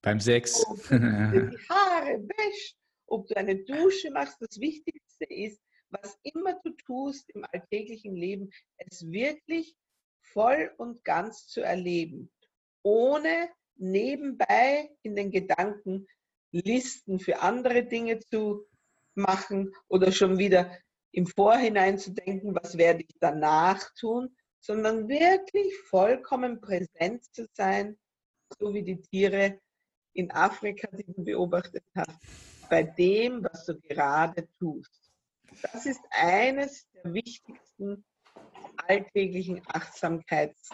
Beim 0.00 0.18
Sex. 0.18 0.64
Ob 0.66 0.82
du 0.88 0.98
dir 0.98 1.50
die 1.50 1.68
Haare 1.68 2.26
wäschst, 2.26 2.78
ob 3.06 3.26
du 3.26 3.36
eine 3.36 3.56
Dusche 3.56 4.10
machst. 4.10 4.40
Das 4.40 4.58
Wichtigste 4.58 5.26
ist, 5.26 5.60
was 5.90 6.18
immer 6.22 6.58
du 6.64 6.70
tust 6.86 7.28
im 7.34 7.44
alltäglichen 7.52 8.16
Leben, 8.16 8.48
es 8.78 9.06
wirklich 9.10 9.76
voll 10.22 10.72
und 10.78 11.04
ganz 11.04 11.46
zu 11.46 11.60
erleben, 11.60 12.30
ohne 12.82 13.50
nebenbei 13.76 14.90
in 15.02 15.14
den 15.14 15.30
Gedanken 15.30 16.06
Listen 16.52 17.18
für 17.18 17.40
andere 17.42 17.84
Dinge 17.84 18.18
zu 18.18 18.66
machen 19.14 19.74
oder 19.88 20.10
schon 20.10 20.38
wieder 20.38 20.74
im 21.12 21.26
Vorhinein 21.26 21.98
zu 21.98 22.12
denken, 22.12 22.54
was 22.54 22.78
werde 22.78 23.02
ich 23.06 23.16
danach 23.20 23.92
tun, 23.94 24.34
sondern 24.60 25.08
wirklich 25.08 25.76
vollkommen 25.88 26.60
präsent 26.60 27.24
zu 27.34 27.46
sein, 27.54 27.98
so 28.58 28.72
wie 28.74 28.82
die 28.82 29.00
Tiere 29.00 29.58
in 30.12 30.30
Afrika, 30.30 30.88
die 30.92 31.04
du 31.04 31.24
beobachtet 31.24 31.84
hast, 31.94 32.18
bei 32.68 32.82
dem, 32.82 33.42
was 33.42 33.64
du 33.66 33.78
gerade 33.80 34.48
tust. 34.58 35.10
Das 35.72 35.86
ist 35.86 36.00
eines 36.10 36.86
der 36.92 37.12
wichtigsten 37.12 38.04
alltäglichen 38.86 39.62
Achtsamkeits, 39.66 40.70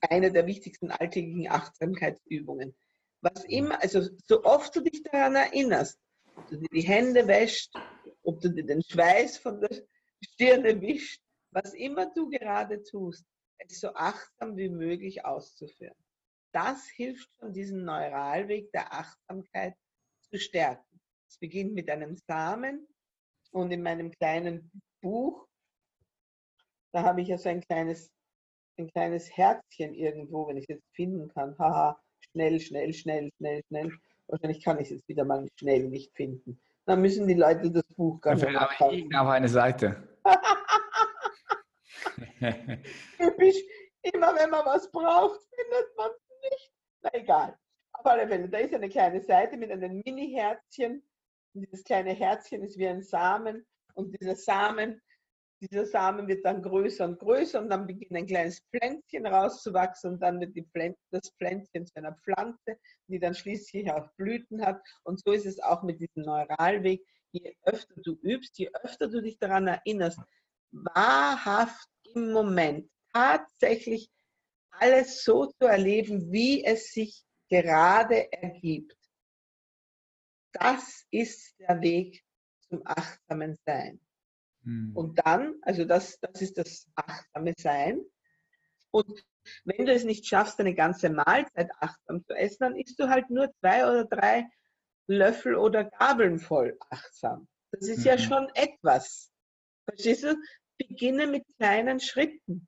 eine 0.00 0.30
der 0.30 0.46
wichtigsten 0.46 0.90
alltäglichen 0.90 1.50
Achtsamkeitsübungen. 1.50 2.74
Was 3.20 3.44
immer, 3.44 3.82
also 3.82 4.02
so 4.26 4.44
oft 4.44 4.76
du 4.76 4.80
dich 4.80 5.02
daran 5.02 5.34
erinnerst, 5.34 5.98
ob 6.36 6.46
du 6.48 6.58
dir 6.58 6.68
die 6.70 6.82
Hände 6.82 7.26
wäschst, 7.26 7.72
ob 8.22 8.40
du 8.40 8.50
dir 8.50 8.64
den 8.64 8.82
Schweiß 8.82 9.38
von 9.38 9.60
der 9.60 9.70
Stirne 10.20 10.80
wischst, 10.80 11.23
was 11.54 11.72
immer 11.72 12.06
du 12.12 12.28
gerade 12.28 12.82
tust, 12.82 13.24
es 13.58 13.80
so 13.80 13.94
achtsam 13.94 14.56
wie 14.56 14.68
möglich 14.68 15.24
auszuführen. 15.24 15.94
Das 16.52 16.86
hilft 16.88 17.28
schon, 17.38 17.52
diesen 17.52 17.84
Neuralweg 17.84 18.70
der 18.72 18.92
Achtsamkeit 18.92 19.74
zu 20.30 20.38
stärken. 20.38 21.00
Es 21.28 21.38
beginnt 21.38 21.74
mit 21.74 21.88
einem 21.88 22.16
Samen 22.28 22.86
und 23.52 23.70
in 23.70 23.82
meinem 23.82 24.10
kleinen 24.10 24.70
Buch, 25.00 25.46
da 26.92 27.02
habe 27.02 27.22
ich 27.22 27.28
ja 27.28 27.38
so 27.38 27.48
ein 27.48 27.60
kleines, 27.60 28.10
ein 28.76 28.88
kleines 28.88 29.36
Herzchen 29.36 29.94
irgendwo, 29.94 30.48
wenn 30.48 30.56
ich 30.56 30.64
es 30.64 30.76
jetzt 30.76 30.94
finden 30.94 31.28
kann. 31.28 31.56
Haha, 31.58 32.00
schnell, 32.30 32.60
schnell, 32.60 32.92
schnell, 32.92 33.30
schnell, 33.36 33.62
schnell. 33.68 33.92
Wahrscheinlich 34.26 34.62
kann 34.62 34.78
ich 34.78 34.86
es 34.86 34.90
jetzt 34.90 35.08
wieder 35.08 35.24
mal 35.24 35.46
schnell 35.56 35.88
nicht 35.88 36.14
finden. 36.16 36.60
Dann 36.86 37.00
müssen 37.00 37.26
die 37.26 37.34
Leute 37.34 37.70
das 37.70 37.84
Buch 37.96 38.20
gar 38.20 38.34
nicht 38.34 38.46
kaufen. 38.78 39.14
auf 39.14 39.28
eine 39.28 39.48
Seite. 39.48 40.08
Typisch, 43.18 43.56
immer 44.02 44.34
wenn 44.36 44.50
man 44.50 44.64
was 44.66 44.90
braucht, 44.90 45.40
findet 45.54 45.96
man 45.96 46.10
es 46.10 46.50
nicht. 46.50 46.72
Na 47.02 47.10
egal. 47.14 47.58
Auf 47.92 48.06
alle 48.06 48.26
Fälle, 48.26 48.48
da 48.48 48.58
ist 48.58 48.74
eine 48.74 48.88
kleine 48.88 49.20
Seite 49.20 49.56
mit 49.56 49.70
einem 49.70 50.02
Mini-Herzchen. 50.04 51.02
Dieses 51.54 51.84
kleine 51.84 52.12
Herzchen 52.12 52.62
ist 52.62 52.78
wie 52.78 52.88
ein 52.88 53.02
Samen 53.02 53.64
und 53.94 54.20
dieser 54.20 54.34
Samen, 54.34 55.00
dieser 55.60 55.86
Samen 55.86 56.26
wird 56.28 56.44
dann 56.44 56.62
größer 56.62 57.04
und 57.04 57.18
größer 57.18 57.60
und 57.60 57.70
dann 57.70 57.86
beginnt 57.86 58.12
ein 58.12 58.26
kleines 58.26 58.60
Pflänzchen 58.70 59.26
rauszuwachsen 59.26 60.14
und 60.14 60.20
dann 60.20 60.40
wird 60.40 60.68
Pflän 60.72 60.94
das 61.10 61.30
Pflänzchen 61.38 61.86
zu 61.86 61.96
einer 61.96 62.16
Pflanze, 62.24 62.76
die 63.06 63.18
dann 63.18 63.34
schließlich 63.34 63.90
auch 63.90 64.08
Blüten 64.16 64.64
hat. 64.64 64.82
Und 65.04 65.22
so 65.24 65.32
ist 65.32 65.46
es 65.46 65.60
auch 65.60 65.82
mit 65.82 66.00
diesem 66.00 66.24
Neuralweg. 66.24 67.02
Je 67.32 67.54
öfter 67.62 67.94
du 68.02 68.12
übst, 68.22 68.58
je 68.58 68.70
öfter 68.82 69.08
du 69.08 69.22
dich 69.22 69.38
daran 69.38 69.66
erinnerst, 69.66 70.20
wahrhaft 70.72 71.88
im 72.14 72.32
Moment 72.32 72.90
tatsächlich 73.12 74.10
alles 74.70 75.22
so 75.22 75.46
zu 75.46 75.66
erleben, 75.66 76.32
wie 76.32 76.64
es 76.64 76.92
sich 76.92 77.24
gerade 77.48 78.32
ergibt. 78.32 78.96
Das 80.52 81.04
ist 81.10 81.54
der 81.58 81.80
Weg 81.80 82.24
zum 82.68 82.82
achtsamen 82.84 83.56
Sein. 83.66 84.00
Hm. 84.64 84.92
Und 84.94 85.20
dann, 85.24 85.56
also 85.62 85.84
das, 85.84 86.18
das 86.20 86.40
ist 86.42 86.58
das 86.58 86.86
achtsame 86.94 87.54
Sein. 87.56 88.00
Und 88.90 89.24
Wenn 89.64 89.86
du 89.86 89.92
es 89.92 90.04
nicht 90.04 90.26
schaffst, 90.26 90.58
eine 90.60 90.74
ganze 90.74 91.10
Mahlzeit 91.10 91.70
achtsam 91.80 92.24
zu 92.24 92.34
essen, 92.34 92.58
dann 92.60 92.76
isst 92.76 92.98
du 92.98 93.08
halt 93.08 93.30
nur 93.30 93.52
zwei 93.60 93.84
oder 93.84 94.04
drei 94.04 94.48
Löffel 95.06 95.56
oder 95.56 95.84
Gabeln 95.84 96.38
voll 96.38 96.78
achtsam. 96.90 97.46
Das 97.70 97.88
ist 97.88 98.00
mhm. 98.00 98.04
ja 98.04 98.18
schon 98.18 98.48
etwas. 98.54 99.30
Verstehst 99.84 100.24
du? 100.24 100.34
Beginne 100.78 101.26
mit 101.26 101.44
kleinen 101.56 102.00
Schritten. 102.00 102.66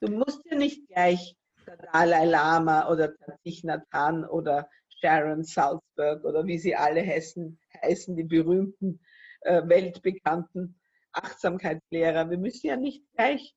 Du 0.00 0.10
musst 0.10 0.40
ja 0.44 0.56
nicht 0.56 0.86
gleich 0.88 1.36
der 1.66 1.76
Dalai 1.76 2.24
Lama 2.24 2.88
oder 2.88 3.12
Thich 3.42 3.64
Nhat 3.64 3.84
Hanh 3.92 4.24
oder 4.24 4.68
Sharon 5.00 5.44
Salzberg 5.44 6.24
oder 6.24 6.46
wie 6.46 6.58
sie 6.58 6.74
alle 6.74 7.04
heißen, 7.04 7.58
heißen 7.82 8.16
die 8.16 8.24
berühmten, 8.24 9.00
äh, 9.42 9.62
weltbekannten 9.66 10.80
Achtsamkeitslehrer. 11.12 12.30
Wir 12.30 12.38
müssen 12.38 12.66
ja 12.66 12.76
nicht 12.76 13.04
gleich 13.14 13.54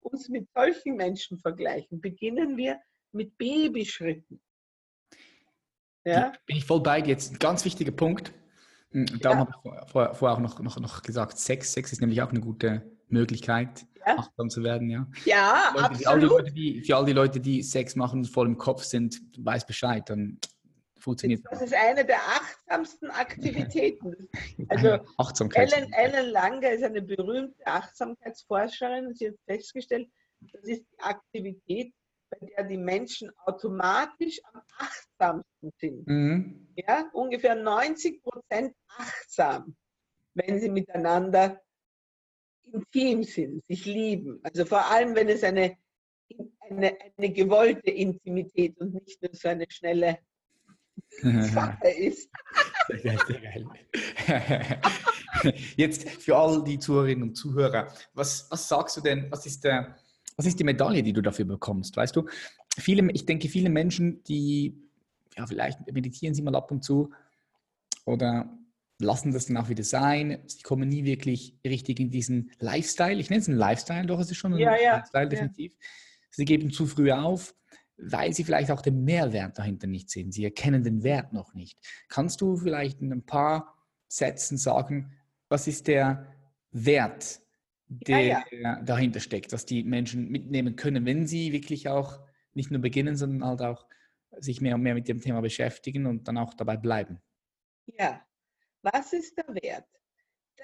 uns 0.00 0.28
mit 0.28 0.48
solchen 0.54 0.96
Menschen 0.96 1.38
vergleichen. 1.38 2.00
Beginnen 2.00 2.56
wir 2.56 2.80
mit 3.12 3.36
Babyschritten. 3.38 4.40
Ja? 6.04 6.32
Bin 6.46 6.56
ich 6.56 6.64
voll 6.64 6.82
bei 6.82 7.00
dir. 7.00 7.10
Jetzt 7.10 7.32
ein 7.32 7.38
ganz 7.38 7.64
wichtiger 7.64 7.92
Punkt. 7.92 8.32
Hm, 8.90 9.06
darum 9.20 9.38
ja. 9.38 9.46
habe 9.46 9.84
ich 9.84 9.90
vorher, 9.90 10.14
vorher 10.14 10.36
auch 10.36 10.40
noch, 10.40 10.60
noch, 10.60 10.78
noch 10.78 11.02
gesagt, 11.02 11.38
Sex. 11.38 11.72
Sex 11.72 11.92
ist 11.92 12.00
nämlich 12.00 12.22
auch 12.22 12.30
eine 12.30 12.40
gute 12.40 12.82
Möglichkeit, 13.12 13.86
ja. 14.06 14.18
achtsam 14.18 14.50
zu 14.50 14.62
werden. 14.62 14.90
Ja, 14.90 15.06
ja 15.24 15.72
Leute, 15.74 15.84
absolut. 15.84 16.02
Für 16.02 16.10
all, 16.10 16.22
Leute, 16.22 16.52
die, 16.52 16.82
für 16.82 16.96
all 16.96 17.04
die 17.04 17.12
Leute, 17.12 17.40
die 17.40 17.62
Sex 17.62 17.96
machen 17.96 18.20
und 18.20 18.26
voll 18.26 18.46
im 18.46 18.58
Kopf 18.58 18.84
sind, 18.84 19.20
weiß 19.38 19.66
Bescheid, 19.66 20.08
dann 20.08 20.38
funktioniert 21.02 21.44
das. 21.44 21.58
Das 21.58 21.68
ist 21.68 21.74
eine 21.74 22.04
der 22.04 22.18
achtsamsten 22.18 23.10
Aktivitäten. 23.10 24.28
Also 24.68 24.88
Ellen, 25.54 25.92
Ellen 25.92 26.30
Langer 26.30 26.70
ist 26.70 26.84
eine 26.84 27.02
berühmte 27.02 27.66
Achtsamkeitsforscherin 27.66 29.06
und 29.06 29.18
sie 29.18 29.28
hat 29.28 29.34
festgestellt, 29.46 30.08
das 30.52 30.62
ist 30.62 30.82
die 30.82 31.00
Aktivität, 31.00 31.92
bei 32.30 32.46
der 32.46 32.64
die 32.64 32.78
Menschen 32.78 33.30
automatisch 33.44 34.40
am 34.52 34.62
achtsamsten 34.78 35.72
sind. 35.78 36.06
Mhm. 36.06 36.68
Ja, 36.76 37.10
ungefähr 37.12 37.54
90 37.54 38.22
Prozent 38.22 38.74
achtsam, 38.88 39.76
wenn 40.34 40.60
sie 40.60 40.70
miteinander 40.70 41.60
intim 42.70 43.24
sind, 43.24 43.64
sich 43.66 43.84
lieben. 43.84 44.40
Also 44.42 44.64
vor 44.64 44.86
allem, 44.90 45.14
wenn 45.14 45.28
es 45.28 45.42
eine, 45.42 45.76
eine, 46.68 46.96
eine 47.16 47.32
gewollte 47.32 47.90
Intimität 47.90 48.78
und 48.78 48.94
nicht 48.94 49.22
nur 49.22 49.30
so 49.34 49.48
eine 49.48 49.66
schnelle 49.68 50.18
Sache 51.20 51.88
ist. 51.98 52.30
Sehr 52.88 52.98
geil, 52.98 53.18
sehr 53.26 53.40
geil. 53.40 54.80
Jetzt 55.76 56.08
für 56.08 56.36
all 56.36 56.62
die 56.64 56.78
Zuhörerinnen 56.78 57.30
und 57.30 57.34
Zuhörer, 57.34 57.92
was, 58.14 58.46
was 58.50 58.68
sagst 58.68 58.96
du 58.96 59.00
denn, 59.00 59.30
was 59.30 59.46
ist, 59.46 59.64
der, 59.64 59.96
was 60.36 60.46
ist 60.46 60.58
die 60.58 60.64
Medaille, 60.64 61.02
die 61.02 61.12
du 61.12 61.22
dafür 61.22 61.44
bekommst? 61.44 61.96
Weißt 61.96 62.14
du, 62.16 62.26
viele, 62.78 63.10
ich 63.12 63.26
denke, 63.26 63.48
viele 63.48 63.70
Menschen, 63.70 64.22
die, 64.24 64.74
ja, 65.36 65.46
vielleicht 65.46 65.90
meditieren 65.92 66.34
sie 66.34 66.42
mal 66.42 66.54
ab 66.54 66.70
und 66.70 66.84
zu 66.84 67.10
oder 68.04 68.58
lassen 69.02 69.32
das 69.32 69.46
dann 69.46 69.56
auch 69.56 69.68
wieder 69.68 69.84
sein. 69.84 70.42
Sie 70.46 70.62
kommen 70.62 70.88
nie 70.88 71.04
wirklich 71.04 71.58
richtig 71.64 72.00
in 72.00 72.10
diesen 72.10 72.50
Lifestyle. 72.58 73.20
Ich 73.20 73.30
nenne 73.30 73.40
es 73.42 73.48
einen 73.48 73.58
Lifestyle, 73.58 74.06
doch 74.06 74.20
es 74.20 74.30
ist 74.30 74.38
schon 74.38 74.54
ein 74.54 74.60
ja, 74.60 74.76
ja. 74.76 74.96
Lifestyle 74.96 75.28
definitiv. 75.28 75.72
Ja. 75.72 75.86
Sie 76.30 76.44
geben 76.44 76.70
zu 76.70 76.86
früh 76.86 77.12
auf, 77.12 77.54
weil 77.96 78.32
sie 78.32 78.44
vielleicht 78.44 78.70
auch 78.70 78.80
den 78.82 79.04
Mehrwert 79.04 79.58
dahinter 79.58 79.86
nicht 79.86 80.10
sehen. 80.10 80.32
Sie 80.32 80.44
erkennen 80.44 80.82
den 80.82 81.02
Wert 81.02 81.32
noch 81.32 81.54
nicht. 81.54 81.78
Kannst 82.08 82.40
du 82.40 82.56
vielleicht 82.56 83.00
in 83.00 83.12
ein 83.12 83.26
paar 83.26 83.76
Sätzen 84.08 84.56
sagen, 84.56 85.12
was 85.48 85.66
ist 85.66 85.86
der 85.86 86.26
Wert, 86.70 87.40
der 87.86 88.44
dahinter 88.82 89.20
steckt, 89.20 89.52
dass 89.52 89.66
die 89.66 89.84
Menschen 89.84 90.30
mitnehmen 90.30 90.76
können, 90.76 91.04
wenn 91.04 91.26
sie 91.26 91.52
wirklich 91.52 91.88
auch 91.88 92.20
nicht 92.54 92.70
nur 92.70 92.80
beginnen, 92.80 93.16
sondern 93.16 93.46
halt 93.46 93.60
auch 93.62 93.86
sich 94.38 94.60
mehr 94.60 94.76
und 94.76 94.82
mehr 94.82 94.94
mit 94.94 95.08
dem 95.08 95.20
Thema 95.20 95.40
beschäftigen 95.40 96.06
und 96.06 96.26
dann 96.26 96.38
auch 96.38 96.54
dabei 96.54 96.76
bleiben? 96.76 97.20
Ja, 97.86 98.22
was 98.82 99.12
ist 99.12 99.36
der 99.36 99.48
Wert? 99.48 99.88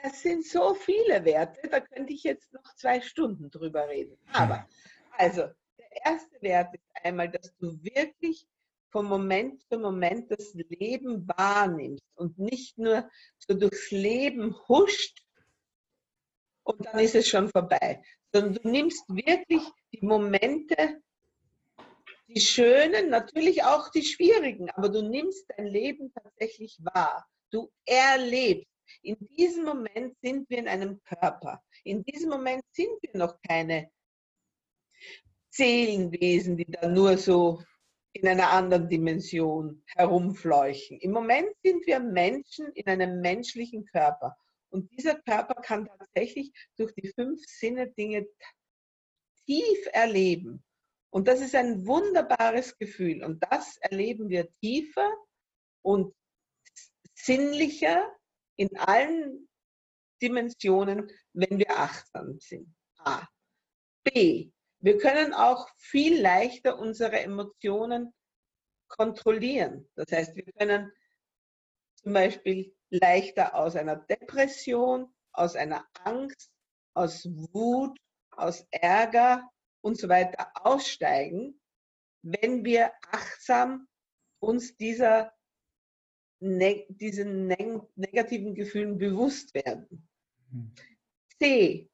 Das 0.03 0.21
sind 0.21 0.47
so 0.47 0.75
viele 0.75 1.25
Werte, 1.25 1.69
da 1.69 1.81
könnte 1.81 2.13
ich 2.13 2.23
jetzt 2.23 2.53
noch 2.53 2.75
zwei 2.77 3.01
Stunden 3.01 3.51
drüber 3.51 3.89
reden. 3.89 4.17
Aber, 4.33 4.69
also, 5.13 5.43
der 5.79 6.05
erste 6.05 6.41
Wert 6.43 6.75
ist 6.75 7.05
einmal, 7.05 7.31
dass 7.31 7.57
du 7.57 7.83
wirklich 7.83 8.47
von 8.91 9.07
Moment 9.07 9.63
zu 9.69 9.79
Moment 9.79 10.31
das 10.31 10.55
Leben 10.55 11.27
wahrnimmst 11.29 12.05
und 12.15 12.39
nicht 12.39 12.79
nur 12.79 13.09
so 13.39 13.55
durchs 13.55 13.91
Leben 13.91 14.57
huscht 14.69 15.23
und 16.69 16.85
dann 16.85 16.99
ist 16.99 17.15
es 17.15 17.29
schon 17.29 17.49
vorbei, 17.49 18.03
sondern 18.33 18.55
du 18.63 18.69
nimmst 18.69 19.03
wirklich 19.09 19.63
die 19.93 20.05
Momente, 20.05 21.01
die 22.29 22.41
schönen, 22.41 23.09
natürlich 23.09 23.65
auch 23.65 23.91
die 23.91 24.03
schwierigen, 24.03 24.71
aber 24.71 24.91
du 24.91 25.03
nimmst 25.03 25.47
dein 25.57 25.67
Leben 25.67 26.13
tatsächlich 26.13 26.79
wahr. 26.83 27.27
Du 27.51 27.71
erlebst. 27.85 28.67
In 29.03 29.17
diesem 29.37 29.65
Moment 29.65 30.17
sind 30.23 30.49
wir 30.49 30.59
in 30.59 30.69
einem 30.69 31.01
Körper. 31.03 31.63
In 31.85 32.03
diesem 32.05 32.31
Moment 32.31 32.63
sind 32.73 33.03
wir 33.03 33.19
noch 33.19 33.41
keine 33.47 33.91
Seelenwesen, 35.51 36.57
die 36.57 36.67
da 36.67 36.89
nur 36.89 37.19
so 37.19 37.63
in 38.13 38.27
einer 38.27 38.51
anderen 38.51 38.89
Dimension 38.89 39.83
herumfleuchen. 39.87 40.99
Im 41.01 41.13
Moment 41.13 41.51
sind 41.63 41.87
wir 41.87 42.01
Menschen 42.01 42.73
in 42.73 42.87
einem 42.87 43.21
menschlichen 43.21 43.85
Körper. 43.87 44.37
Und 44.71 44.91
dieser 44.93 45.15
Körper 45.17 45.55
kann 45.55 45.87
tatsächlich 45.87 46.53
durch 46.77 46.93
die 46.95 47.09
fünf 47.09 47.41
Sinne 47.47 47.91
Dinge 47.91 48.27
tief 49.47 49.89
erleben. 49.93 50.63
Und 51.11 51.29
das 51.29 51.41
ist 51.41 51.55
ein 51.55 51.87
wunderbares 51.87 52.77
Gefühl. 52.77 53.25
Und 53.25 53.43
das 53.51 53.79
erleben 53.79 54.29
wir 54.29 54.51
tiefer 54.61 55.11
und 55.83 56.15
sinnlicher 57.25 58.13
in 58.57 58.77
allen 58.79 59.49
Dimensionen, 60.21 61.11
wenn 61.33 61.59
wir 61.59 61.71
achtsam 61.79 62.39
sind. 62.41 62.75
A. 62.99 63.27
B. 64.05 64.51
Wir 64.81 64.99
können 64.99 65.35
auch 65.35 65.69
viel 65.77 66.21
leichter 66.21 66.79
unsere 66.79 67.21
Emotionen 67.21 68.15
kontrollieren. 68.89 69.89
Das 69.95 70.11
heißt, 70.11 70.35
wir 70.37 70.45
können 70.53 70.93
zum 71.97 72.13
Beispiel 72.13 72.75
leichter 72.91 73.55
aus 73.55 73.77
einer 73.77 73.97
Depression, 73.97 75.13
aus 75.33 75.57
einer 75.57 75.87
Angst, 76.05 76.51
aus 76.95 77.25
Wut, 77.53 77.99
aus 78.31 78.67
Ärger 78.71 79.49
und 79.83 79.99
so 79.99 80.09
weiter 80.09 80.51
aussteigen, 80.55 81.61
wenn 82.23 82.65
wir 82.65 82.93
achtsam 83.11 83.89
uns 84.41 84.77
dieser 84.77 85.33
ne 86.41 86.87
diesen 86.89 87.47
neg 87.47 87.83
negativen 87.97 88.55
Gefühlen 88.55 88.99
bewusst 88.99 89.55
werden. 89.55 90.09
Hm. 90.51 90.73
C. 91.41 91.89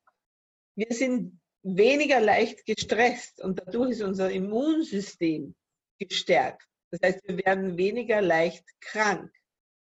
Wir 0.76 0.90
sind 0.90 1.40
weniger 1.62 2.20
leicht 2.20 2.66
gestresst 2.66 3.40
und 3.40 3.61
dadurch 3.61 3.92
ist 3.92 4.03
unser 4.03 4.30
Immunsystem 4.30 5.55
gestärkt. 5.99 6.66
Das 6.90 7.01
heißt, 7.03 7.28
wir 7.28 7.45
werden 7.45 7.76
weniger 7.76 8.20
leicht 8.20 8.64
krank. 8.80 9.32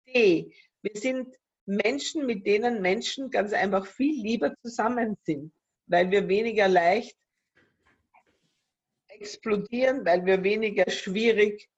D. 0.07 0.53
Wir 0.81 0.99
sind 1.01 1.35
Menschen, 1.65 2.25
mit 2.25 2.45
denen 2.45 2.81
Menschen 2.81 3.29
ganz 3.29 3.51
einfach 3.53 3.85
viel 3.85 4.21
lieber 4.21 4.55
zusammen 4.61 5.17
sind, 5.23 5.51
weil 5.87 6.09
wir 6.11 6.27
weniger 6.27 6.67
leicht 6.67 7.17
explodieren, 9.09 10.05
weil 10.05 10.25
wir 10.25 10.43
weniger 10.43 10.89
schwierig 10.89 11.69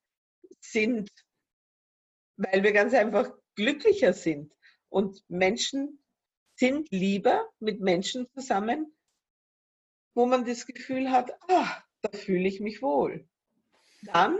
sind 0.59 1.09
weil 2.39 2.63
wir 2.63 2.71
ganz 2.71 2.93
einfach 2.93 3.31
glücklicher 3.55 4.13
sind. 4.13 4.53
Und 4.87 5.23
Menschen 5.27 6.01
sind 6.55 6.89
lieber 6.91 7.49
mit 7.59 7.81
Menschen 7.81 8.27
zusammen, 8.33 8.95
wo 10.15 10.25
man 10.25 10.45
das 10.45 10.65
Gefühl 10.65 11.11
hat, 11.11 11.31
ah, 11.49 11.83
da 12.01 12.17
fühle 12.17 12.47
ich 12.47 12.59
mich 12.61 12.81
wohl. 12.81 13.27
Dann 14.03 14.39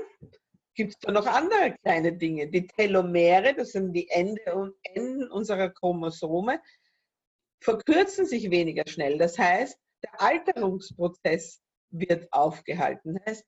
gibt 0.75 0.93
es 0.93 0.99
da 1.01 1.11
noch 1.11 1.27
andere 1.27 1.75
kleine 1.83 2.17
Dinge. 2.17 2.47
Die 2.49 2.67
Telomere, 2.67 3.53
das 3.53 3.73
sind 3.73 3.91
die 3.93 4.09
Ende 4.09 4.55
und 4.55 4.73
Enden 4.83 5.29
unserer 5.29 5.69
Chromosome, 5.69 6.61
verkürzen 7.61 8.25
sich 8.25 8.49
weniger 8.49 8.87
schnell. 8.87 9.17
Das 9.17 9.37
heißt, 9.37 9.77
der 10.03 10.21
Alterungsprozess 10.21 11.61
wird 11.89 12.31
aufgehalten. 12.31 13.15
Das 13.15 13.25
heißt, 13.25 13.45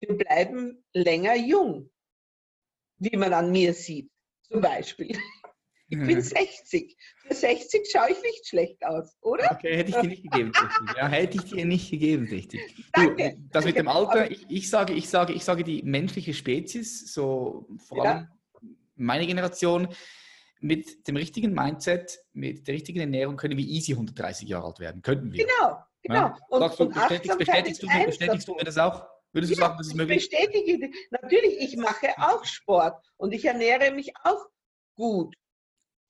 wir 0.00 0.16
bleiben 0.16 0.82
länger 0.94 1.36
jung 1.36 1.90
wie 3.00 3.16
man 3.16 3.32
an 3.32 3.50
mir 3.50 3.74
sieht, 3.74 4.10
zum 4.48 4.60
Beispiel. 4.60 5.18
Ich 5.92 5.98
bin 5.98 6.22
60. 6.22 6.96
Für 7.26 7.34
60 7.34 7.90
schaue 7.90 8.12
ich 8.12 8.22
nicht 8.22 8.46
schlecht 8.46 8.84
aus, 8.84 9.16
oder? 9.22 9.50
Okay, 9.50 9.76
hätte 9.76 9.90
ich 9.90 9.96
dir 9.96 10.08
nicht 10.08 10.22
gegeben, 10.22 10.52
richtig. 10.52 10.96
Ja, 10.96 11.08
hätte 11.08 11.36
ich 11.36 11.44
dir 11.44 11.64
nicht 11.64 11.90
gegeben, 11.90 12.26
richtig. 12.28 12.60
Danke. 12.92 13.32
Du, 13.36 13.48
das 13.50 13.64
mit 13.64 13.76
dem 13.76 13.88
Alter, 13.88 14.30
ich, 14.30 14.46
ich, 14.48 14.70
sage, 14.70 14.92
ich, 14.92 15.08
sage, 15.08 15.32
ich 15.32 15.44
sage, 15.44 15.64
die 15.64 15.82
menschliche 15.82 16.32
Spezies, 16.32 17.12
so 17.12 17.66
vor 17.88 18.06
allem 18.06 18.28
ja. 18.62 18.68
meine 18.94 19.26
Generation, 19.26 19.88
mit 20.60 21.08
dem 21.08 21.16
richtigen 21.16 21.52
Mindset, 21.54 22.20
mit 22.32 22.68
der 22.68 22.74
richtigen 22.74 23.00
Ernährung 23.00 23.36
können 23.36 23.56
wir 23.56 23.64
easy 23.64 23.92
130 23.92 24.48
Jahre 24.48 24.68
alt 24.68 24.78
werden. 24.78 25.02
Könnten 25.02 25.32
wir. 25.32 25.44
Genau, 25.44 25.78
Genau. 26.02 26.14
Ja. 26.14 26.38
Und, 26.48 26.60
Sagst 26.60 26.80
du, 26.80 26.84
und 26.84 26.94
bestätigst, 26.94 27.38
bestätigst, 27.38 27.82
du, 27.82 27.86
bestätigst 28.06 28.48
du 28.48 28.54
mir 28.54 28.64
das 28.64 28.78
auch? 28.78 29.06
Würdest 29.32 29.52
du 29.52 29.56
ja, 29.56 29.66
sagen, 29.66 29.78
das 29.78 29.88
ist 29.88 29.94
möglich? 29.94 30.24
Ich 30.24 30.30
bestätige, 30.30 30.90
natürlich, 31.10 31.60
ich 31.60 31.76
mache 31.76 32.08
auch 32.18 32.44
Sport 32.44 33.04
und 33.16 33.32
ich 33.32 33.44
ernähre 33.44 33.92
mich 33.92 34.12
auch 34.24 34.46
gut. 34.96 35.36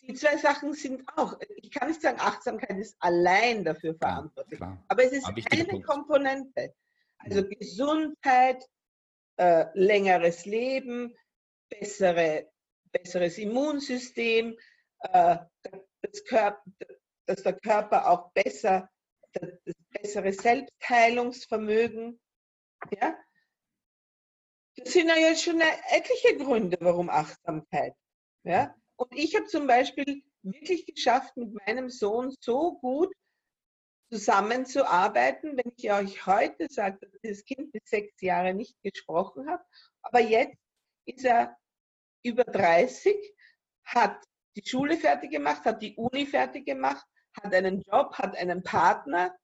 Die 0.03 0.15
zwei 0.15 0.39
Sachen 0.39 0.73
sind 0.73 1.03
auch, 1.17 1.39
ich 1.57 1.71
kann 1.71 1.89
nicht 1.89 2.01
sagen, 2.01 2.19
Achtsamkeit 2.19 2.79
ist 2.79 2.97
allein 3.01 3.65
dafür 3.65 3.95
verantwortlich, 3.95 4.59
klar. 4.59 4.83
aber 4.89 5.05
es 5.05 5.13
ist 5.13 5.27
aber 5.27 5.41
eine 5.51 5.65
Punkt. 5.65 5.87
Komponente. 5.87 6.75
Also 7.19 7.47
Gesundheit, 7.47 8.65
äh, 9.37 9.67
längeres 9.75 10.47
Leben, 10.47 11.15
bessere, 11.69 12.51
besseres 12.91 13.37
Immunsystem, 13.37 14.57
äh, 15.01 15.37
das 16.01 16.25
Körper, 16.25 16.63
dass 17.27 17.43
der 17.43 17.61
Körper 17.61 18.11
auch 18.11 18.33
besser, 18.33 18.89
das 19.33 19.75
bessere 19.91 20.33
Selbstheilungsvermögen 20.33 22.19
ja? 22.91 23.17
Das 24.77 24.93
sind 24.93 25.09
ja 25.09 25.17
jetzt 25.17 25.43
schon 25.43 25.61
etliche 25.61 26.37
Gründe, 26.37 26.79
warum 26.81 27.11
Achtsamkeit. 27.11 27.95
Ja? 28.45 28.75
Und 28.97 29.15
ich 29.15 29.35
habe 29.37 29.47
zum 29.47 29.67
Beispiel 29.67 30.23
wirklich 30.43 30.87
geschafft, 30.87 31.37
mit 31.37 31.53
meinem 31.67 31.91
Sohn 31.91 32.35
so 32.41 32.79
gut 32.79 33.13
zusammenzuarbeiten, 34.11 35.57
wenn 35.57 35.73
ich 35.77 35.93
euch 35.93 36.27
heute 36.27 36.67
sage, 36.69 36.99
dass 37.01 37.21
dieses 37.23 37.45
Kind 37.45 37.71
bis 37.73 37.83
sechs 37.85 38.21
Jahre 38.21 38.55
nicht 38.55 38.75
gesprochen 38.83 39.49
hat, 39.49 39.61
aber 40.03 40.21
jetzt 40.21 40.59
ist 41.07 41.25
er 41.25 41.57
über 42.25 42.45
30, 42.45 43.17
hat 43.85 44.23
die 44.57 44.69
Schule 44.69 44.97
fertig 44.97 45.31
gemacht, 45.31 45.65
hat 45.65 45.81
die 45.81 45.95
Uni 45.97 46.27
fertig 46.27 46.67
gemacht, 46.67 47.07
hat 47.41 47.55
einen 47.55 47.83
Job, 47.83 48.15
hat 48.15 48.37
einen 48.37 48.63
Partner, 48.63 49.37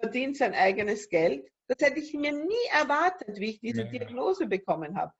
verdient 0.00 0.36
sein 0.36 0.54
eigenes 0.54 1.08
Geld 1.08 1.48
das 1.66 1.78
hätte 1.80 2.00
ich 2.00 2.12
mir 2.12 2.32
nie 2.32 2.68
erwartet, 2.72 3.38
wie 3.38 3.50
ich 3.50 3.60
diese. 3.60 3.84
Diagnose 3.86 4.46
bekommen 4.46 4.96
habe. 4.96 5.12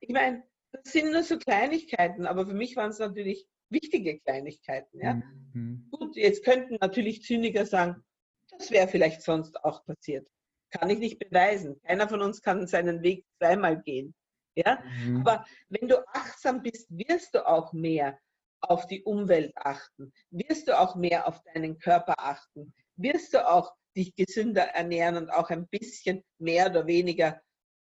Ich 0.00 0.10
meine, 0.10 0.44
das 0.72 0.92
sind 0.92 1.12
nur 1.12 1.22
so 1.22 1.38
Kleinigkeiten, 1.38 2.26
aber 2.26 2.46
für 2.46 2.54
mich 2.54 2.76
waren 2.76 2.90
es 2.90 2.98
natürlich 2.98 3.48
wichtige 3.70 4.20
Kleinigkeiten. 4.20 5.00
Ja? 5.00 5.14
Mhm. 5.54 5.88
Gut, 5.90 6.16
jetzt 6.16 6.44
könnten 6.44 6.76
natürlich 6.80 7.22
Zyniker 7.22 7.66
sagen, 7.66 8.04
das 8.50 8.70
wäre 8.70 8.88
vielleicht 8.88 9.22
sonst 9.22 9.62
auch 9.64 9.84
passiert. 9.84 10.28
Kann 10.70 10.90
ich 10.90 10.98
nicht 10.98 11.18
beweisen. 11.18 11.80
Keiner 11.82 12.08
von 12.08 12.22
uns 12.22 12.42
kann 12.42 12.66
seinen 12.66 13.02
Weg 13.02 13.24
zweimal 13.38 13.82
gehen. 13.82 14.14
Ja? 14.54 14.82
Mhm. 15.04 15.20
Aber 15.20 15.46
wenn 15.68 15.88
du 15.88 16.06
achtsam 16.08 16.62
bist, 16.62 16.86
wirst 16.90 17.34
du 17.34 17.46
auch 17.46 17.72
mehr 17.72 18.18
auf 18.60 18.86
die 18.86 19.02
Umwelt 19.02 19.52
achten, 19.56 20.12
wirst 20.30 20.68
du 20.68 20.78
auch 20.78 20.96
mehr 20.96 21.26
auf 21.26 21.40
deinen 21.54 21.78
Körper 21.78 22.14
achten, 22.18 22.74
wirst 22.98 23.34
du 23.34 23.48
auch 23.48 23.74
dich 23.96 24.14
gesünder 24.14 24.62
ernähren 24.62 25.16
und 25.16 25.30
auch 25.30 25.50
ein 25.50 25.66
bisschen 25.68 26.22
mehr 26.38 26.70
oder 26.70 26.86
weniger 26.86 27.40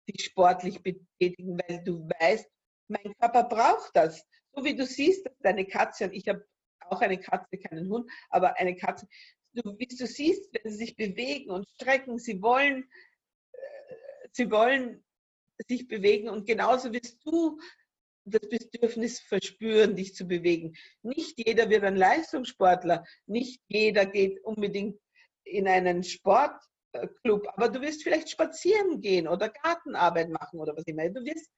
dich 0.07 0.26
sportlich 0.26 0.82
betätigen, 0.84 1.57
weil 1.57 1.84
du 1.84 2.07
weißt, 2.20 2.47
mein 2.88 3.16
Körper 3.20 3.43
braucht 3.43 3.95
das. 3.95 4.24
So 4.53 4.63
wie 4.63 4.76
du 4.76 4.86
siehst, 4.86 5.26
dass 5.26 5.38
deine 5.39 5.66
Katze, 5.66 6.05
und 6.05 6.13
ich 6.13 6.28
habe 6.28 6.45
auch 6.82 7.01
eine 7.01 7.20
Katze, 7.20 7.57
keinen 7.57 7.89
Hund, 7.89 8.09
aber 8.30 8.57
eine 8.59 8.76
Katze, 8.76 9.07
du, 9.53 9.78
wie 9.78 9.88
du 9.88 10.05
siehst, 10.05 10.49
wenn 10.53 10.72
sie 10.72 10.78
sich 10.78 10.95
bewegen 10.95 11.49
und 11.49 11.68
strecken, 11.70 12.20
sie 12.20 12.41
wollen, 12.41 12.88
äh, 13.51 14.28
sie 14.32 14.51
wollen 14.51 15.03
sich 15.68 15.88
bewegen 15.88 16.30
und 16.30 16.45
genauso 16.45 16.93
wirst 16.93 17.18
du 17.26 17.59
das 18.26 18.41
Bedürfnis 18.49 19.20
verspüren, 19.20 19.95
dich 19.95 20.16
zu 20.16 20.28
bewegen. 20.28 20.76
Nicht 21.03 21.38
jeder 21.38 21.70
wird 21.70 21.84
ein 21.84 21.95
Leistungssportler, 21.95 23.05
nicht 23.28 23.61
jeder 23.68 24.05
geht 24.05 24.43
unbedingt 24.43 24.99
in 25.46 25.68
einen 25.68 26.04
Sportclub, 26.04 27.48
aber 27.54 27.70
du 27.70 27.82
wirst 27.82 28.04
vielleicht 28.04 28.30
spazieren 28.30 29.02
gehen 29.02 29.28
oder 29.28 29.50
Gartenarbeit 29.50 30.30
machen 30.30 30.60
oder 30.60 30.76
was 30.76 30.86
immer. 30.86 31.10
Du 31.10 31.24
wirst 31.24 31.50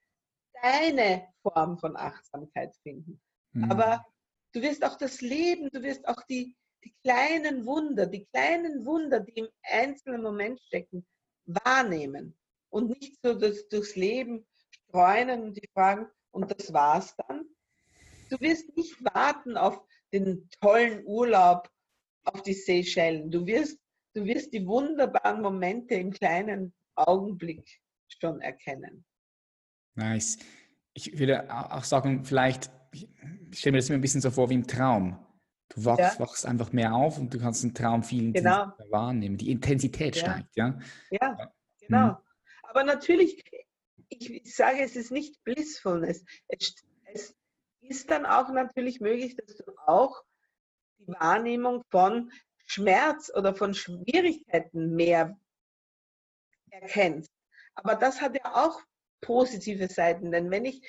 deine 0.62 1.28
Form 1.42 1.78
von 1.78 1.96
Achtsamkeit 1.96 2.74
finden. 2.82 3.20
Mhm. 3.52 3.70
Aber 3.70 4.04
du 4.52 4.62
wirst 4.62 4.84
auch 4.84 4.96
das 4.96 5.20
Leben, 5.20 5.70
du 5.70 5.82
wirst 5.82 6.06
auch 6.06 6.22
die, 6.28 6.56
die 6.84 6.94
kleinen 7.02 7.66
Wunder, 7.66 8.06
die 8.06 8.26
kleinen 8.26 8.84
Wunder, 8.84 9.20
die 9.20 9.32
im 9.32 9.48
einzelnen 9.62 10.22
Moment 10.22 10.60
stecken, 10.60 11.06
wahrnehmen 11.46 12.36
und 12.70 12.90
nicht 12.90 13.18
so 13.22 13.34
das, 13.34 13.68
durchs 13.68 13.96
Leben 13.96 14.46
streunen 14.88 15.42
und 15.42 15.56
die 15.56 15.68
fragen, 15.72 16.06
und 16.30 16.50
das 16.50 16.72
war's 16.72 17.16
dann. 17.26 17.46
Du 18.28 18.38
wirst 18.40 18.76
nicht 18.76 19.02
warten 19.14 19.56
auf 19.56 19.80
den 20.12 20.48
tollen 20.60 21.04
Urlaub 21.06 21.68
auf 22.28 22.42
die 22.42 22.54
Seychellen. 22.54 23.30
Du 23.30 23.46
wirst, 23.46 23.78
du 24.14 24.24
wirst 24.24 24.52
die 24.52 24.66
wunderbaren 24.66 25.42
Momente 25.42 25.94
im 25.94 26.10
kleinen 26.10 26.74
Augenblick 26.94 27.80
schon 28.08 28.40
erkennen. 28.40 29.04
Nice. 29.94 30.38
Ich 30.94 31.18
würde 31.18 31.48
auch 31.50 31.84
sagen, 31.84 32.24
vielleicht, 32.24 32.70
ich 32.92 33.08
stelle 33.52 33.72
mir 33.72 33.78
das 33.78 33.88
immer 33.88 33.98
ein 33.98 34.02
bisschen 34.02 34.20
so 34.20 34.30
vor 34.30 34.50
wie 34.50 34.54
im 34.54 34.66
Traum. 34.66 35.24
Du 35.68 35.84
wachst, 35.84 36.18
ja. 36.18 36.20
wachst 36.20 36.46
einfach 36.46 36.72
mehr 36.72 36.94
auf 36.94 37.18
und 37.18 37.32
du 37.32 37.38
kannst 37.38 37.62
den 37.62 37.74
Traum 37.74 38.02
viel 38.02 38.32
genau. 38.32 38.72
wahrnehmen. 38.88 39.36
Die 39.36 39.50
Intensität 39.50 40.16
ja. 40.16 40.22
steigt, 40.22 40.56
ja? 40.56 40.78
Ja, 41.10 41.52
genau. 41.80 42.06
Mhm. 42.08 42.16
Aber 42.62 42.84
natürlich, 42.84 43.42
ich 44.08 44.54
sage, 44.54 44.80
es 44.80 44.96
ist 44.96 45.10
nicht 45.10 45.42
Blissfulness. 45.44 46.24
Es, 46.48 46.74
es 47.12 47.34
ist 47.80 48.10
dann 48.10 48.26
auch 48.26 48.50
natürlich 48.50 49.00
möglich, 49.00 49.36
dass 49.36 49.56
du 49.56 49.72
auch 49.86 50.22
die 50.98 51.08
Wahrnehmung 51.08 51.82
von 51.90 52.30
Schmerz 52.66 53.30
oder 53.34 53.54
von 53.54 53.74
Schwierigkeiten 53.74 54.94
mehr 54.94 55.38
erkennst. 56.70 57.30
Aber 57.74 57.94
das 57.94 58.20
hat 58.20 58.34
ja 58.34 58.66
auch 58.66 58.80
positive 59.20 59.88
Seiten, 59.88 60.30
denn 60.30 60.50
wenn 60.50 60.64
ich 60.64 60.82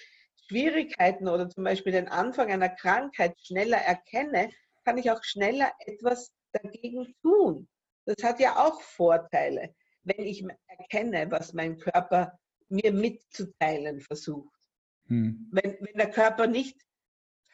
Schwierigkeiten 0.47 1.27
oder 1.27 1.49
zum 1.49 1.63
Beispiel 1.63 1.93
den 1.93 2.07
Anfang 2.07 2.51
einer 2.51 2.69
Krankheit 2.69 3.35
schneller 3.41 3.77
erkenne, 3.77 4.49
kann 4.83 4.97
ich 4.97 5.11
auch 5.11 5.23
schneller 5.23 5.71
etwas 5.79 6.31
dagegen 6.51 7.15
tun. 7.21 7.67
Das 8.05 8.23
hat 8.23 8.39
ja 8.39 8.65
auch 8.65 8.81
Vorteile, 8.81 9.75
wenn 10.03 10.25
ich 10.25 10.43
erkenne, 10.67 11.29
was 11.29 11.53
mein 11.53 11.77
Körper 11.77 12.37
mir 12.69 12.91
mitzuteilen 12.91 13.99
versucht. 13.99 14.53
Hm. 15.05 15.49
Wenn, 15.51 15.77
wenn 15.79 15.95
der 15.95 16.09
Körper 16.09 16.47
nicht 16.47 16.79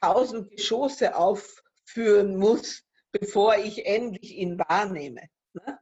tausend 0.02 0.52
Geschosse 0.52 1.16
auf, 1.16 1.64
führen 1.86 2.38
muss, 2.38 2.84
bevor 3.12 3.58
ich 3.58 3.86
endlich 3.86 4.36
ihn 4.36 4.60
wahrnehme. 4.60 5.22
Ne? 5.54 5.80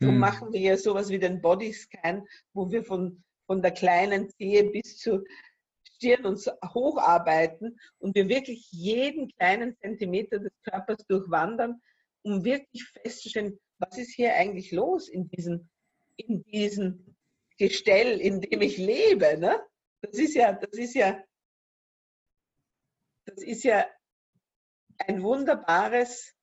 So 0.00 0.08
hm. 0.08 0.18
machen 0.18 0.52
wir 0.52 0.60
ja 0.60 0.76
sowas 0.76 1.08
wie 1.08 1.18
den 1.18 1.40
Bodyscan, 1.40 2.26
wo 2.52 2.70
wir 2.70 2.84
von, 2.84 3.22
von 3.46 3.62
der 3.62 3.70
kleinen 3.70 4.28
Zehe 4.30 4.64
bis 4.70 4.98
zur 4.98 5.24
Stirn 5.84 6.26
uns 6.26 6.50
hocharbeiten 6.74 7.78
und 7.98 8.14
wir 8.14 8.28
wirklich 8.28 8.68
jeden 8.70 9.28
kleinen 9.28 9.76
Zentimeter 9.78 10.38
des 10.38 10.52
Körpers 10.62 11.06
durchwandern, 11.06 11.80
um 12.22 12.44
wirklich 12.44 12.84
festzustellen, 13.02 13.58
was 13.78 13.96
ist 13.96 14.14
hier 14.14 14.34
eigentlich 14.34 14.72
los 14.72 15.08
in 15.08 15.28
diesem, 15.28 15.68
in 16.16 16.42
diesem 16.44 17.16
Gestell, 17.56 18.20
in 18.20 18.40
dem 18.40 18.60
ich 18.60 18.76
lebe. 18.76 19.38
Ne? 19.38 19.60
Das 20.02 20.18
ist 20.18 20.34
ja, 20.34 20.52
das 20.52 20.72
ist 20.72 20.94
ja, 20.94 21.22
das 23.26 23.42
ist 23.42 23.62
ja 23.62 23.86
ein 24.98 25.22
wunderbares 25.22 26.34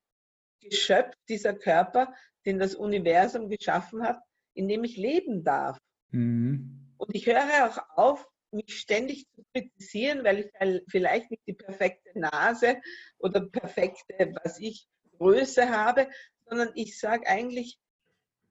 Geschöpf, 0.61 1.15
dieser 1.27 1.53
Körper, 1.53 2.13
den 2.45 2.59
das 2.59 2.75
Universum 2.75 3.49
geschaffen 3.49 4.03
hat, 4.03 4.19
in 4.53 4.67
dem 4.67 4.83
ich 4.83 4.97
leben 4.97 5.43
darf. 5.43 5.77
Mhm. 6.11 6.93
Und 6.97 7.15
ich 7.15 7.25
höre 7.25 7.65
auch 7.65 7.97
auf, 7.97 8.27
mich 8.51 8.79
ständig 8.79 9.27
zu 9.31 9.43
kritisieren, 9.53 10.23
weil 10.23 10.39
ich 10.39 10.83
vielleicht 10.89 11.31
nicht 11.31 11.43
die 11.47 11.53
perfekte 11.53 12.19
Nase 12.19 12.81
oder 13.17 13.41
perfekte, 13.41 14.35
was 14.43 14.59
ich, 14.59 14.87
Größe 15.17 15.69
habe, 15.69 16.09
sondern 16.49 16.71
ich 16.73 16.99
sage 16.99 17.27
eigentlich, 17.27 17.79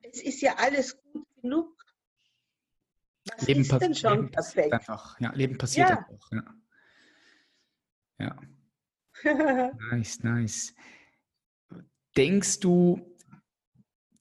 es 0.02 0.22
ist 0.22 0.40
ja 0.40 0.54
alles 0.58 1.02
gut 1.02 1.26
genug. 1.42 1.84
Was 3.24 3.46
Leben 3.46 3.60
ist 3.62 3.72
denn 3.72 3.94
schon 3.94 4.12
Leben 4.12 4.30
perfekt? 4.30 4.72
Einfach. 4.72 5.20
Ja, 5.20 5.32
Leben 5.34 5.58
passiert 5.58 5.90
ja. 5.90 5.98
einfach. 5.98 6.30
Ja. 6.30 6.54
ja. 8.18 8.36
nice, 9.90 10.22
nice. 10.22 10.74
Denkst 12.16 12.60
du, 12.60 13.00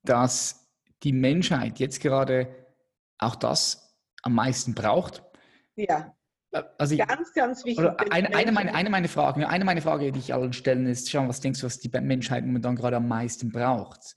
dass 0.03 0.67
die 1.03 1.13
Menschheit 1.13 1.79
jetzt 1.79 2.01
gerade 2.01 2.67
auch 3.17 3.35
das 3.35 3.95
am 4.23 4.35
meisten 4.35 4.73
braucht? 4.73 5.23
Ja. 5.75 6.15
Also 6.77 6.95
ich, 6.95 7.07
ganz, 7.07 7.31
ganz 7.33 7.63
wichtig. 7.63 7.85
Eine, 8.11 8.33
eine, 8.33 8.51
meine, 8.51 8.73
eine 8.73 8.89
meine 8.89 9.07
Fragen, 9.07 9.43
eine 9.43 9.65
meine 9.65 9.81
Frage, 9.81 10.11
die 10.11 10.19
ich 10.19 10.33
allen 10.33 10.53
stellen, 10.53 10.87
ist, 10.87 11.09
schau, 11.09 11.27
was 11.27 11.41
denkst 11.41 11.59
du, 11.59 11.67
was 11.67 11.79
die 11.79 11.89
Menschheit 12.01 12.43
momentan 12.43 12.75
gerade 12.75 12.97
am 12.97 13.07
meisten 13.07 13.51
braucht? 13.51 14.15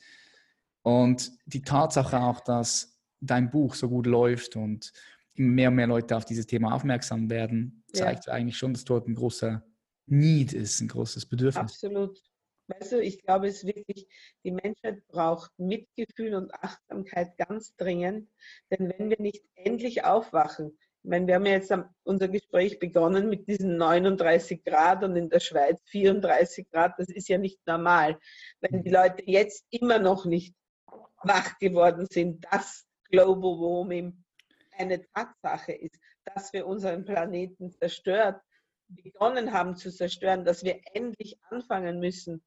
Und 0.83 1.31
die 1.45 1.63
Tatsache 1.63 2.19
auch, 2.19 2.41
dass 2.41 2.99
dein 3.21 3.51
Buch 3.51 3.75
so 3.75 3.89
gut 3.89 4.07
läuft 4.07 4.57
und 4.57 4.93
mehr 5.35 5.69
und 5.69 5.77
mehr 5.77 5.87
Leute 5.87 6.17
auf 6.17 6.25
dieses 6.25 6.47
Thema 6.47 6.75
aufmerksam 6.75 7.31
werden, 7.31 7.85
zeigt 7.93 8.27
ja. 8.27 8.33
eigentlich 8.33 8.57
schon, 8.57 8.73
dass 8.73 8.85
dort 8.85 9.07
ein 9.09 9.15
großer 9.15 9.63
Need 10.07 10.53
ist, 10.53 10.81
ein 10.81 10.89
großes 10.89 11.27
Bedürfnis. 11.27 11.63
Absolut. 11.63 12.19
weißt 12.69 12.93
du, 12.93 13.03
ich 13.03 13.23
glaube 13.23 13.49
es 13.49 13.65
wirklich, 13.65 14.07
die 14.45 14.53
Menschheit 14.53 15.07
braucht 15.09 15.51
Mitgefühl 15.59 16.35
und 16.35 16.55
Achtsamkeit 16.55 17.37
ganz 17.39 17.75
dringend, 17.77 18.29
denn 18.71 18.93
wenn 18.97 19.11
wir 19.11 19.21
nicht 19.21 19.45
endlich 19.55 20.05
aufwachen, 20.05 20.79
ich 21.05 21.11
meine, 21.11 21.27
wir 21.27 21.35
haben 21.35 21.47
ja 21.47 21.53
jetzt 21.53 21.75
unser 22.05 22.29
Gespräch 22.29 22.79
begonnen 22.79 23.29
mit 23.29 23.49
diesen 23.49 23.77
39 23.77 24.63
Grad 24.63 25.03
und 25.03 25.17
in 25.17 25.29
der 25.29 25.41
Schweiz 25.41 25.81
34 25.87 26.71
Grad. 26.71 26.95
Das 26.97 27.09
ist 27.09 27.29
ja 27.29 27.39
nicht 27.39 27.59
normal. 27.67 28.21
Wenn 28.61 28.85
die 28.85 28.91
Leute 28.91 29.25
jetzt 29.27 29.67
immer 29.71 29.99
noch 29.99 30.27
nicht 30.27 30.55
wach 31.25 31.59
geworden 31.59 32.07
sind, 32.09 32.47
dass 32.53 32.87
Global 33.11 33.59
Warming 33.59 34.23
eine 34.79 35.05
Tatsache 35.13 35.73
ist, 35.73 35.99
dass 36.25 36.53
wir 36.53 36.69
unseren 36.69 37.05
Planeten 37.05 37.73
zerstört, 37.73 38.41
begonnen 38.95 39.53
haben 39.53 39.77
zu 39.77 39.91
zerstören, 39.91 40.45
dass 40.45 40.65
wir 40.65 40.81
endlich 40.93 41.39
anfangen 41.51 41.99
müssen, 41.99 42.43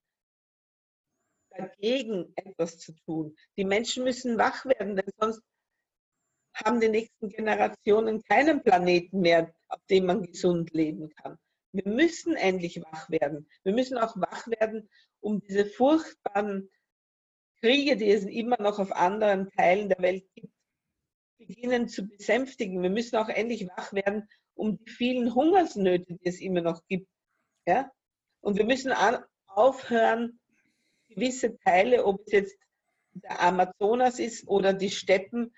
dagegen 1.49 2.33
etwas 2.35 2.77
zu 2.77 2.93
tun. 3.05 3.35
Die 3.57 3.65
Menschen 3.65 4.03
müssen 4.03 4.37
wach 4.37 4.65
werden, 4.65 4.95
denn 4.95 5.11
sonst 5.17 5.41
haben 6.53 6.79
die 6.79 6.89
nächsten 6.89 7.29
Generationen 7.29 8.21
keinen 8.23 8.63
Planeten 8.63 9.21
mehr, 9.21 9.53
auf 9.67 9.79
dem 9.89 10.05
man 10.05 10.23
gesund 10.23 10.71
leben 10.71 11.09
kann. 11.15 11.37
Wir 11.73 11.91
müssen 11.91 12.35
endlich 12.35 12.81
wach 12.81 13.09
werden. 13.09 13.49
Wir 13.63 13.73
müssen 13.73 13.97
auch 13.97 14.15
wach 14.15 14.47
werden, 14.47 14.89
um 15.19 15.41
diese 15.41 15.65
furchtbaren 15.65 16.69
Kriege, 17.59 17.97
die 17.97 18.09
es 18.09 18.23
immer 18.23 18.61
noch 18.61 18.79
auf 18.79 18.93
anderen 18.93 19.49
Teilen 19.51 19.89
der 19.89 19.99
Welt 19.99 20.25
gibt, 20.35 20.53
beginnen 21.37 21.89
zu 21.89 22.07
besänftigen. 22.07 22.81
Wir 22.81 22.89
müssen 22.89 23.17
auch 23.17 23.27
endlich 23.27 23.67
wach 23.67 23.91
werden, 23.91 24.29
um 24.55 24.77
die 24.77 24.89
vielen 24.89 25.35
Hungersnöte, 25.35 26.15
die 26.15 26.25
es 26.25 26.41
immer 26.41 26.61
noch 26.61 26.81
gibt. 26.87 27.07
Ja? 27.65 27.91
Und 28.41 28.57
wir 28.57 28.65
müssen 28.65 28.93
aufhören, 29.47 30.39
gewisse 31.09 31.57
Teile, 31.59 32.05
ob 32.05 32.21
es 32.25 32.31
jetzt 32.31 32.57
der 33.13 33.41
Amazonas 33.41 34.19
ist 34.19 34.47
oder 34.47 34.73
die 34.73 34.89
Steppen, 34.89 35.53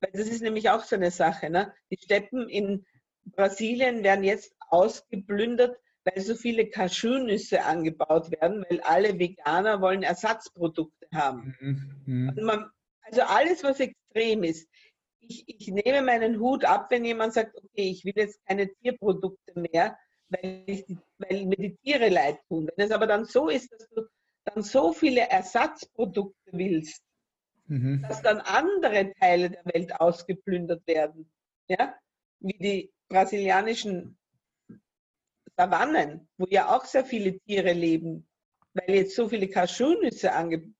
weil 0.00 0.10
das 0.12 0.28
ist 0.28 0.42
nämlich 0.42 0.70
auch 0.70 0.84
so 0.84 0.96
eine 0.96 1.10
Sache. 1.10 1.50
Ne? 1.50 1.72
Die 1.90 1.98
Steppen 2.02 2.48
in 2.48 2.86
Brasilien 3.24 4.02
werden 4.02 4.24
jetzt 4.24 4.54
ausgeplündert, 4.60 5.76
weil 6.04 6.20
so 6.22 6.34
viele 6.34 6.68
Cashewnüsse 6.68 7.64
angebaut 7.64 8.30
werden, 8.32 8.64
weil 8.68 8.80
alle 8.80 9.18
Veganer 9.18 9.80
wollen 9.80 10.02
Ersatzprodukte 10.02 11.06
haben. 11.12 11.54
Mhm. 11.60 12.02
mhm. 12.06 12.28
Also, 12.30 12.46
man, 12.46 12.70
also, 13.02 13.22
alles, 13.22 13.62
was 13.62 13.80
extrem 13.80 14.42
ist. 14.42 14.68
Ich, 15.32 15.44
ich 15.46 15.68
nehme 15.68 16.02
meinen 16.02 16.38
Hut 16.40 16.64
ab, 16.64 16.90
wenn 16.90 17.04
jemand 17.04 17.32
sagt, 17.32 17.56
okay, 17.56 17.90
ich 17.90 18.04
will 18.04 18.12
jetzt 18.16 18.38
keine 18.46 18.68
Tierprodukte 18.74 19.58
mehr, 19.58 19.96
weil, 20.28 20.64
die, 20.66 20.98
weil 21.18 21.46
mir 21.46 21.56
die 21.56 21.76
Tiere 21.76 22.08
leid 22.08 22.38
tun. 22.48 22.68
Wenn 22.76 22.86
es 22.86 22.92
aber 22.92 23.06
dann 23.06 23.24
so 23.24 23.48
ist, 23.48 23.72
dass 23.72 23.88
du 23.88 24.02
dann 24.44 24.62
so 24.62 24.92
viele 24.92 25.22
Ersatzprodukte 25.22 26.52
willst, 26.52 27.02
mhm. 27.66 28.04
dass 28.06 28.20
dann 28.22 28.40
andere 28.40 29.12
Teile 29.20 29.50
der 29.50 29.64
Welt 29.66 30.00
ausgeplündert 30.00 30.86
werden. 30.86 31.30
Ja? 31.68 31.94
Wie 32.40 32.58
die 32.58 32.92
brasilianischen 33.08 34.18
Savannen, 35.56 36.28
wo 36.36 36.46
ja 36.50 36.74
auch 36.74 36.84
sehr 36.84 37.04
viele 37.04 37.38
Tiere 37.40 37.72
leben, 37.72 38.28
weil 38.74 38.96
jetzt 38.96 39.14
so 39.14 39.28
viele 39.28 39.48
Cashewnüsse 39.48 40.32
angeboten 40.32 40.76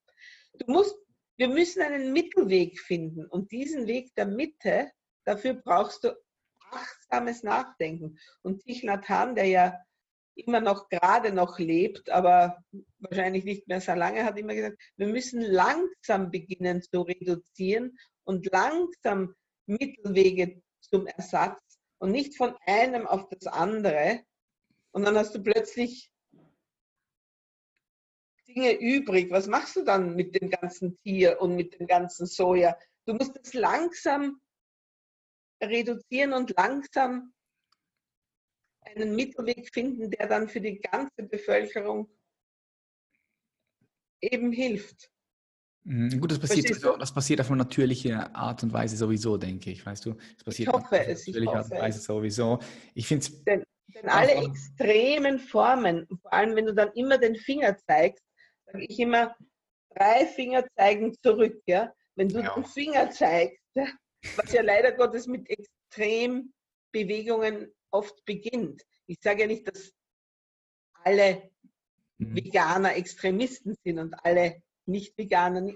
Du 0.59 0.70
musst, 0.70 0.96
wir 1.37 1.49
müssen 1.49 1.83
einen 1.83 2.12
Mittelweg 2.12 2.78
finden 2.80 3.26
und 3.26 3.51
diesen 3.53 3.87
Weg 3.87 4.14
der 4.14 4.26
Mitte, 4.26 4.91
dafür 5.24 5.55
brauchst 5.55 6.05
du 6.05 6.14
achtsames 6.70 7.43
Nachdenken. 7.43 8.18
Und 8.43 8.62
Thich 8.62 8.83
Nhat 8.83 9.09
Hanh, 9.09 9.35
der 9.35 9.47
ja 9.47 9.78
immer 10.35 10.61
noch 10.61 10.89
gerade 10.89 11.33
noch 11.33 11.59
lebt, 11.59 12.11
aber 12.11 12.62
wahrscheinlich 12.99 13.45
nicht 13.45 13.68
mehr 13.68 13.80
so 13.80 13.93
lange, 13.93 14.24
hat 14.24 14.39
immer 14.39 14.55
gesagt, 14.55 14.78
wir 14.97 15.07
müssen 15.07 15.43
langsam 15.43 16.30
beginnen 16.30 16.83
zu 16.83 17.03
reduzieren 17.03 17.99
und 18.24 18.51
langsam 18.51 19.35
Mittelwege 19.66 20.62
zum 20.80 21.07
Ersatz 21.07 21.61
und 21.99 22.12
nicht 22.12 22.37
von 22.37 22.57
einem 22.66 23.07
auf 23.07 23.28
das 23.28 23.47
andere. 23.47 24.20
Und 24.93 25.05
dann 25.05 25.16
hast 25.16 25.35
du 25.35 25.43
plötzlich 25.43 26.11
Dinge 28.55 28.78
übrig. 28.78 29.30
Was 29.30 29.46
machst 29.46 29.76
du 29.76 29.84
dann 29.84 30.14
mit 30.14 30.40
dem 30.40 30.50
ganzen 30.50 30.96
Tier 30.98 31.40
und 31.40 31.57
mit 31.57 31.78
dem 31.78 31.86
ganzen 31.86 32.26
Soja? 32.26 32.76
Du 33.07 33.14
musst 33.14 33.38
es 33.42 33.55
langsam 33.55 34.40
reduzieren 35.62 36.32
und 36.32 36.55
langsam 36.57 37.32
einen 38.82 39.14
Mittelweg 39.14 39.72
finden, 39.72 40.11
der 40.11 40.26
dann 40.26 40.48
für 40.48 40.61
die 40.61 40.80
ganze 40.80 41.22
Bevölkerung 41.22 42.09
eben 44.20 44.53
hilft. 44.53 45.11
Mhm, 45.84 46.20
gut, 46.20 46.30
das 46.30 46.38
passiert, 46.38 46.70
also, 46.70 46.96
das 46.96 47.12
passiert 47.12 47.40
auf 47.40 47.48
eine 47.48 47.59
natürliche 47.59 48.32
Art 48.34 48.62
und 48.62 48.72
Weise 48.72 48.96
sowieso, 48.96 49.36
denke 49.36 49.70
ich, 49.70 49.84
weißt 49.84 50.07
du? 50.07 50.14
Das 50.34 50.44
passiert 50.44 50.68
ich 50.68 50.74
hoffe 50.74 51.07
es. 51.07 51.26
Ich 51.26 51.36
hoffe 51.36 51.57
Art 51.57 51.72
und 51.72 51.78
Weise 51.78 52.00
sowieso. 52.00 52.61
Ich 52.94 53.09
finde 53.09 53.26
denn, 53.46 53.64
denn 53.94 54.09
alle 54.09 54.32
extremen 54.32 55.40
Formen, 55.40 56.07
vor 56.20 56.32
allem 56.32 56.55
wenn 56.55 56.66
du 56.66 56.74
dann 56.74 56.92
immer 56.94 57.18
den 57.18 57.34
Finger 57.34 57.76
zeigst, 57.78 58.24
sage 58.72 58.86
ich 58.88 58.98
immer, 58.98 59.36
drei 59.94 60.26
Finger 60.26 60.66
zeigen 60.76 61.14
zurück. 61.22 61.62
Ja? 61.66 61.94
Wenn 62.14 62.28
du 62.28 62.40
ja. 62.40 62.54
den 62.54 62.64
Finger 62.64 63.10
zeigst, 63.10 63.60
was 64.36 64.52
ja 64.52 64.62
leider 64.62 64.92
Gottes 64.92 65.26
mit 65.26 65.50
Extrembewegungen 65.50 67.72
oft 67.90 68.24
beginnt. 68.24 68.82
Ich 69.06 69.18
sage 69.20 69.42
ja 69.42 69.46
nicht, 69.46 69.68
dass 69.68 69.92
alle 71.04 71.50
mhm. 72.18 72.36
Veganer 72.36 72.96
Extremisten 72.96 73.74
sind 73.84 73.98
und 73.98 74.14
alle 74.24 74.62
Nicht-Veganer. 74.86 75.74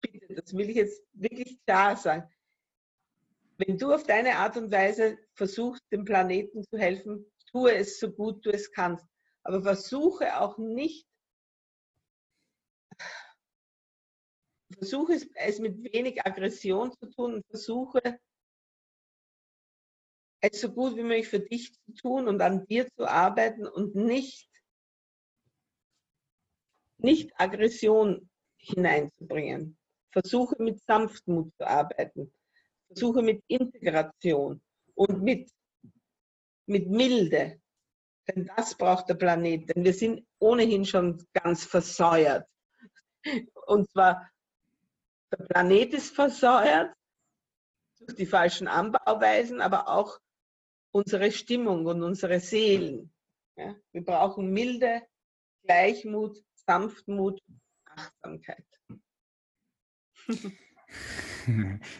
Bitte, 0.00 0.34
das 0.34 0.56
will 0.56 0.70
ich 0.70 0.76
jetzt 0.76 1.02
wirklich 1.12 1.58
klar 1.66 1.96
sagen. 1.96 2.30
Wenn 3.56 3.76
du 3.76 3.92
auf 3.92 4.04
deine 4.04 4.36
Art 4.36 4.56
und 4.56 4.70
Weise 4.70 5.18
versuchst, 5.34 5.82
dem 5.90 6.04
Planeten 6.04 6.62
zu 6.62 6.78
helfen, 6.78 7.26
tue 7.50 7.74
es 7.74 7.98
so 7.98 8.12
gut 8.12 8.46
du 8.46 8.50
es 8.50 8.70
kannst. 8.70 9.04
Aber 9.42 9.62
versuche 9.62 10.40
auch 10.40 10.58
nicht, 10.58 11.07
versuche 14.78 15.14
es 15.34 15.58
mit 15.58 15.92
wenig 15.92 16.24
Aggression 16.24 16.92
zu 16.92 17.06
tun 17.06 17.34
und 17.34 17.46
versuche 17.46 18.18
es 20.40 20.60
so 20.60 20.70
gut 20.70 20.96
wie 20.96 21.02
möglich 21.02 21.28
für 21.28 21.40
dich 21.40 21.72
zu 21.74 21.92
tun 21.94 22.28
und 22.28 22.40
an 22.40 22.64
dir 22.66 22.88
zu 22.94 23.06
arbeiten 23.06 23.66
und 23.66 23.94
nicht, 23.94 24.48
nicht 26.98 27.32
Aggression 27.40 28.30
hineinzubringen. 28.58 29.76
Versuche 30.12 30.62
mit 30.62 30.80
Sanftmut 30.84 31.52
zu 31.56 31.66
arbeiten. 31.66 32.32
Versuche 32.86 33.22
mit 33.22 33.42
Integration 33.48 34.62
und 34.94 35.22
mit, 35.22 35.50
mit 36.66 36.88
Milde. 36.88 37.60
Denn 38.28 38.50
das 38.56 38.76
braucht 38.76 39.08
der 39.08 39.14
Planet. 39.14 39.68
Denn 39.68 39.84
wir 39.84 39.92
sind 39.92 40.26
ohnehin 40.38 40.84
schon 40.84 41.24
ganz 41.32 41.64
versäuert. 41.64 42.48
Und 43.66 43.90
zwar, 43.90 44.30
der 45.30 45.44
Planet 45.44 45.94
ist 45.94 46.14
versäuert 46.14 46.94
durch 47.98 48.14
die 48.16 48.26
falschen 48.26 48.68
Anbauweisen, 48.68 49.60
aber 49.60 49.88
auch 49.88 50.18
unsere 50.92 51.32
Stimmung 51.32 51.86
und 51.86 52.02
unsere 52.02 52.40
Seelen. 52.40 53.12
Ja? 53.56 53.74
Wir 53.92 54.04
brauchen 54.04 54.52
Milde, 54.52 55.02
Gleichmut, 55.64 56.42
Sanftmut, 56.54 57.40
Achtsamkeit. 57.84 58.64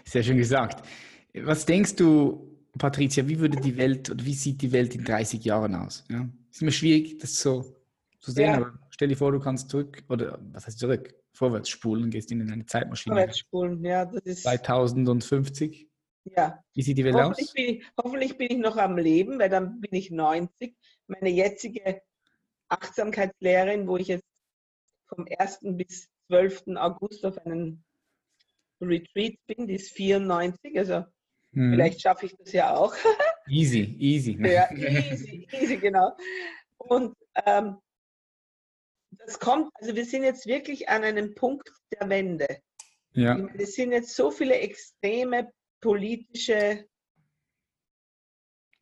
Sehr 0.05 0.23
schön 0.23 0.37
gesagt. 0.37 0.87
Was 1.35 1.67
denkst 1.67 1.97
du, 1.97 2.59
Patricia, 2.79 3.27
wie 3.29 3.39
würde 3.39 3.61
die 3.61 3.77
Welt 3.77 4.11
oder 4.11 4.25
wie 4.25 4.35
sieht 4.35 4.63
die 4.63 4.73
Welt 4.73 4.95
in 4.95 5.05
30 5.05 5.45
Jahren 5.45 5.75
aus? 5.75 6.05
Ja? 6.09 6.29
Ist 6.51 6.63
immer 6.63 6.71
schwierig, 6.71 7.19
das 7.19 7.41
so 7.41 7.77
zu 8.21 8.33
sehen, 8.33 8.51
ja. 8.51 8.57
aber 8.57 8.79
stell 8.91 9.09
dir 9.09 9.17
vor, 9.17 9.33
du 9.33 9.41
kannst 9.41 9.71
zurück, 9.71 10.03
oder 10.09 10.39
was 10.53 10.67
heißt 10.67 10.79
zurück? 10.79 11.15
Vorwärts 11.39 11.71
spulen, 11.71 12.11
gehst 12.11 12.31
in 12.33 12.43
eine 12.51 12.67
Zeitmaschine. 12.67 13.15
Vorwärts 13.15 13.39
spulen, 13.39 13.85
ja, 13.85 14.05
das 14.05 14.23
ist. 14.25 14.43
2050 14.43 15.89
ja. 16.37 16.63
Wie 16.75 16.83
sieht 16.83 16.99
die 16.99 17.05
Welt 17.05 17.15
hoffentlich 17.15 17.49
aus? 17.49 17.55
Bin 17.55 17.65
ich, 17.65 17.87
hoffentlich 17.97 18.39
bin 18.39 18.49
ich 18.51 18.59
noch 18.59 18.77
am 18.77 18.99
Leben, 18.99 19.39
weil 19.39 19.49
dann 19.49 19.81
bin 19.81 19.95
ich 19.95 20.11
90. 20.11 20.77
Meine 21.07 21.31
jetzige 21.31 22.03
Achtsamkeitslehrerin, 22.69 23.87
wo 23.87 23.97
ich 23.97 24.09
jetzt 24.09 24.27
vom 25.07 25.27
1. 25.39 25.61
bis 25.63 26.09
12. 26.29 26.77
August 26.77 27.25
auf 27.25 27.39
einem 27.47 27.83
Retreat 28.81 29.39
bin, 29.47 29.67
die 29.67 29.75
ist 29.75 29.93
94, 29.93 30.79
also 30.79 31.05
hm. 31.53 31.73
vielleicht 31.73 32.01
schaffe 32.01 32.27
ich 32.27 32.37
das 32.37 32.53
ja 32.53 32.77
auch. 32.77 32.95
easy, 33.49 33.97
easy. 33.99 34.39
Ja, 34.41 34.71
easy, 34.75 35.49
easy, 35.53 35.77
genau. 35.79 36.17
Und 36.77 37.17
ähm, 37.47 37.79
das 39.29 39.39
kommt, 39.39 39.71
also 39.75 39.95
wir 39.95 40.07
sind 40.07 40.25
jetzt 40.25 40.47
wirklich 40.47 40.89
an 40.89 41.05
einem 41.05 41.35
Punkt 41.35 41.71
der 41.93 42.09
Wende. 42.09 42.63
Ja. 43.13 43.37
Es 43.59 43.75
sind 43.75 43.93
jetzt 43.93 44.17
so 44.17 44.31
viele 44.31 44.55
extreme 44.55 45.53
politische 45.83 46.89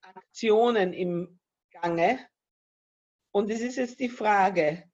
Aktionen 0.03 0.93
im 0.93 1.41
Gange. 1.71 2.25
Und 3.33 3.51
es 3.51 3.61
ist 3.61 3.75
jetzt 3.75 3.99
die 3.99 4.09
Frage, 4.09 4.85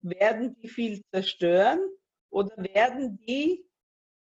werden 0.00 0.54
die 0.54 0.68
viel 0.68 1.02
zerstören 1.12 1.78
oder 2.30 2.56
werden 2.56 3.18
die 3.18 3.68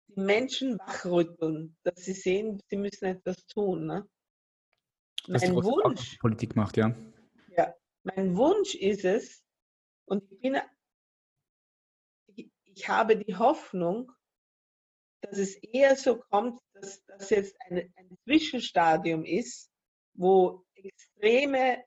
die 0.07 0.19
Menschen 0.19 0.79
wachrütteln, 0.79 1.77
dass 1.83 2.03
sie 2.03 2.13
sehen, 2.13 2.59
sie 2.67 2.77
müssen 2.77 3.05
etwas 3.05 3.45
tun. 3.45 3.85
Ne? 3.85 4.09
Mein 5.27 5.55
Wunsch, 5.55 6.17
Politik 6.17 6.55
macht, 6.55 6.77
ja. 6.77 6.95
Ja, 7.55 7.75
mein 8.03 8.35
Wunsch 8.35 8.73
ist 8.73 9.05
es, 9.05 9.43
und 10.11 10.29
ich 10.29 10.41
bin, 10.41 10.57
ich, 12.35 12.89
habe 12.89 13.15
die 13.15 13.37
Hoffnung, 13.37 14.11
dass 15.21 15.37
es 15.37 15.55
eher 15.55 15.95
so 15.95 16.19
kommt, 16.19 16.59
dass 16.73 17.01
das 17.05 17.29
jetzt 17.29 17.55
ein, 17.61 17.93
ein 17.95 18.17
Zwischenstadium 18.25 19.23
ist, 19.23 19.71
wo 20.13 20.65
extreme 20.73 21.85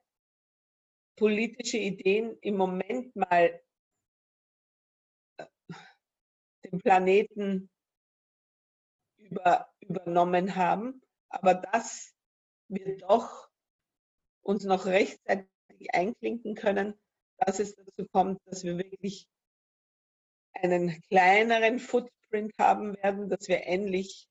politische 1.16 1.76
Ideen 1.76 2.38
im 2.40 2.56
Moment 2.56 3.14
mal 3.14 3.62
äh, 5.36 5.46
den 6.64 6.78
Planeten 6.78 7.68
über, 9.18 9.70
übernommen 9.80 10.56
haben, 10.56 11.02
aber 11.28 11.52
dass 11.52 12.14
wir 12.68 12.96
doch 12.96 13.50
uns 14.40 14.64
noch 14.64 14.86
rechtzeitig 14.86 15.46
einklinken 15.92 16.54
können, 16.54 16.98
dass 17.38 17.58
es 17.58 17.74
dazu 17.74 18.06
kommt, 18.12 18.40
dass 18.46 18.64
wir 18.64 18.78
wirklich 18.78 19.26
einen 20.52 21.00
kleineren 21.08 21.78
Footprint 21.78 22.52
haben 22.58 22.96
werden, 22.96 23.28
dass 23.28 23.48
wir 23.48 23.66
endlich 23.66 24.28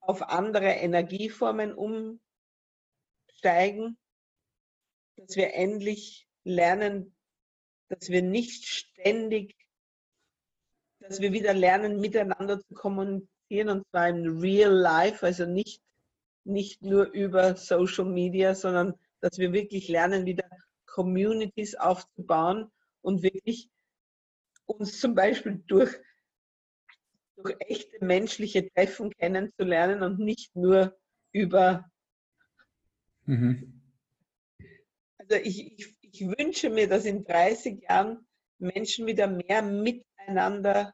auf 0.00 0.22
andere 0.22 0.70
Energieformen 0.70 1.74
umsteigen, 1.74 2.18
dass 5.16 5.36
wir 5.36 5.54
endlich 5.54 6.26
lernen, 6.44 7.14
dass 7.88 8.08
wir 8.08 8.22
nicht 8.22 8.66
ständig, 8.66 9.56
dass 11.00 11.20
wir 11.20 11.32
wieder 11.32 11.52
lernen, 11.52 12.00
miteinander 12.00 12.60
zu 12.60 12.74
kommunizieren 12.74 13.68
und 13.68 13.86
zwar 13.90 14.08
in 14.08 14.40
real 14.40 14.72
life, 14.72 15.26
also 15.26 15.46
nicht, 15.46 15.82
nicht 16.44 16.82
nur 16.82 17.10
über 17.12 17.56
Social 17.56 18.06
Media, 18.06 18.54
sondern 18.54 18.94
dass 19.20 19.38
wir 19.38 19.52
wirklich 19.52 19.88
lernen, 19.88 20.24
wieder 20.24 20.48
Communities 20.98 21.76
aufzubauen 21.76 22.72
und 23.02 23.22
wirklich 23.22 23.70
uns 24.66 24.98
zum 24.98 25.14
Beispiel 25.14 25.62
durch, 25.68 25.94
durch 27.36 27.54
echte 27.60 28.04
menschliche 28.04 28.68
Treffen 28.72 29.12
kennenzulernen 29.12 30.02
und 30.02 30.18
nicht 30.18 30.56
nur 30.56 30.98
über. 31.30 31.88
Mhm. 33.26 33.80
Also 35.18 35.36
ich, 35.36 35.78
ich, 35.78 35.96
ich 36.00 36.20
wünsche 36.36 36.68
mir, 36.68 36.88
dass 36.88 37.04
in 37.04 37.24
30 37.24 37.80
Jahren 37.88 38.26
Menschen 38.58 39.06
wieder 39.06 39.28
mehr 39.28 39.62
miteinander. 39.62 40.92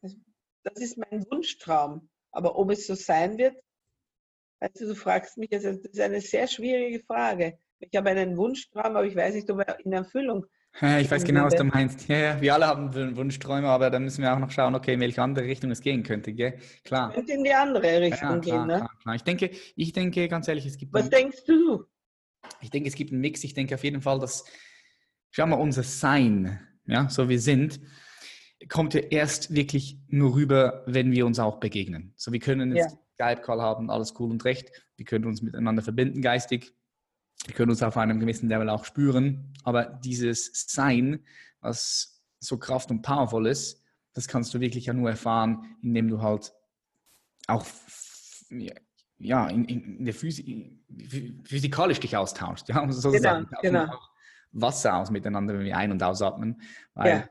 Das 0.00 0.80
ist 0.80 0.98
mein 0.98 1.24
Wunschtraum. 1.30 2.10
Aber 2.32 2.58
ob 2.58 2.72
es 2.72 2.88
so 2.88 2.96
sein 2.96 3.38
wird, 3.38 3.56
also 4.58 4.88
du 4.88 4.96
fragst 4.96 5.36
mich, 5.36 5.52
also 5.52 5.70
das 5.70 5.92
ist 5.92 6.00
eine 6.00 6.20
sehr 6.20 6.48
schwierige 6.48 7.04
Frage. 7.04 7.60
Ich 7.90 7.96
habe 7.96 8.10
einen 8.10 8.36
Wunschtraum, 8.36 8.96
aber 8.96 9.04
ich 9.04 9.16
weiß 9.16 9.34
nicht, 9.34 9.50
ob 9.50 9.60
er 9.60 9.78
in 9.84 9.92
Erfüllung 9.92 10.46
ja, 10.80 10.98
ich 10.98 11.08
weiß 11.08 11.22
genau, 11.22 11.44
was 11.44 11.54
du 11.54 11.64
meinst. 11.64 12.08
Ja, 12.08 12.16
ja, 12.16 12.40
wir 12.40 12.52
alle 12.52 12.66
haben 12.66 13.16
Wunschträume, 13.16 13.68
aber 13.68 13.90
da 13.90 14.00
müssen 14.00 14.22
wir 14.22 14.34
auch 14.34 14.40
noch 14.40 14.50
schauen, 14.50 14.74
okay, 14.74 14.94
in 14.94 15.00
welche 15.00 15.22
andere 15.22 15.44
Richtung 15.44 15.70
es 15.70 15.80
gehen 15.80 16.02
könnte, 16.02 16.32
gell? 16.32 16.58
Klar. 16.84 17.12
Könnte 17.12 17.32
in 17.32 17.44
die 17.44 17.54
andere 17.54 18.00
Richtung 18.00 18.30
ja, 18.30 18.38
klar, 18.38 18.40
gehen, 18.40 18.66
ne? 18.66 18.76
Klar, 18.78 18.90
klar. 19.00 19.14
Ich 19.14 19.22
denke, 19.22 19.50
ich 19.76 19.92
denke, 19.92 20.26
ganz 20.26 20.48
ehrlich, 20.48 20.66
es 20.66 20.76
gibt. 20.76 20.92
Was 20.92 21.02
einen, 21.02 21.10
denkst 21.10 21.44
du? 21.46 21.84
Ich 22.60 22.70
denke, 22.70 22.88
es 22.88 22.96
gibt 22.96 23.12
einen 23.12 23.20
Mix. 23.20 23.44
Ich 23.44 23.54
denke 23.54 23.76
auf 23.76 23.84
jeden 23.84 24.02
Fall, 24.02 24.18
dass, 24.18 24.44
schau 25.30 25.46
mal, 25.46 25.56
unser 25.56 25.84
Sein, 25.84 26.58
ja, 26.86 27.08
so 27.08 27.26
wie 27.26 27.30
wir 27.30 27.40
sind, 27.40 27.80
kommt 28.68 28.94
ja 28.94 29.00
erst 29.00 29.54
wirklich 29.54 30.00
nur 30.08 30.34
rüber, 30.34 30.82
wenn 30.86 31.12
wir 31.12 31.24
uns 31.24 31.38
auch 31.38 31.60
begegnen. 31.60 32.14
So, 32.16 32.32
wir 32.32 32.40
können 32.40 32.74
jetzt 32.74 32.96
ja. 33.20 33.28
Skype-Call 33.28 33.62
haben, 33.62 33.90
alles 33.90 34.14
cool 34.18 34.30
und 34.30 34.44
recht. 34.44 34.72
Wir 34.96 35.04
können 35.04 35.26
uns 35.26 35.40
miteinander 35.40 35.82
verbinden 35.82 36.20
geistig 36.20 36.74
wir 37.46 37.54
können 37.54 37.70
uns 37.70 37.82
auf 37.82 37.96
einem 37.96 38.20
gewissen 38.20 38.48
Level 38.48 38.68
auch 38.68 38.84
spüren, 38.84 39.52
aber 39.64 39.84
dieses 39.84 40.50
Sein, 40.66 41.20
was 41.60 42.22
so 42.40 42.58
kraft- 42.58 42.90
und 42.90 43.02
powervoll 43.02 43.46
ist, 43.46 43.82
das 44.12 44.28
kannst 44.28 44.54
du 44.54 44.60
wirklich 44.60 44.86
ja 44.86 44.92
nur 44.92 45.10
erfahren, 45.10 45.76
indem 45.82 46.08
du 46.08 46.22
halt 46.22 46.52
auch 47.46 47.66
ja, 49.18 49.48
in, 49.48 49.64
in 49.64 50.04
der 50.04 50.14
Physi 50.14 50.80
physikalisch 51.44 52.00
dich 52.00 52.16
austauschst. 52.16 52.68
Ja, 52.68 52.90
sozusagen. 52.90 53.48
Genau, 53.62 53.86
genau. 53.86 53.98
Wasser 54.52 54.96
aus 54.96 55.10
miteinander, 55.10 55.54
wenn 55.54 55.64
wir 55.64 55.76
ein- 55.76 55.90
und 55.90 56.02
ausatmen, 56.02 56.60
weil 56.94 57.10
ja. 57.10 57.28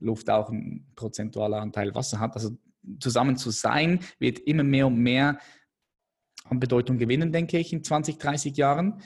Luft 0.00 0.30
auch 0.30 0.50
einen 0.50 0.90
prozentualer 0.94 1.60
Anteil 1.60 1.94
Wasser 1.94 2.18
hat. 2.18 2.34
Also 2.34 2.56
zusammen 2.98 3.36
zu 3.36 3.50
sein 3.50 4.00
wird 4.18 4.38
immer 4.40 4.64
mehr 4.64 4.86
und 4.86 4.96
mehr 4.96 5.38
an 6.44 6.60
Bedeutung 6.60 6.98
gewinnen, 6.98 7.30
denke 7.30 7.58
ich, 7.58 7.72
in 7.72 7.84
20, 7.84 8.18
30 8.18 8.56
Jahren. 8.56 9.00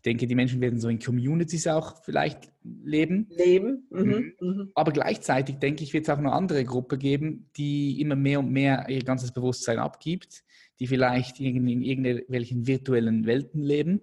Ich 0.00 0.02
denke, 0.02 0.26
die 0.26 0.34
Menschen 0.34 0.62
werden 0.62 0.80
so 0.80 0.88
in 0.88 0.98
Communities 0.98 1.66
auch 1.66 2.02
vielleicht 2.02 2.50
leben. 2.64 3.26
Leben. 3.28 3.86
Mhm. 3.90 4.00
Mhm. 4.00 4.32
mhm. 4.40 4.72
Aber 4.74 4.92
gleichzeitig 4.92 5.56
denke 5.56 5.84
ich, 5.84 5.92
wird 5.92 6.04
es 6.04 6.08
auch 6.08 6.16
eine 6.16 6.32
andere 6.32 6.64
Gruppe 6.64 6.96
geben, 6.96 7.50
die 7.58 8.00
immer 8.00 8.16
mehr 8.16 8.38
und 8.38 8.50
mehr 8.50 8.86
ihr 8.88 9.04
ganzes 9.04 9.30
Bewusstsein 9.30 9.78
abgibt, 9.78 10.42
die 10.78 10.86
vielleicht 10.86 11.38
in 11.38 11.66
irgendwelchen 11.66 12.66
virtuellen 12.66 13.26
Welten 13.26 13.60
leben. 13.60 14.00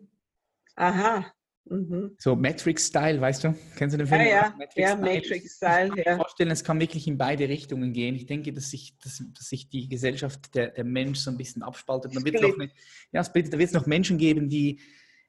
Aha. 0.76 1.26
Mhm. 1.66 2.12
So 2.20 2.36
Matrix-Style, 2.36 3.20
weißt 3.20 3.46
du? 3.46 3.56
Kennst 3.76 3.96
du 3.96 3.98
den 3.98 4.06
Film? 4.06 4.22
Ja, 4.22 4.28
ja, 4.28 4.56
Matrix-Style. 4.56 4.88
Ja, 4.88 4.96
Matrix-Style. 4.98 5.94
Ich 5.96 6.04
kann 6.04 6.14
mir 6.14 6.22
vorstellen, 6.22 6.52
es 6.52 6.64
kann 6.64 6.80
wirklich 6.80 7.08
in 7.08 7.18
beide 7.18 7.50
Richtungen 7.50 7.92
gehen. 7.92 8.14
Ich 8.14 8.28
denke, 8.28 8.54
dass 8.54 8.70
sich, 8.70 8.96
dass, 9.00 9.24
dass 9.36 9.50
sich 9.50 9.68
die 9.68 9.90
Gesellschaft, 9.90 10.54
der, 10.54 10.68
der 10.68 10.84
Mensch 10.84 11.18
so 11.18 11.32
ein 11.32 11.38
bisschen 11.38 11.64
abspaltet. 11.64 12.16
Dann 12.16 12.24
wird 12.24 12.36
es 12.36 12.42
noch, 12.44 12.54
eine, 12.54 12.70
ja, 13.12 13.24
da 13.24 13.34
wird 13.34 13.54
es 13.54 13.74
noch 13.74 13.88
Menschen 13.88 14.20
geben, 14.20 14.48
die 14.48 14.80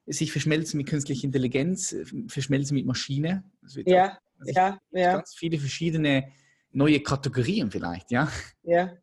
sich 0.08 0.32
verschmelzen 0.32 0.78
mit 0.78 0.88
künstlicher 0.88 1.24
Intelligenz, 1.24 1.92
äh, 1.92 2.04
verschmelzen 2.28 2.74
mit 2.76 2.86
Maschine. 2.86 3.44
ja, 3.86 4.18
also 4.38 4.52
ja, 4.52 4.78
ja. 4.90 5.14
Ganz 5.14 5.34
viele 5.36 5.58
verschiedene 5.58 6.32
neue 6.72 7.00
Kategorien 7.00 7.70
vielleicht, 7.70 8.10
ja. 8.10 8.30
Ja. 8.62 8.96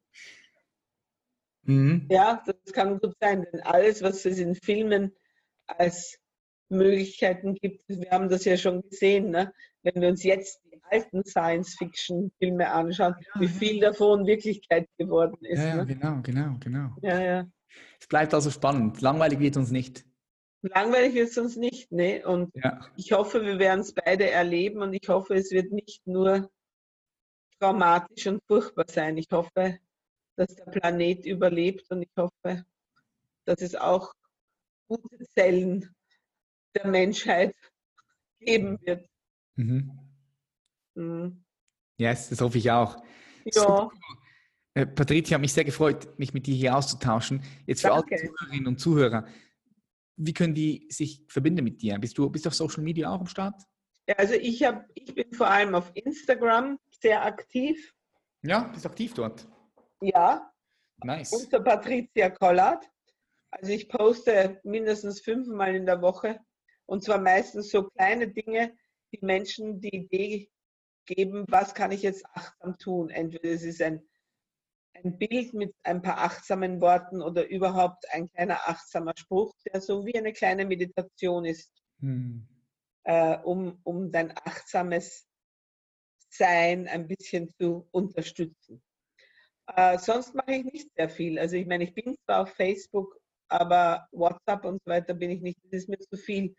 Mhm. 1.64 2.08
Ja, 2.12 2.44
das 2.46 2.74
kann 2.74 3.00
gut 3.00 3.16
sein, 3.20 3.46
denn 3.52 3.62
alles, 3.62 4.02
was 4.02 4.26
es 4.26 4.38
in 4.38 4.56
Filmen 4.56 5.12
als 5.66 6.20
Möglichkeiten 6.70 7.56
gibt, 7.56 7.84
wir 7.88 8.10
haben 8.12 8.30
das 8.30 8.46
ja 8.46 8.58
schon 8.58 8.82
gesehen, 8.90 9.32
ne? 9.32 9.52
wenn 9.84 10.02
wir 10.02 10.10
uns 10.10 10.24
jetzt 10.24 10.62
die 10.72 10.82
alten 10.90 11.24
Science-Fiction-Filme 11.26 12.70
anschauen, 12.70 13.16
ja, 13.20 13.42
wie 13.42 13.48
viel 13.48 13.78
ja. 13.78 13.90
davon 13.90 14.26
Wirklichkeit 14.26 14.88
geworden 14.98 15.38
ist. 15.42 15.60
Ja, 15.60 15.76
ne? 15.76 15.86
genau, 15.86 16.22
genau, 16.22 16.56
genau. 16.60 16.90
Ja, 17.02 17.20
ja. 17.20 17.48
Es 18.00 18.08
bleibt 18.08 18.34
also 18.34 18.50
spannend. 18.52 19.02
Langweilig 19.02 19.40
wird 19.40 19.58
uns 19.58 19.72
nicht. 19.72 20.06
Langweilig 20.68 21.14
wird 21.14 21.30
es 21.30 21.38
uns 21.38 21.56
nicht, 21.56 21.92
ne? 21.92 22.26
Und 22.26 22.52
ja. 22.56 22.80
ich 22.96 23.12
hoffe, 23.12 23.44
wir 23.44 23.60
werden 23.60 23.82
es 23.82 23.94
beide 23.94 24.30
erleben 24.30 24.82
und 24.82 24.94
ich 24.94 25.08
hoffe, 25.08 25.36
es 25.36 25.52
wird 25.52 25.72
nicht 25.72 26.06
nur 26.08 26.50
traumatisch 27.60 28.28
und 28.28 28.42
furchtbar 28.48 28.86
sein. 28.88 29.18
Ich 29.18 29.28
hoffe, 29.32 29.80
dass 30.36 30.56
der 30.56 30.66
Planet 30.66 31.26
überlebt 31.26 31.90
und 31.92 32.02
ich 32.02 32.12
hoffe, 32.18 32.66
dass 33.46 33.62
es 33.62 33.76
auch 33.76 34.14
gute 34.88 35.26
Zellen 35.36 35.94
der 36.74 36.88
Menschheit 36.88 37.56
geben 38.40 38.80
wird. 38.82 39.08
Mhm. 39.56 39.92
Mhm. 40.96 41.44
Yes, 41.98 42.30
das 42.30 42.42
hoffe 42.42 42.58
ich 42.58 42.72
auch. 42.72 42.98
Ja. 43.46 43.90
Äh, 44.74 44.86
Patricia, 44.86 45.36
hat 45.36 45.42
mich 45.42 45.54
sehr 45.54 45.64
gefreut, 45.64 46.20
mich 46.20 46.34
mit 46.34 46.48
dir 46.48 46.56
hier 46.56 46.76
auszutauschen. 46.76 47.42
Jetzt 47.66 47.82
für 47.82 47.90
Danke. 47.90 48.16
alle 48.16 48.26
Zuhörerinnen 48.26 48.68
und 48.68 48.80
Zuhörer, 48.80 49.26
wie 50.18 50.34
können 50.34 50.54
die 50.54 50.88
sich 50.90 51.24
verbinden 51.28 51.64
mit 51.64 51.82
dir? 51.82 51.98
Bist 52.00 52.18
du, 52.18 52.30
bist 52.30 52.46
du 52.46 52.50
auf 52.50 52.56
Social 52.56 52.84
Media 52.84 53.10
auch 53.10 53.20
am 53.20 53.28
Start? 53.28 53.62
Ja, 54.08 54.16
also 54.16 54.36
ich, 54.36 54.64
hab, 54.64 54.86
ich 54.94 55.14
bin 55.14 55.34
vor 55.34 55.48
allem 55.48 55.76
auf 55.76 55.92
Instagram 55.96 56.80
sehr 57.02 57.26
aktiv. 57.26 57.94
Ja, 58.44 58.64
bist 58.74 58.86
aktiv 58.86 59.14
dort? 59.14 59.48
Ja. 60.02 60.52
Nice. 61.04 61.34
Unter 61.34 61.60
Patricia 61.60 62.30
Collard. 62.30 62.86
Also 63.52 63.72
ich 63.72 63.90
poste 63.90 64.60
mindestens 64.64 65.22
fünfmal 65.22 65.76
in 65.76 65.86
der 65.86 66.02
Woche 66.02 66.40
und 66.86 67.04
zwar 67.04 67.20
meistens 67.20 67.70
so 67.70 67.90
kleine 67.90 68.28
Dinge, 68.28 68.76
die 69.12 69.20
Menschen 69.26 69.80
die 69.80 69.96
Idee 69.96 70.52
geben, 71.06 71.46
was 71.48 71.74
kann 71.74 71.92
ich 71.92 72.02
jetzt 72.02 72.26
achtsam 72.34 72.78
tun. 72.78 73.10
Entweder 73.10 73.50
es 73.50 73.64
ist 73.64 73.82
ein 73.82 74.04
ein 75.04 75.18
Bild 75.18 75.54
mit 75.54 75.74
ein 75.84 76.02
paar 76.02 76.20
achtsamen 76.20 76.82
Worten 76.82 77.22
oder 77.22 77.48
überhaupt 77.48 78.06
ein 78.12 78.30
kleiner 78.32 78.68
achtsamer 78.68 79.14
Spruch, 79.18 79.54
der 79.66 79.82
so 79.82 80.06
wie 80.06 80.16
eine 80.16 80.34
kleine 80.34 80.66
Meditation 80.66 81.46
ist, 81.46 81.72
hm. 82.00 82.48
äh, 83.04 83.38
um, 83.40 83.80
um 83.84 84.12
dein 84.12 84.32
achtsames 84.36 85.28
Sein 86.30 86.88
ein 86.88 87.08
bisschen 87.08 87.50
zu 87.60 87.88
unterstützen. 87.92 88.82
Äh, 89.68 89.98
sonst 89.98 90.36
mache 90.36 90.54
ich 90.54 90.66
nicht 90.66 90.90
sehr 90.96 91.10
viel. 91.10 91.40
Also 91.40 91.56
ich 91.56 91.66
meine, 91.66 91.86
ich 91.86 91.94
bin 91.94 92.16
zwar 92.26 92.44
auf 92.44 92.50
Facebook, 92.54 93.20
aber 93.48 94.08
WhatsApp 94.12 94.66
und 94.66 94.82
so 94.84 94.92
weiter 94.92 95.14
bin 95.14 95.32
ich 95.32 95.42
nicht. 95.42 95.58
Das 95.64 95.82
ist 95.82 95.90
mir 95.90 96.00
zu 96.00 96.18
viel. 96.18 96.56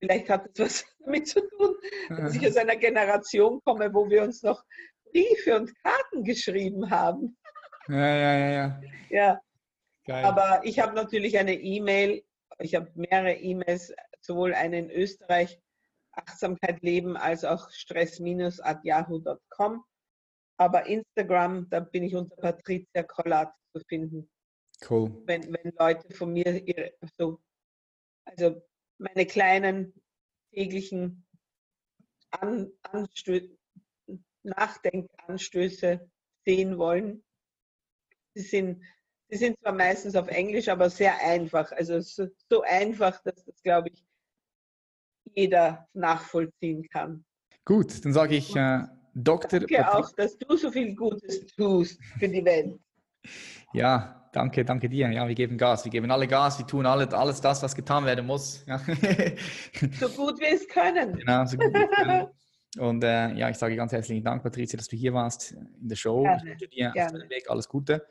Vielleicht 0.00 0.28
hat 0.28 0.48
es 0.54 0.58
was 0.58 0.84
damit 1.04 1.28
zu 1.28 1.40
tun, 1.48 1.76
dass 2.08 2.34
ich 2.34 2.46
aus 2.48 2.56
einer 2.56 2.76
Generation 2.76 3.60
komme, 3.64 3.92
wo 3.92 4.08
wir 4.08 4.22
uns 4.22 4.42
noch 4.42 4.64
Briefe 5.10 5.56
und 5.56 5.72
Karten 5.82 6.24
geschrieben 6.24 6.90
haben. 6.90 7.36
Ja, 7.88 7.96
ja, 7.96 8.38
ja, 8.38 8.50
ja. 8.50 8.80
Ja. 9.10 9.40
Geil. 10.04 10.24
Aber 10.24 10.62
ich 10.64 10.80
habe 10.80 10.94
natürlich 10.94 11.38
eine 11.38 11.54
E-Mail, 11.54 12.24
ich 12.58 12.74
habe 12.74 12.90
mehrere 12.94 13.34
E-Mails, 13.34 13.94
sowohl 14.20 14.52
eine 14.54 14.78
in 14.78 14.90
Österreich, 14.90 15.60
Achtsamkeit 16.12 16.82
leben, 16.82 17.16
als 17.16 17.44
auch 17.44 17.70
stress-at-yahoo.com. 17.70 19.84
Aber 20.56 20.86
Instagram, 20.86 21.68
da 21.70 21.80
bin 21.80 22.04
ich 22.04 22.14
unter 22.14 22.36
Patricia 22.36 23.02
Kollat 23.04 23.52
zu 23.72 23.80
finden. 23.88 24.30
Cool. 24.88 25.10
Wenn, 25.26 25.52
wenn 25.52 25.72
Leute 25.78 26.14
von 26.14 26.32
mir 26.32 26.64
ihre, 26.66 26.92
so, 27.16 27.40
also 28.24 28.62
meine 28.98 29.26
kleinen 29.26 29.92
täglichen 30.52 31.26
An 32.30 32.72
Anstö 32.82 33.48
Nachdenkanstöße 34.44 36.10
sehen 36.44 36.78
wollen. 36.78 37.22
Sie 38.34 38.42
sind, 38.42 38.82
sie 39.28 39.36
sind 39.36 39.58
zwar 39.60 39.72
meistens 39.72 40.16
auf 40.16 40.28
Englisch, 40.28 40.68
aber 40.68 40.90
sehr 40.90 41.18
einfach. 41.20 41.70
Also 41.72 42.00
so, 42.00 42.26
so 42.50 42.62
einfach, 42.62 43.22
dass 43.22 43.44
das, 43.44 43.62
glaube 43.62 43.88
ich, 43.88 44.04
jeder 45.34 45.88
nachvollziehen 45.92 46.88
kann. 46.88 47.24
Gut, 47.64 48.04
dann 48.04 48.12
sage 48.12 48.36
ich 48.36 48.54
äh, 48.56 48.82
Dr. 49.14 49.60
Danke 49.60 49.76
Patri 49.76 49.98
auch, 49.98 50.10
dass 50.12 50.36
du 50.38 50.56
so 50.56 50.70
viel 50.70 50.94
Gutes 50.94 51.46
tust 51.46 51.98
für 52.18 52.28
die 52.28 52.44
Welt. 52.44 52.78
Ja, 53.74 54.28
danke, 54.34 54.66
danke 54.66 54.86
dir. 54.86 55.10
Ja, 55.10 55.26
wir 55.26 55.34
geben 55.34 55.56
Gas, 55.56 55.84
wir 55.84 55.90
geben 55.90 56.10
alle 56.10 56.28
Gas, 56.28 56.58
wir 56.58 56.66
tun 56.66 56.84
alle, 56.84 57.10
alles 57.16 57.40
das, 57.40 57.62
was 57.62 57.74
getan 57.74 58.04
werden 58.04 58.26
muss. 58.26 58.66
Ja. 58.66 58.78
so 59.98 60.08
gut 60.10 60.38
wir 60.40 60.52
es 60.52 60.68
können. 60.68 61.14
Genau, 61.16 61.46
so 61.46 61.56
gut 61.56 61.72
wir 61.72 61.88
es 61.88 61.96
können. 61.96 62.26
Und 62.78 63.04
äh, 63.04 63.32
ja, 63.32 63.48
ich 63.48 63.56
sage 63.56 63.76
ganz 63.76 63.92
herzlichen 63.92 64.24
Dank, 64.24 64.42
Patricia, 64.42 64.76
dass 64.76 64.88
du 64.88 64.96
hier 64.96 65.14
warst 65.14 65.52
in 65.52 65.88
der 65.88 65.96
Show. 65.96 66.22
Gerne, 66.22 66.42
ich 66.54 66.60
wünsche 66.60 66.68
dir 66.68 66.88
auf 66.90 67.12
deinem 67.12 67.30
Weg 67.30 67.50
alles 67.50 67.68
Gute. 67.68 68.06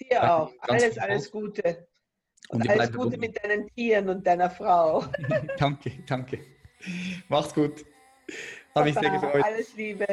Dir 0.00 0.32
auch. 0.32 0.52
Alles, 0.60 0.98
alles 0.98 1.30
Gute. 1.30 1.88
Und, 2.50 2.62
und 2.62 2.70
alles 2.70 2.92
Gute 2.92 3.18
mit 3.18 3.42
deinen 3.42 3.68
Tieren 3.74 4.08
und 4.08 4.26
deiner 4.26 4.50
Frau. 4.50 5.04
danke, 5.58 5.92
danke. 6.06 6.38
Mach's 7.28 7.52
gut. 7.52 7.84
Habe 8.74 8.90
ich 8.90 8.94
sehr 8.98 9.10
gefreut. 9.10 9.44
Alles 9.44 9.74
Liebe. 9.74 10.06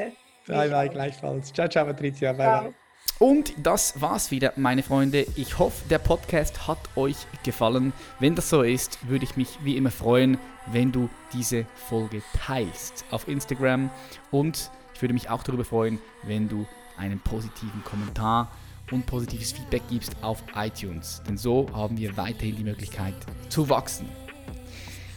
Bye, 0.48 0.70
bye, 0.70 0.90
gleichfalls. 0.90 1.54
Ciao, 1.54 1.68
ciao, 1.68 1.86
Patricia. 1.86 2.34
Bye, 2.34 2.46
ciao. 2.46 2.64
bye. 2.64 2.74
Und 3.20 3.54
das 3.58 4.02
war's 4.02 4.30
wieder, 4.32 4.52
meine 4.58 4.84
Freunde. 4.84 5.26
Ich 5.38 5.58
hoffe, 5.58 5.88
der 5.90 6.00
Podcast 6.00 6.68
hat 6.68 6.78
euch 6.98 7.16
gefallen. 7.44 7.94
Wenn 8.20 8.36
das 8.36 8.50
so 8.50 8.62
ist, 8.62 9.08
würde 9.08 9.24
ich 9.24 9.38
mich 9.38 9.58
wie 9.64 9.78
immer 9.78 9.92
freuen, 9.92 10.38
wenn 10.68 10.92
du 10.92 11.10
diese 11.32 11.66
Folge 11.76 12.22
teilst 12.46 13.06
auf 13.12 13.28
Instagram. 13.30 13.90
Und 14.32 14.70
ich 14.94 15.02
würde 15.02 15.14
mich 15.14 15.30
auch 15.30 15.44
darüber 15.44 15.64
freuen, 15.64 16.00
wenn 16.24 16.50
du 16.50 16.66
einen 16.98 17.20
positiven 17.20 17.84
Kommentar 17.86 18.52
und 18.92 19.06
positives 19.06 19.52
Feedback 19.52 19.82
gibst 19.90 20.16
auf 20.22 20.44
iTunes. 20.56 21.22
Denn 21.28 21.38
so 21.38 21.68
haben 21.74 21.98
wir 21.98 22.16
weiterhin 22.18 22.56
die 22.56 22.64
Möglichkeit 22.64 23.16
zu 23.50 23.70
wachsen. 23.70 24.08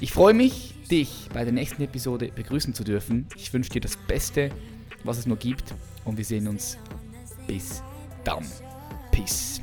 Ich 0.00 0.12
freue 0.12 0.34
mich, 0.34 0.74
dich 0.90 1.28
bei 1.32 1.44
der 1.44 1.52
nächsten 1.52 1.82
Episode 1.82 2.30
begrüßen 2.34 2.72
zu 2.74 2.84
dürfen. 2.84 3.26
Ich 3.36 3.52
wünsche 3.52 3.70
dir 3.70 3.80
das 3.80 3.96
Beste, 3.96 4.50
was 5.04 5.18
es 5.18 5.26
nur 5.26 5.36
gibt. 5.36 5.74
Und 6.04 6.16
wir 6.16 6.24
sehen 6.24 6.48
uns 6.48 6.78
bis 7.46 7.82
dann. 8.24 8.44
Peace. 9.10 9.60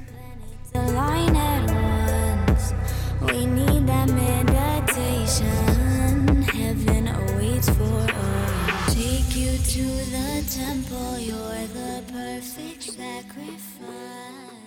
To 9.76 9.82
the 9.82 10.42
temple. 10.50 11.20
You're 11.20 11.68
the 11.76 12.02
perfect 12.10 12.84
sacrifice. 12.84 14.65